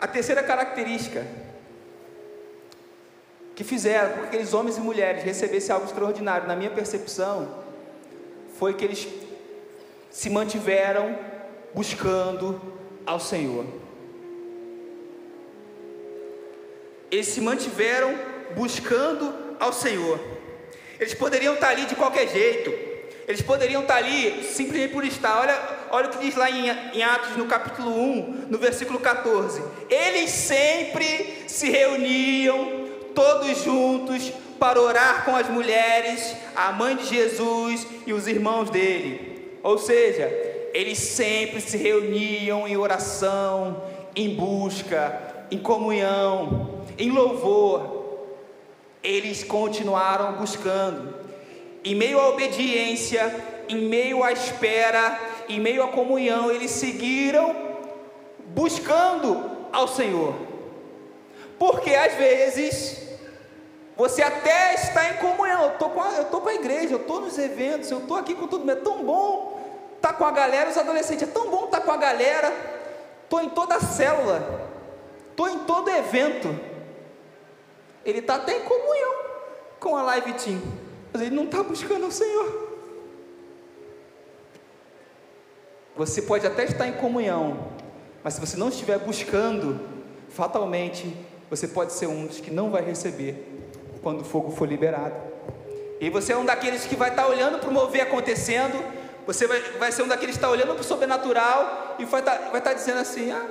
A 0.00 0.06
terceira 0.06 0.42
característica 0.42 1.26
que 3.54 3.64
fizeram 3.64 4.10
com 4.10 4.20
que 4.20 4.26
aqueles 4.26 4.54
homens 4.54 4.76
e 4.76 4.80
mulheres 4.80 5.24
recebessem 5.24 5.74
algo 5.74 5.86
extraordinário, 5.86 6.46
na 6.46 6.54
minha 6.54 6.70
percepção, 6.70 7.64
foi 8.56 8.74
que 8.74 8.84
eles 8.84 9.08
se 10.10 10.30
mantiveram 10.30 11.18
buscando 11.74 12.60
ao 13.04 13.18
Senhor. 13.18 13.66
Eles 17.10 17.26
se 17.26 17.40
mantiveram 17.40 18.14
buscando 18.54 19.34
ao 19.58 19.72
Senhor. 19.72 20.20
Eles 21.00 21.14
poderiam 21.14 21.54
estar 21.54 21.70
ali 21.70 21.86
de 21.86 21.96
qualquer 21.96 22.28
jeito. 22.28 22.70
Eles 23.26 23.42
poderiam 23.42 23.82
estar 23.82 23.96
ali 23.96 24.44
simplesmente 24.44 24.92
por 24.92 25.04
estar. 25.04 25.40
Olha, 25.40 25.77
olha 25.90 26.08
o 26.08 26.10
que 26.10 26.18
diz 26.18 26.34
lá 26.36 26.50
em, 26.50 27.02
Atos, 27.02 27.36
no 27.36 27.46
capítulo 27.46 27.90
1, 27.90 28.46
no 28.48 28.58
versículo 28.58 28.98
14. 29.00 29.62
Eles 29.88 30.30
sempre 30.30 31.44
se 31.46 31.70
reuniam 31.70 32.86
todos 33.14 33.64
juntos 33.64 34.32
para 34.58 34.80
orar 34.80 35.24
com 35.24 35.36
as 35.36 35.48
mulheres, 35.48 36.34
a 36.54 36.72
mãe 36.72 36.96
de 36.96 37.04
Jesus 37.06 37.86
e 38.06 38.12
os 38.12 38.26
irmãos 38.26 38.70
dele. 38.70 39.58
Ou 39.62 39.78
seja, 39.78 40.26
eles 40.72 40.98
sempre 40.98 41.60
se 41.60 41.76
reuniam 41.76 42.66
em 42.66 42.76
oração, 42.76 43.82
em 44.14 44.34
busca, 44.34 45.46
em 45.50 45.58
comunhão, 45.58 46.84
em 46.98 47.10
louvor. 47.10 48.26
Eles 49.02 49.44
continuaram 49.44 50.34
buscando. 50.34 51.14
Em 51.84 51.94
meio 51.94 52.18
à 52.18 52.28
obediência, 52.28 53.34
em 53.68 53.82
meio 53.82 54.24
à 54.24 54.32
espera, 54.32 55.18
em 55.48 55.60
meio 55.60 55.82
à 55.82 55.88
comunhão, 55.88 56.50
eles 56.50 56.70
seguiram 56.70 57.54
buscando 58.48 59.68
ao 59.72 59.88
Senhor. 59.88 60.34
Porque 61.58 61.94
às 61.94 62.14
vezes 62.14 63.08
você 63.96 64.22
até 64.22 64.74
está 64.74 65.10
em 65.10 65.14
comunhão. 65.14 65.64
Eu 65.64 65.72
estou 65.72 65.90
com, 65.90 66.00
a, 66.00 66.12
eu 66.12 66.24
tô 66.26 66.40
com 66.40 66.48
a 66.48 66.54
igreja, 66.54 66.94
eu 66.94 67.00
estou 67.00 67.20
nos 67.20 67.36
eventos, 67.36 67.90
eu 67.90 67.98
estou 67.98 68.16
aqui 68.16 68.34
com 68.34 68.46
mundo. 68.46 68.70
É 68.70 68.76
tão 68.76 69.02
bom 69.04 69.60
estar 69.96 70.12
tá 70.12 70.14
com 70.14 70.24
a 70.24 70.30
galera, 70.30 70.70
os 70.70 70.78
adolescentes. 70.78 71.28
É 71.28 71.30
tão 71.32 71.50
bom 71.50 71.64
estar 71.64 71.80
tá 71.80 71.84
com 71.84 71.90
a 71.90 71.96
galera. 71.96 72.52
Estou 73.24 73.42
em 73.42 73.48
toda 73.48 73.74
a 73.74 73.80
célula. 73.80 74.70
Estou 75.30 75.48
em 75.48 75.58
todo 75.60 75.90
evento. 75.90 76.48
Ele 78.04 78.20
está 78.20 78.36
até 78.36 78.56
em 78.56 78.60
comunhão 78.60 79.14
com 79.80 79.96
a 79.96 80.02
live 80.02 80.32
team. 80.34 80.62
Mas 81.12 81.22
ele 81.22 81.34
não 81.34 81.44
está 81.44 81.62
buscando 81.62 82.06
o 82.06 82.12
Senhor. 82.12 82.67
Você 85.98 86.22
pode 86.22 86.46
até 86.46 86.62
estar 86.62 86.86
em 86.86 86.92
comunhão, 86.92 87.58
mas 88.22 88.34
se 88.34 88.40
você 88.40 88.56
não 88.56 88.68
estiver 88.68 89.00
buscando, 89.00 89.80
fatalmente 90.28 91.12
você 91.50 91.66
pode 91.66 91.92
ser 91.92 92.06
um 92.06 92.24
dos 92.24 92.38
que 92.38 92.52
não 92.52 92.70
vai 92.70 92.84
receber 92.84 93.44
quando 94.00 94.20
o 94.20 94.24
fogo 94.24 94.52
for 94.52 94.68
liberado. 94.68 95.16
E 96.00 96.08
você 96.08 96.34
é 96.34 96.36
um 96.36 96.44
daqueles 96.44 96.86
que 96.86 96.94
vai 96.94 97.10
estar 97.10 97.26
olhando 97.26 97.58
para 97.58 97.68
o 97.68 97.72
mover 97.72 98.02
acontecendo, 98.02 98.80
você 99.26 99.48
vai, 99.48 99.60
vai 99.72 99.90
ser 99.90 100.04
um 100.04 100.06
daqueles 100.06 100.36
que 100.36 100.38
está 100.38 100.48
olhando 100.48 100.72
para 100.72 100.82
o 100.82 100.84
sobrenatural 100.84 101.96
e 101.98 102.04
vai 102.04 102.20
estar, 102.20 102.50
vai 102.50 102.58
estar 102.58 102.74
dizendo 102.74 103.00
assim: 103.00 103.32
ah, 103.32 103.50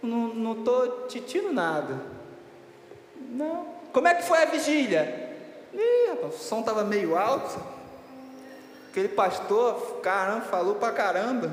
não 0.00 0.52
estou 0.52 1.08
titindo 1.08 1.52
nada. 1.52 2.00
Não. 3.30 3.66
Como 3.92 4.06
é 4.06 4.14
que 4.14 4.22
foi 4.22 4.40
a 4.40 4.46
vigília? 4.46 5.36
Ih, 5.72 6.10
rapaz, 6.10 6.36
o 6.36 6.38
som 6.38 6.60
estava 6.60 6.84
meio 6.84 7.18
alto. 7.18 7.73
Aquele 8.94 9.08
pastor, 9.08 9.98
caramba, 10.02 10.42
falou 10.42 10.76
para 10.76 10.92
caramba. 10.92 11.50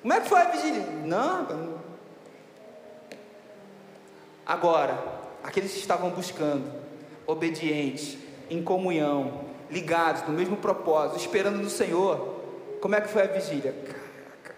Como 0.00 0.10
é 0.10 0.22
que 0.22 0.26
foi 0.26 0.40
a 0.40 0.44
vigília? 0.46 0.86
Não. 1.04 1.76
Agora, 4.46 4.98
aqueles 5.44 5.72
que 5.72 5.78
estavam 5.78 6.08
buscando, 6.08 6.64
obedientes, 7.26 8.16
em 8.48 8.62
comunhão, 8.62 9.44
ligados 9.70 10.26
no 10.26 10.32
mesmo 10.32 10.56
propósito, 10.56 11.18
esperando 11.18 11.58
no 11.58 11.68
Senhor. 11.68 12.40
Como 12.80 12.94
é 12.94 13.00
que 13.02 13.08
foi 13.08 13.24
a 13.24 13.26
vigília? 13.26 13.74
Caraca. 13.84 14.54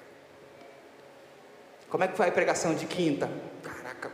Como 1.91 2.05
é 2.05 2.07
que 2.07 2.17
foi 2.17 2.29
a 2.29 2.31
pregação 2.31 2.77
de 2.77 2.87
quinta? 2.87 3.29
Caraca. 3.65 4.13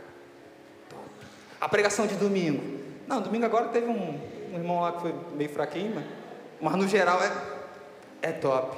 A 1.61 1.69
pregação 1.69 2.07
de 2.07 2.15
domingo? 2.15 2.63
Não, 3.05 3.21
domingo 3.21 3.45
agora 3.45 3.67
teve 3.67 3.85
um, 3.85 4.19
um 4.51 4.55
irmão 4.55 4.81
lá 4.81 4.93
que 4.93 5.01
foi 5.01 5.13
meio 5.35 5.51
fraquinho, 5.51 5.93
mas, 5.93 6.24
mas 6.61 6.75
no 6.75 6.87
geral 6.87 7.21
é, 7.21 8.29
é 8.29 8.31
top. 8.31 8.77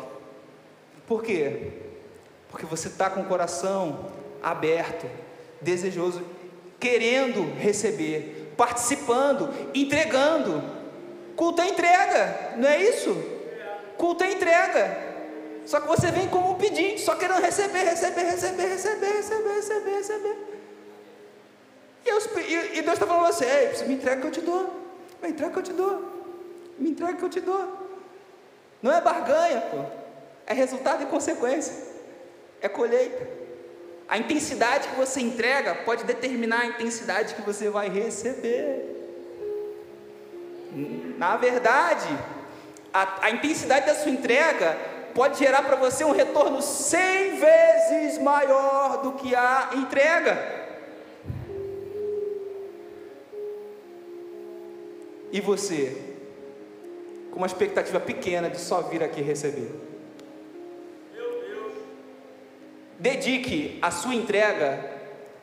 Por 1.06 1.24
quê? 1.24 1.72
Porque 2.50 2.66
você 2.66 2.88
está 2.88 3.10
com 3.10 3.22
o 3.22 3.26
coração 3.26 4.12
aberto, 4.42 5.08
desejoso 5.62 6.24
querendo 6.80 7.54
receber, 7.58 8.54
participando, 8.56 9.54
entregando. 9.74 10.64
Culto 11.36 11.62
é 11.62 11.70
entrega, 11.70 12.54
não 12.58 12.68
é 12.68 12.82
isso? 12.82 13.16
Culto 13.98 14.24
é 14.24 14.32
entrega. 14.32 15.08
Só 15.66 15.80
que 15.82 15.88
você 15.88 16.12
vem 16.12 16.28
como 16.28 16.52
um 16.52 16.56
pedinte, 16.56 17.02
só 17.02 17.16
querendo 17.16 17.42
receber, 17.42 17.84
receber, 17.84 18.24
receber, 18.24 18.68
receber, 18.68 19.14
receber, 19.14 19.54
receber, 19.54 19.92
receber. 19.92 20.38
E, 22.06 22.10
eu, 22.10 22.84
Deus 22.84 22.94
está 22.94 23.06
falando 23.06 23.26
assim: 23.26 23.46
Ei, 23.46 23.86
me 23.86 23.96
entrega 23.96 24.22
que 24.22 24.28
eu 24.28 24.32
te 24.32 24.42
dou. 24.42 24.74
Me 25.22 25.30
entrega 25.30 25.52
que 25.52 25.60
eu 25.60 25.64
te 25.64 25.74
dou. 25.74 26.17
Me 26.78 26.92
entrega 26.92 27.14
que 27.14 27.24
eu 27.24 27.30
te 27.30 27.40
dou. 27.40 27.88
Não 28.82 28.92
é 28.92 29.02
barganha, 29.02 29.62
pô. 29.62 29.78
É 30.46 30.54
resultado 30.54 31.04
e 31.04 31.08
consequência. 31.08 31.74
É 32.62 32.70
colheita. 32.70 33.28
A 34.08 34.18
intensidade 34.18 34.88
que 34.88 34.96
você 34.96 35.20
entrega 35.20 35.76
pode 35.76 36.06
determinar 36.06 36.62
a 36.62 36.66
intensidade 36.68 37.36
que 37.36 37.42
você 37.42 37.70
vai 37.70 37.90
receber. 37.90 38.96
Na 41.18 41.36
verdade, 41.36 42.08
a, 42.94 43.26
a 43.26 43.32
intensidade 43.32 43.86
da 43.86 43.96
sua 43.96 44.12
entrega 44.12 44.78
pode 45.14 45.40
gerar 45.40 45.64
para 45.64 45.76
você 45.76 46.06
um 46.06 46.12
retorno 46.12 46.62
cem 46.62 47.40
vezes 47.40 48.20
maior 48.20 49.02
do 49.02 49.14
que 49.14 49.36
a 49.36 49.72
entrega. 49.74 50.56
E 55.32 55.42
você, 55.42 56.07
com 57.38 57.42
uma 57.42 57.46
expectativa 57.46 58.00
pequena 58.00 58.50
de 58.50 58.60
só 58.60 58.82
vir 58.82 59.04
aqui 59.04 59.22
receber. 59.22 59.70
dedique 63.00 63.78
a 63.80 63.92
sua 63.92 64.16
entrega, 64.16 64.84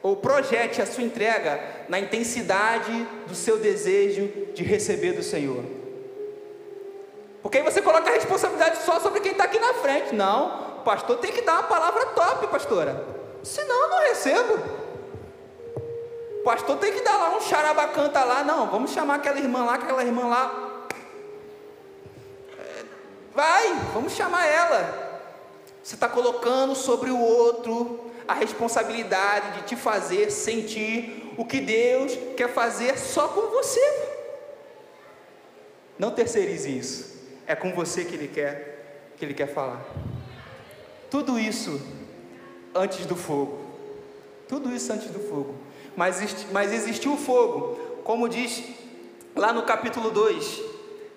ou 0.02 0.16
projete 0.16 0.82
a 0.82 0.86
sua 0.86 1.04
entrega 1.04 1.60
na 1.88 2.00
intensidade 2.00 3.06
do 3.28 3.34
seu 3.36 3.58
desejo 3.58 4.26
de 4.54 4.64
receber 4.64 5.12
do 5.12 5.22
Senhor. 5.22 5.64
Porque 7.40 7.58
aí 7.58 7.62
você 7.62 7.80
coloca 7.80 8.10
a 8.10 8.14
responsabilidade 8.14 8.82
só 8.82 8.98
sobre 8.98 9.20
quem 9.20 9.30
está 9.30 9.44
aqui 9.44 9.60
na 9.60 9.74
frente. 9.74 10.16
Não, 10.16 10.78
o 10.78 10.82
pastor 10.82 11.18
tem 11.18 11.30
que 11.30 11.42
dar 11.42 11.60
uma 11.60 11.62
palavra 11.62 12.06
top, 12.06 12.48
pastora. 12.48 13.06
Senão 13.44 13.82
eu 13.82 13.88
não 13.88 13.98
recebo. 14.00 14.58
pastor 16.44 16.76
tem 16.78 16.92
que 16.92 17.02
dar 17.02 17.16
lá 17.18 17.36
um 17.36 17.40
charabacanta 17.40 18.24
lá, 18.24 18.42
não, 18.42 18.66
vamos 18.66 18.90
chamar 18.90 19.14
aquela 19.14 19.38
irmã 19.38 19.64
lá, 19.64 19.74
aquela 19.74 20.02
irmã 20.02 20.26
lá. 20.26 20.63
Vai, 23.34 23.74
vamos 23.92 24.12
chamar 24.12 24.46
ela. 24.46 25.20
Você 25.82 25.96
está 25.96 26.08
colocando 26.08 26.74
sobre 26.74 27.10
o 27.10 27.18
outro 27.18 28.10
a 28.26 28.32
responsabilidade 28.32 29.60
de 29.60 29.66
te 29.66 29.76
fazer 29.76 30.30
sentir 30.30 31.34
o 31.36 31.44
que 31.44 31.60
Deus 31.60 32.16
quer 32.36 32.48
fazer 32.48 32.98
só 32.98 33.28
com 33.28 33.50
você. 33.50 33.80
Não 35.98 36.10
terceirize 36.10 36.78
isso. 36.78 37.14
É 37.46 37.54
com 37.54 37.72
você 37.72 38.04
que 38.04 38.14
Ele 38.14 38.28
quer, 38.28 39.12
que 39.16 39.24
Ele 39.24 39.34
quer 39.34 39.52
falar. 39.52 39.84
Tudo 41.10 41.38
isso 41.38 41.80
antes 42.74 43.04
do 43.04 43.16
fogo. 43.16 43.64
Tudo 44.48 44.74
isso 44.74 44.92
antes 44.92 45.10
do 45.10 45.20
fogo. 45.20 45.54
Mas, 45.96 46.46
mas 46.50 46.72
existiu 46.72 47.14
o 47.14 47.16
fogo, 47.16 47.78
como 48.04 48.28
diz 48.28 48.62
lá 49.34 49.52
no 49.52 49.62
capítulo 49.64 50.10
2. 50.10 50.73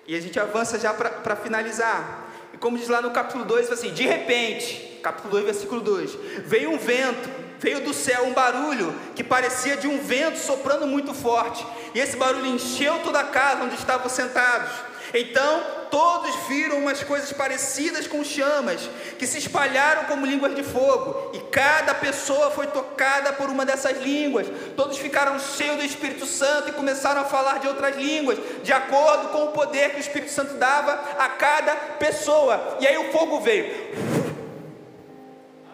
E 0.08 0.16
a 0.16 0.20
gente 0.22 0.40
avança 0.40 0.78
já 0.78 0.94
para 0.94 1.36
finalizar. 1.36 2.30
E 2.54 2.56
como 2.56 2.78
diz 2.78 2.88
lá 2.88 3.02
no 3.02 3.10
capítulo 3.10 3.44
2, 3.44 3.70
assim: 3.70 3.92
de 3.92 4.06
repente, 4.06 4.98
capítulo 5.02 5.32
2, 5.32 5.44
versículo 5.44 5.82
2: 5.82 6.16
veio 6.46 6.70
um 6.70 6.78
vento, 6.78 7.28
veio 7.60 7.80
do 7.84 7.92
céu 7.92 8.24
um 8.24 8.32
barulho 8.32 8.94
que 9.14 9.22
parecia 9.22 9.76
de 9.76 9.86
um 9.86 9.98
vento 9.98 10.38
soprando 10.38 10.86
muito 10.86 11.12
forte. 11.12 11.64
E 11.94 12.00
esse 12.00 12.16
barulho 12.16 12.46
encheu 12.46 13.00
toda 13.00 13.20
a 13.20 13.24
casa 13.24 13.64
onde 13.64 13.74
estavam 13.74 14.08
sentados. 14.08 14.70
Então 15.14 15.78
todos 15.90 16.34
viram 16.48 16.78
umas 16.78 17.02
coisas 17.02 17.32
parecidas 17.32 18.06
com 18.06 18.22
chamas, 18.22 18.88
que 19.18 19.26
se 19.26 19.38
espalharam 19.38 20.04
como 20.04 20.26
línguas 20.26 20.54
de 20.54 20.62
fogo, 20.62 21.32
e 21.34 21.40
cada 21.50 21.94
pessoa 21.94 22.50
foi 22.50 22.66
tocada 22.66 23.32
por 23.32 23.48
uma 23.48 23.64
dessas 23.64 23.98
línguas. 24.02 24.46
Todos 24.76 24.98
ficaram 24.98 25.38
cheios 25.38 25.78
do 25.78 25.84
Espírito 25.84 26.26
Santo 26.26 26.68
e 26.68 26.72
começaram 26.72 27.22
a 27.22 27.24
falar 27.24 27.58
de 27.58 27.68
outras 27.68 27.96
línguas, 27.96 28.38
de 28.62 28.72
acordo 28.72 29.28
com 29.28 29.44
o 29.44 29.52
poder 29.52 29.90
que 29.90 29.96
o 29.96 30.00
Espírito 30.00 30.30
Santo 30.30 30.54
dava 30.54 30.92
a 31.18 31.28
cada 31.30 31.74
pessoa. 31.98 32.76
E 32.80 32.86
aí 32.86 32.98
o 32.98 33.10
fogo 33.10 33.40
veio. 33.40 33.66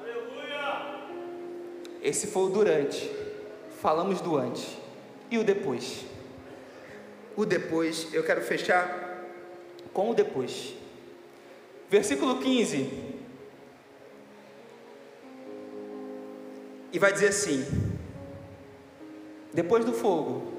Aleluia! 0.01 0.82
Esse 2.03 2.28
foi 2.28 2.45
o 2.45 2.49
durante. 2.49 3.11
Falamos 3.82 4.20
do 4.20 4.37
antes. 4.37 4.64
E 5.30 5.39
o 5.39 5.45
depois? 5.45 6.05
O 7.37 7.45
depois, 7.45 8.07
eu 8.14 8.22
quero 8.22 8.41
fechar 8.41 9.03
com 9.95 10.11
o 10.11 10.14
depois. 10.14 10.74
Versículo 11.88 12.40
15. 12.40 13.14
E 16.92 16.99
vai 16.99 17.12
dizer 17.12 17.28
assim: 17.28 17.64
depois 19.53 19.84
do 19.84 19.92
fogo, 19.92 20.53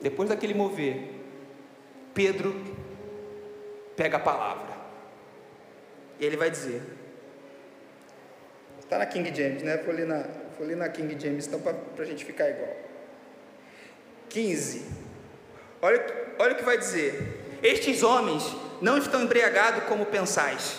depois 0.00 0.28
daquele 0.28 0.54
mover, 0.54 1.10
Pedro 2.14 2.54
pega 3.94 4.16
a 4.16 4.20
palavra. 4.20 4.74
E 6.18 6.24
ele 6.24 6.36
vai 6.36 6.50
dizer: 6.50 6.82
está 8.80 8.98
na 8.98 9.06
King 9.06 9.34
James, 9.34 9.62
né? 9.62 9.76
Vou 9.76 9.94
ler 9.94 10.06
na, 10.06 10.24
vou 10.58 10.66
ler 10.66 10.76
na 10.76 10.88
King 10.88 11.18
James, 11.20 11.46
então 11.46 11.60
para 11.60 11.76
a 11.98 12.04
gente 12.04 12.24
ficar 12.24 12.48
igual. 12.48 12.74
15. 14.30 14.86
Olha, 15.82 16.34
olha 16.38 16.52
o 16.54 16.56
que 16.56 16.64
vai 16.64 16.78
dizer: 16.78 17.58
Estes 17.62 18.02
homens 18.02 18.44
não 18.80 18.98
estão 18.98 19.22
embriagados 19.22 19.84
como 19.84 20.06
pensais, 20.06 20.76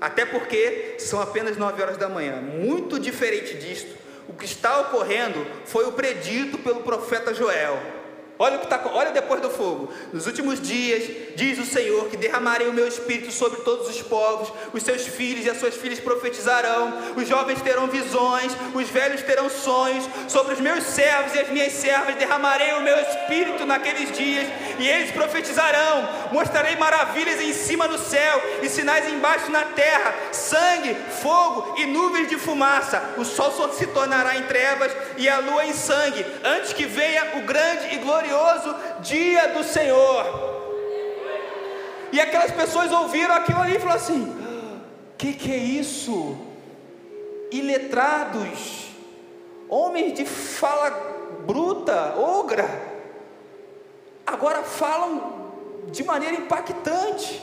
até 0.00 0.24
porque 0.24 0.96
são 0.98 1.20
apenas 1.20 1.56
nove 1.56 1.82
horas 1.82 1.96
da 1.96 2.08
manhã. 2.08 2.36
Muito 2.36 2.98
diferente 2.98 3.54
disto, 3.54 3.96
o 4.28 4.34
que 4.34 4.44
está 4.44 4.80
ocorrendo 4.80 5.46
foi 5.64 5.86
o 5.86 5.92
predito 5.92 6.58
pelo 6.58 6.82
profeta 6.82 7.32
Joel. 7.32 7.95
Olha 8.38 8.56
o 8.56 8.58
que 8.58 8.66
está, 8.66 8.78
olha 8.92 9.12
depois 9.12 9.40
do 9.40 9.48
fogo. 9.48 9.90
Nos 10.12 10.26
últimos 10.26 10.60
dias, 10.60 11.04
diz 11.36 11.58
o 11.58 11.64
Senhor, 11.64 12.08
que 12.08 12.18
derramarei 12.18 12.68
o 12.68 12.72
meu 12.72 12.86
espírito 12.86 13.32
sobre 13.32 13.60
todos 13.62 13.88
os 13.88 14.02
povos, 14.02 14.52
os 14.74 14.82
seus 14.82 15.06
filhos 15.06 15.46
e 15.46 15.50
as 15.50 15.58
suas 15.58 15.74
filhas 15.74 15.98
profetizarão, 16.00 16.92
os 17.16 17.26
jovens 17.26 17.62
terão 17.62 17.86
visões, 17.86 18.52
os 18.74 18.90
velhos 18.90 19.22
terão 19.22 19.48
sonhos, 19.48 20.04
sobre 20.28 20.52
os 20.52 20.60
meus 20.60 20.84
servos 20.84 21.34
e 21.34 21.38
as 21.38 21.48
minhas 21.48 21.72
servas 21.72 22.14
derramarei 22.16 22.74
o 22.74 22.82
meu 22.82 22.98
espírito 23.00 23.64
naqueles 23.64 24.12
dias, 24.12 24.46
e 24.78 24.86
eles 24.86 25.10
profetizarão. 25.12 26.26
Mostrarei 26.30 26.76
maravilhas 26.76 27.40
em 27.40 27.54
cima 27.54 27.88
no 27.88 27.98
céu 27.98 28.42
e 28.62 28.68
sinais 28.68 29.08
embaixo 29.08 29.50
na 29.50 29.62
terra: 29.62 30.14
sangue, 30.32 30.94
fogo 31.22 31.74
e 31.78 31.86
nuvens 31.86 32.28
de 32.28 32.36
fumaça. 32.36 33.14
O 33.16 33.24
sol 33.24 33.72
se 33.72 33.86
tornará 33.86 34.36
em 34.36 34.42
trevas 34.42 34.92
e 35.16 35.26
a 35.26 35.38
lua 35.38 35.64
em 35.64 35.72
sangue, 35.72 36.26
antes 36.44 36.74
que 36.74 36.84
venha 36.84 37.38
o 37.38 37.42
grande 37.42 37.94
e 37.94 37.98
glorioso 37.98 38.25
glorioso 38.26 38.74
dia 39.00 39.48
do 39.48 39.62
Senhor. 39.62 40.24
E 42.12 42.20
aquelas 42.20 42.50
pessoas 42.50 42.90
ouviram 42.92 43.34
aquilo 43.34 43.60
ali 43.60 43.76
e 43.76 43.78
falaram 43.78 44.00
assim: 44.00 44.36
que 45.16 45.32
que 45.32 45.52
é 45.52 45.56
isso? 45.56 46.36
Iletrados, 47.50 48.88
homens 49.68 50.14
de 50.14 50.24
fala 50.24 50.90
bruta, 51.46 52.14
ogra, 52.16 52.68
agora 54.26 54.62
falam 54.62 55.52
de 55.90 56.04
maneira 56.04 56.36
impactante. 56.36 57.42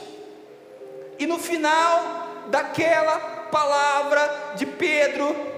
E 1.18 1.26
no 1.26 1.38
final 1.38 2.24
daquela 2.48 3.18
palavra 3.50 4.54
de 4.56 4.66
Pedro, 4.66 5.53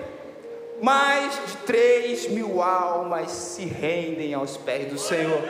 mais 0.80 1.34
de 1.46 1.56
três 1.58 2.28
mil 2.28 2.62
almas 2.62 3.30
se 3.30 3.64
rendem 3.64 4.34
aos 4.34 4.56
pés 4.56 4.86
do 4.86 4.98
Senhor. 4.98 5.42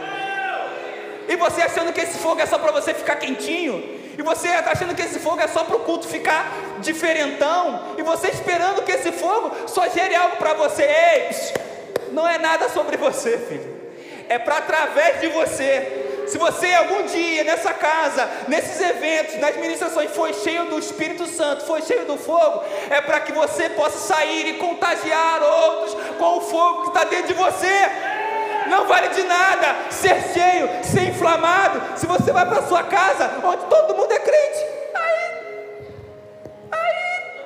E 1.29 1.37
você 1.37 1.63
achando 1.63 1.93
que 1.93 2.01
esse 2.01 2.19
fogo 2.19 2.41
é 2.41 2.47
só 2.47 2.59
para 2.59 2.73
você 2.73 2.95
ficar 2.95 3.17
quentinho? 3.17 3.97
E 4.17 4.23
você 4.23 4.49
achando 4.49 4.95
que 4.95 5.03
esse 5.03 5.19
fogo 5.19 5.41
é 5.41 5.49
só 5.49 5.65
para 5.65 5.77
o 5.77 5.81
culto 5.81 6.07
ficar 6.07 6.51
diferentão? 6.81 7.95
E 7.99 8.03
você 8.03 8.29
esperando 8.29 8.83
que 8.83 8.93
esse 8.93 9.13
fogo 9.13 9.69
só 9.69 9.89
gere 9.89 10.15
algo 10.15 10.37
para 10.37 10.55
você? 10.55 10.83
Ei, 10.85 11.31
não 12.13 12.27
é 12.27 12.39
nada 12.39 12.69
sobre 12.69 12.97
você, 12.97 13.37
filho. 13.37 13.77
É 14.29 14.39
para 14.39 14.59
através 14.59 15.21
de 15.21 15.29
você 15.29 16.06
se 16.27 16.39
você 16.39 16.75
algum 16.75 17.07
dia 17.07 17.45
nessa 17.45 17.73
casa, 17.73 18.29
nesses 18.49 18.81
eventos, 18.81 19.37
nas 19.37 19.57
ministrações 19.57 20.11
foi 20.11 20.33
cheio 20.33 20.67
do 20.67 20.79
Espírito 20.79 21.27
Santo, 21.27 21.65
foi 21.65 21.83
cheio 21.83 22.05
do 22.05 22.17
fogo, 22.17 22.65
é 22.91 23.01
para 23.01 23.21
que 23.21 23.33
você 23.33 23.71
possa 23.71 23.99
sair 23.99 24.49
e 24.49 24.55
contagiar 24.55 25.43
outros 25.43 25.95
com 26.19 26.39
o 26.39 26.41
fogo 26.41 26.83
que 26.83 26.89
está 26.89 27.05
dentro 27.05 27.29
de 27.29 27.35
você. 27.35 27.91
Não 28.69 28.87
vale 28.87 29.09
de 29.09 29.23
nada 29.23 29.91
ser 29.91 30.21
cheio, 30.33 30.69
ser 30.85 31.11
inflamado, 31.11 31.99
se 31.99 32.07
você 32.07 32.33
vai 32.33 32.45
para 32.47 32.67
sua 32.67 32.83
casa 32.83 33.31
onde 33.45 33.65
todo 33.67 33.97
mundo 33.97 34.11
é 34.11 34.19
crente. 34.19 34.59
Aí, 34.95 35.31
aí. 36.73 37.41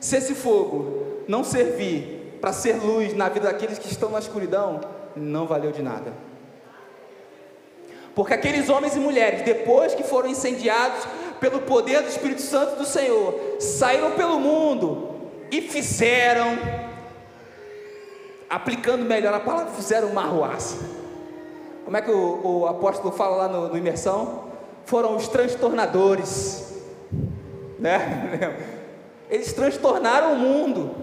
Se 0.00 0.16
esse 0.16 0.34
fogo 0.34 1.24
não 1.26 1.42
servir 1.42 2.38
para 2.40 2.52
ser 2.52 2.74
luz 2.74 3.14
na 3.14 3.28
vida 3.28 3.48
daqueles 3.50 3.78
que 3.78 3.90
estão 3.90 4.10
na 4.10 4.20
escuridão, 4.20 4.80
não 5.16 5.46
valeu 5.46 5.72
de 5.72 5.82
nada. 5.82 6.12
Porque 8.14 8.34
aqueles 8.34 8.68
homens 8.68 8.94
e 8.94 8.98
mulheres, 8.98 9.42
depois 9.42 9.94
que 9.94 10.02
foram 10.02 10.28
incendiados 10.28 11.06
pelo 11.40 11.60
poder 11.62 12.02
do 12.02 12.08
Espírito 12.08 12.42
Santo 12.42 12.76
do 12.76 12.84
Senhor, 12.84 13.56
saíram 13.58 14.12
pelo 14.12 14.38
mundo 14.38 15.08
e 15.50 15.60
fizeram, 15.60 16.58
aplicando 18.48 19.04
melhor 19.04 19.34
a 19.34 19.40
palavra, 19.40 19.72
fizeram 19.72 20.08
uma 20.08 20.22
arruaça. 20.22 20.76
Como 21.84 21.96
é 21.96 22.02
que 22.02 22.10
o, 22.10 22.40
o 22.44 22.66
apóstolo 22.66 23.12
fala 23.12 23.36
lá 23.36 23.48
no, 23.48 23.68
no 23.68 23.76
Imersão? 23.76 24.44
Foram 24.84 25.16
os 25.16 25.26
transtornadores, 25.28 26.80
né? 27.78 28.56
Eles 29.30 29.52
transtornaram 29.52 30.34
o 30.34 30.38
mundo 30.38 30.94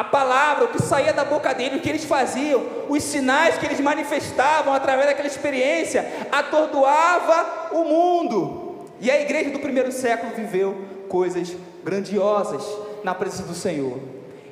a 0.00 0.04
palavra, 0.04 0.64
o 0.64 0.68
que 0.68 0.80
saía 0.80 1.12
da 1.12 1.26
boca 1.26 1.52
dele, 1.52 1.76
o 1.76 1.80
que 1.82 1.88
eles 1.90 2.06
faziam, 2.06 2.64
os 2.88 3.02
sinais 3.02 3.58
que 3.58 3.66
eles 3.66 3.80
manifestavam 3.80 4.72
através 4.72 5.06
daquela 5.06 5.28
experiência, 5.28 6.10
atordoava 6.32 7.74
o 7.74 7.84
mundo. 7.84 8.86
E 8.98 9.10
a 9.10 9.20
igreja 9.20 9.50
do 9.50 9.58
primeiro 9.58 9.92
século 9.92 10.32
viveu 10.34 10.86
coisas 11.06 11.54
grandiosas 11.84 12.66
na 13.04 13.14
presença 13.14 13.42
do 13.42 13.52
Senhor. 13.54 13.98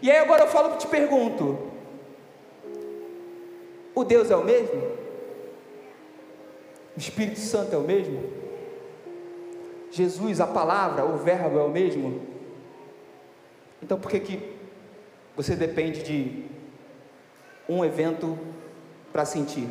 E 0.03 0.11
aí 0.11 0.18
agora 0.18 0.42
eu 0.42 0.49
falo 0.49 0.76
te 0.76 0.86
pergunto: 0.86 1.59
o 3.94 4.05
Deus 4.05 4.30
é 4.30 4.36
o 4.36 4.44
mesmo? 4.44 4.82
O 6.94 6.99
Espírito 6.99 7.40
Santo 7.40 7.74
é 7.74 7.78
o 7.78 7.82
mesmo? 7.82 8.22
Jesus, 9.90 10.42
a 10.42 10.46
palavra, 10.46 11.07
o 11.07 11.16
verbo 11.16 11.59
é 11.59 11.62
o 11.62 11.70
mesmo? 11.70 12.20
Então 13.82 13.99
por 13.99 14.11
que 14.11 14.20
que 14.20 14.57
você 15.39 15.55
depende 15.55 16.03
de 16.03 16.43
um 17.68 17.84
evento 17.84 18.36
para 19.12 19.24
sentir. 19.24 19.68